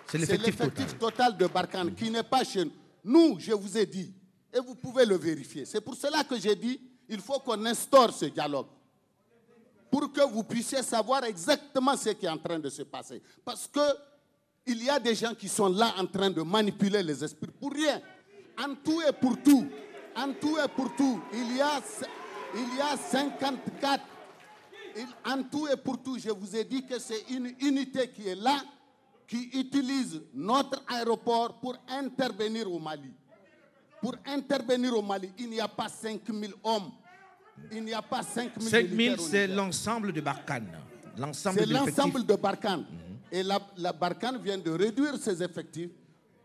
C'est 0.08 0.18
l'effectif 0.18 0.56
total. 0.56 0.68
l'effectif 0.68 0.98
total 0.98 1.36
de 1.36 1.46
Barkhane 1.46 1.94
qui 1.94 2.10
n'est 2.10 2.22
pas 2.22 2.44
chez 2.44 2.64
nous. 2.64 2.72
Nous, 3.04 3.38
je 3.40 3.52
vous 3.52 3.78
ai 3.78 3.86
dit, 3.86 4.12
et 4.52 4.58
vous 4.60 4.74
pouvez 4.74 5.04
le 5.06 5.16
vérifier. 5.16 5.64
C'est 5.64 5.80
pour 5.80 5.94
cela 5.94 6.24
que 6.24 6.38
j'ai 6.38 6.54
dit, 6.54 6.80
il 7.08 7.20
faut 7.20 7.38
qu'on 7.40 7.64
instaure 7.66 8.12
ce 8.12 8.26
dialogue 8.26 8.66
pour 9.92 10.10
que 10.10 10.22
vous 10.22 10.42
puissiez 10.42 10.82
savoir 10.82 11.22
exactement 11.24 11.94
ce 11.98 12.08
qui 12.08 12.24
est 12.24 12.30
en 12.30 12.38
train 12.38 12.58
de 12.58 12.70
se 12.70 12.82
passer. 12.82 13.20
Parce 13.44 13.68
que 13.68 13.80
il 14.66 14.82
y 14.82 14.88
a 14.88 14.98
des 14.98 15.14
gens 15.14 15.34
qui 15.34 15.48
sont 15.48 15.68
là 15.68 15.92
en 15.98 16.06
train 16.06 16.30
de 16.30 16.40
manipuler 16.40 17.02
les 17.02 17.22
esprits 17.22 17.50
pour 17.60 17.72
rien. 17.72 18.00
En 18.58 18.74
tout 18.74 19.02
et 19.02 19.12
pour 19.12 19.36
tout, 19.42 19.66
en 20.16 20.32
tout 20.32 20.56
et 20.58 20.68
pour 20.74 20.96
tout, 20.96 21.20
il 21.34 21.56
y 21.56 21.60
a, 21.60 21.82
il 22.54 22.76
y 22.76 22.80
a 22.80 22.96
54. 22.96 24.02
Il- 24.96 25.06
en 25.30 25.42
tout 25.42 25.66
et 25.68 25.76
pour 25.76 26.02
tout, 26.02 26.18
je 26.18 26.30
vous 26.30 26.56
ai 26.56 26.64
dit 26.64 26.86
que 26.86 26.98
c'est 26.98 27.24
une 27.30 27.54
unité 27.60 28.08
qui 28.10 28.28
est 28.28 28.34
là, 28.34 28.62
qui 29.28 29.50
utilise 29.54 30.22
notre 30.32 30.82
aéroport 30.88 31.58
pour 31.60 31.76
intervenir 31.88 32.70
au 32.72 32.78
Mali. 32.78 33.12
Pour 34.00 34.14
intervenir 34.26 34.96
au 34.96 35.02
Mali, 35.02 35.30
il 35.38 35.50
n'y 35.50 35.60
a 35.60 35.68
pas 35.68 35.88
5000 35.88 36.54
hommes. 36.64 36.90
Il 37.70 37.84
n'y 37.84 37.92
a 37.94 38.02
pas 38.02 38.22
5000 38.22 38.68
5000, 38.68 38.96
militaires 38.96 39.18
au 39.20 39.28
c'est 39.28 39.42
Niger. 39.48 39.56
l'ensemble 39.56 40.12
de 40.12 40.20
Barkhane. 40.20 40.68
L'ensemble 41.16 41.58
C'est 41.60 41.66
l'ensemble 41.66 42.24
de 42.26 42.34
Barkhane. 42.34 42.84
Et 43.30 43.42
la, 43.42 43.58
la 43.76 43.92
Barkhane 43.92 44.38
vient 44.38 44.58
de 44.58 44.70
réduire 44.70 45.16
ses 45.16 45.42
effectifs. 45.42 45.90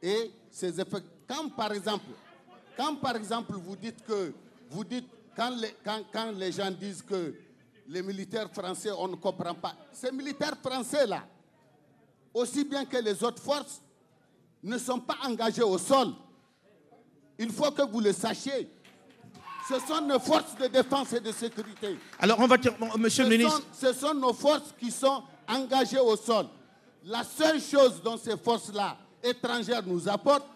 Et 0.02 0.32
ses 0.52 0.80
effectifs, 0.80 1.12
quand 1.28 1.50
par 1.50 1.72
exemple, 1.74 2.06
quand 2.78 2.96
par 2.98 3.16
exemple 3.16 3.54
vous 3.54 3.76
dites 3.76 4.04
que, 4.06 4.34
vous 4.70 4.84
dites, 4.84 5.08
quand 5.36 5.50
les, 5.56 5.76
quand, 5.84 6.02
quand 6.12 6.32
les 6.32 6.52
gens 6.52 6.72
disent 6.72 7.02
que 7.02 7.34
les 7.88 8.02
militaires 8.02 8.50
français, 8.52 8.92
on 8.98 9.08
ne 9.08 9.16
comprend 9.16 9.56
pas. 9.56 9.76
Ces 9.92 10.12
militaires 10.12 10.58
français-là, 10.62 11.24
aussi 12.34 12.64
bien 12.64 12.86
que 12.86 12.98
les 12.98 13.24
autres 13.24 13.42
forces, 13.42 13.82
ne 14.64 14.78
sont 14.78 15.00
pas 15.00 15.18
engagés 15.24 15.64
au 15.64 15.78
sol. 15.78 16.10
Il 17.40 17.52
faut 17.52 17.72
que 17.72 17.84
vous 17.84 18.00
le 18.00 18.12
sachiez. 18.12 18.70
Ce 19.68 19.80
sont 19.80 20.02
nos 20.02 20.20
forces 20.20 20.56
de 20.56 20.68
défense 20.68 21.14
et 21.14 21.20
de 21.20 21.32
sécurité. 21.32 21.98
Alors, 22.20 22.40
on 22.40 22.48
va 22.48 22.58
dire, 22.58 22.74
bon, 22.80 22.90
monsieur 22.98 23.24
le 23.24 23.30
ministre, 23.32 23.62
sont, 23.74 23.88
ce 23.88 23.94
sont 23.94 24.14
nos 24.14 24.34
forces 24.34 24.74
qui 24.80 24.92
sont 24.92 25.24
engagées 25.48 26.00
au 26.00 26.16
sol. 26.16 26.48
La 27.04 27.24
seule 27.24 27.62
chose 27.62 28.02
dont 28.04 28.18
ces 28.18 28.38
forces-là 28.38 28.98
étrangères 29.24 29.84
nous 29.86 30.08
apportent, 30.08 30.48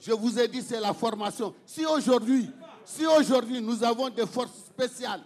je 0.00 0.12
vous 0.12 0.38
ai 0.38 0.48
dit, 0.48 0.62
c'est 0.62 0.80
la 0.80 0.92
formation. 0.92 1.54
Si 1.64 1.84
aujourd'hui, 1.86 2.50
si 2.84 3.06
aujourd'hui 3.06 3.60
nous 3.60 3.82
avons 3.84 4.08
des 4.08 4.26
forces 4.26 4.56
spéciales 4.66 5.20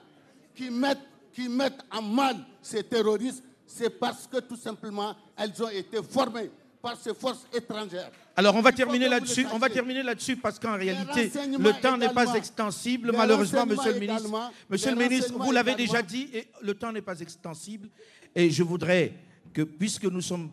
qui 0.54 0.70
mettent, 0.70 0.98
qui 1.32 1.48
mettent 1.48 1.80
en 1.92 2.02
mal 2.02 2.36
ces 2.60 2.82
terroristes, 2.82 3.42
c'est 3.66 3.90
parce 3.90 4.26
que 4.26 4.38
tout 4.38 4.56
simplement 4.56 5.14
elles 5.36 5.62
ont 5.62 5.68
été 5.68 6.02
formées 6.02 6.50
par 6.84 6.98
ces 7.00 7.14
forces 7.14 7.46
étrangères. 7.54 8.10
alors 8.36 8.54
on 8.54 8.60
va 8.60 8.70
terminer 8.70 9.08
là-dessus. 9.08 9.46
On 9.54 9.58
va 9.58 9.70
terminer 9.70 10.02
là-dessus 10.02 10.36
parce 10.36 10.58
qu'en 10.58 10.76
réalité, 10.76 11.30
le 11.58 11.80
temps 11.80 11.96
n'est 11.96 12.12
pas 12.12 12.34
extensible, 12.34 13.10
malheureusement, 13.16 13.64
monsieur 13.64 13.94
le 13.94 14.00
ministre. 14.00 14.52
Monsieur 14.68 14.90
le 14.90 14.98
ministre, 15.02 15.32
vous 15.38 15.50
l'avez 15.50 15.74
déjà 15.76 16.02
dit, 16.02 16.28
et 16.34 16.46
le 16.62 16.74
temps 16.74 16.92
n'est 16.92 17.00
pas 17.00 17.18
extensible. 17.20 17.88
Et 18.34 18.50
je 18.50 18.62
voudrais 18.62 19.14
que, 19.54 19.62
puisque 19.62 20.04
nous 20.04 20.20
sommes 20.20 20.50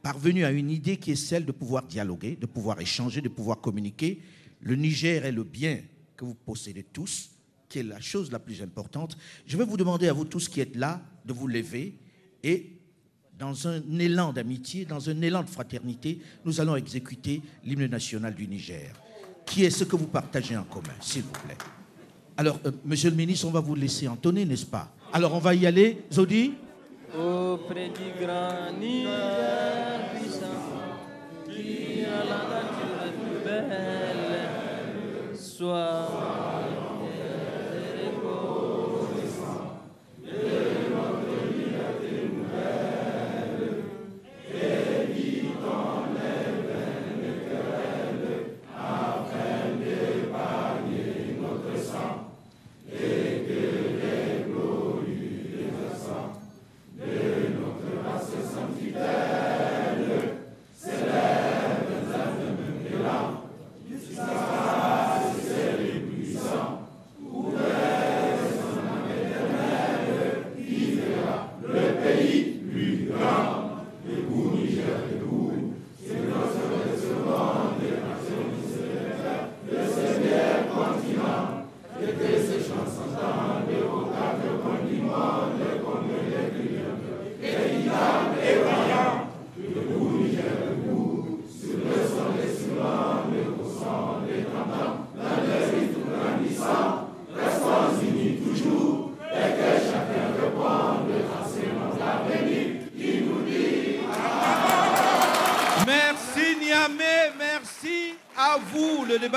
parvenus 0.00 0.44
à 0.44 0.52
une 0.52 0.70
idée 0.70 0.96
qui 0.96 1.10
est 1.10 1.16
celle 1.16 1.44
de 1.44 1.52
pouvoir 1.52 1.82
dialoguer, 1.82 2.36
de 2.40 2.46
pouvoir 2.46 2.80
échanger, 2.80 3.20
de 3.20 3.28
pouvoir 3.28 3.60
communiquer, 3.60 4.20
le 4.60 4.76
Niger 4.76 5.24
est 5.26 5.32
le 5.32 5.42
bien 5.42 5.80
que 6.16 6.24
vous 6.24 6.34
possédez 6.34 6.84
tous, 6.84 7.30
qui 7.68 7.80
est 7.80 7.82
la 7.82 8.00
chose 8.00 8.30
la 8.30 8.38
plus 8.38 8.62
importante. 8.62 9.16
Je 9.46 9.56
vais 9.56 9.64
vous 9.64 9.76
demander 9.76 10.06
à 10.06 10.12
vous 10.12 10.24
tous 10.24 10.48
qui 10.48 10.60
êtes 10.60 10.76
là 10.76 11.00
de 11.24 11.32
vous 11.32 11.48
lever 11.48 11.94
et 12.44 12.73
dans 13.38 13.66
un 13.68 13.80
élan 13.98 14.32
d'amitié, 14.32 14.84
dans 14.84 15.08
un 15.10 15.20
élan 15.20 15.42
de 15.42 15.50
fraternité, 15.50 16.20
nous 16.44 16.60
allons 16.60 16.76
exécuter 16.76 17.42
l'hymne 17.64 17.86
national 17.86 18.34
du 18.34 18.46
Niger, 18.46 18.92
qui 19.44 19.64
est 19.64 19.70
ce 19.70 19.84
que 19.84 19.96
vous 19.96 20.06
partagez 20.06 20.56
en 20.56 20.64
commun, 20.64 20.94
s'il 21.00 21.22
vous 21.22 21.32
plaît? 21.44 21.56
Alors, 22.36 22.58
euh, 22.66 22.72
monsieur 22.84 23.10
le 23.10 23.16
ministre, 23.16 23.46
on 23.46 23.50
va 23.50 23.60
vous 23.60 23.74
laisser 23.74 24.08
entonner, 24.08 24.44
n'est-ce 24.44 24.66
pas? 24.66 24.92
Alors, 25.12 25.34
on 25.34 25.38
va 25.38 25.54
y 25.54 25.66
aller. 25.66 26.02
Zodi? 26.12 26.54
Auprès 27.16 27.90
du 27.90 28.24
grand 28.24 28.72
Niger 28.78 30.10
puissant, 30.14 30.98
qui 31.48 32.04
a 32.04 32.24
la 32.24 32.42
nature 32.50 33.12
plus 33.22 33.44
belle, 33.44 35.36
soit 35.36 36.43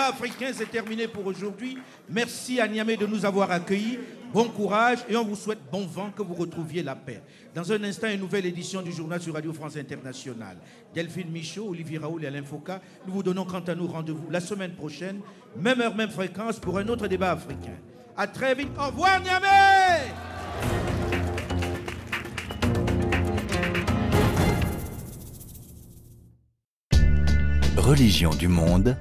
africain 0.08 0.51
c'est 0.53 0.70
terminé 0.72 1.08
pour 1.08 1.26
aujourd'hui. 1.26 1.78
Merci 2.10 2.60
à 2.60 2.68
Niamey 2.68 2.97
de 2.97 3.05
nous 3.05 3.26
avoir 3.26 3.51
accueillis. 3.51 3.99
Bon 4.34 4.45
courage 4.49 4.99
et 5.08 5.16
on 5.16 5.24
vous 5.24 5.36
souhaite 5.36 5.60
bon 5.72 5.86
vent, 5.86 6.10
que 6.12 6.22
vous 6.22 6.34
retrouviez 6.34 6.84
la 6.84 6.95
paix. 6.95 7.22
Dans 7.55 7.72
un 7.72 7.82
instant, 7.84 8.08
une 8.10 8.20
nouvelle 8.20 8.45
édition 8.45 8.82
du 8.82 8.91
journal 8.91 9.22
sur 9.22 9.34
Radio 9.34 9.53
France 9.53 9.78
Internationale. 9.78 10.58
Delphine 10.93 11.32
Michaud, 11.32 11.70
Olivier 11.70 11.97
Raoul 11.97 12.24
et 12.24 12.28
Alain 12.28 12.43
Foucault, 12.43 12.74
nous 13.08 13.14
vous 13.14 13.24
donnons 13.24 13.45
quant 13.45 13.62
à 13.62 13.74
nous 13.76 13.88
rendez-vous 13.88 14.30
la 14.30 14.39
semaine 14.41 14.74
prochaine, 14.74 15.22
même 15.58 15.80
heure, 15.82 15.95
même 15.95 16.10
fréquence, 16.10 16.60
pour 16.60 16.78
un 16.78 16.88
autre 16.89 17.08
débat 17.08 17.32
africain. 17.32 17.78
À 18.18 18.28
très 18.28 18.53
vite. 18.55 18.70
Au 18.78 18.88
revoir 18.88 19.22
Niamey 19.22 20.12
Religion 27.78 28.32
du 28.32 28.47
monde 28.49 28.95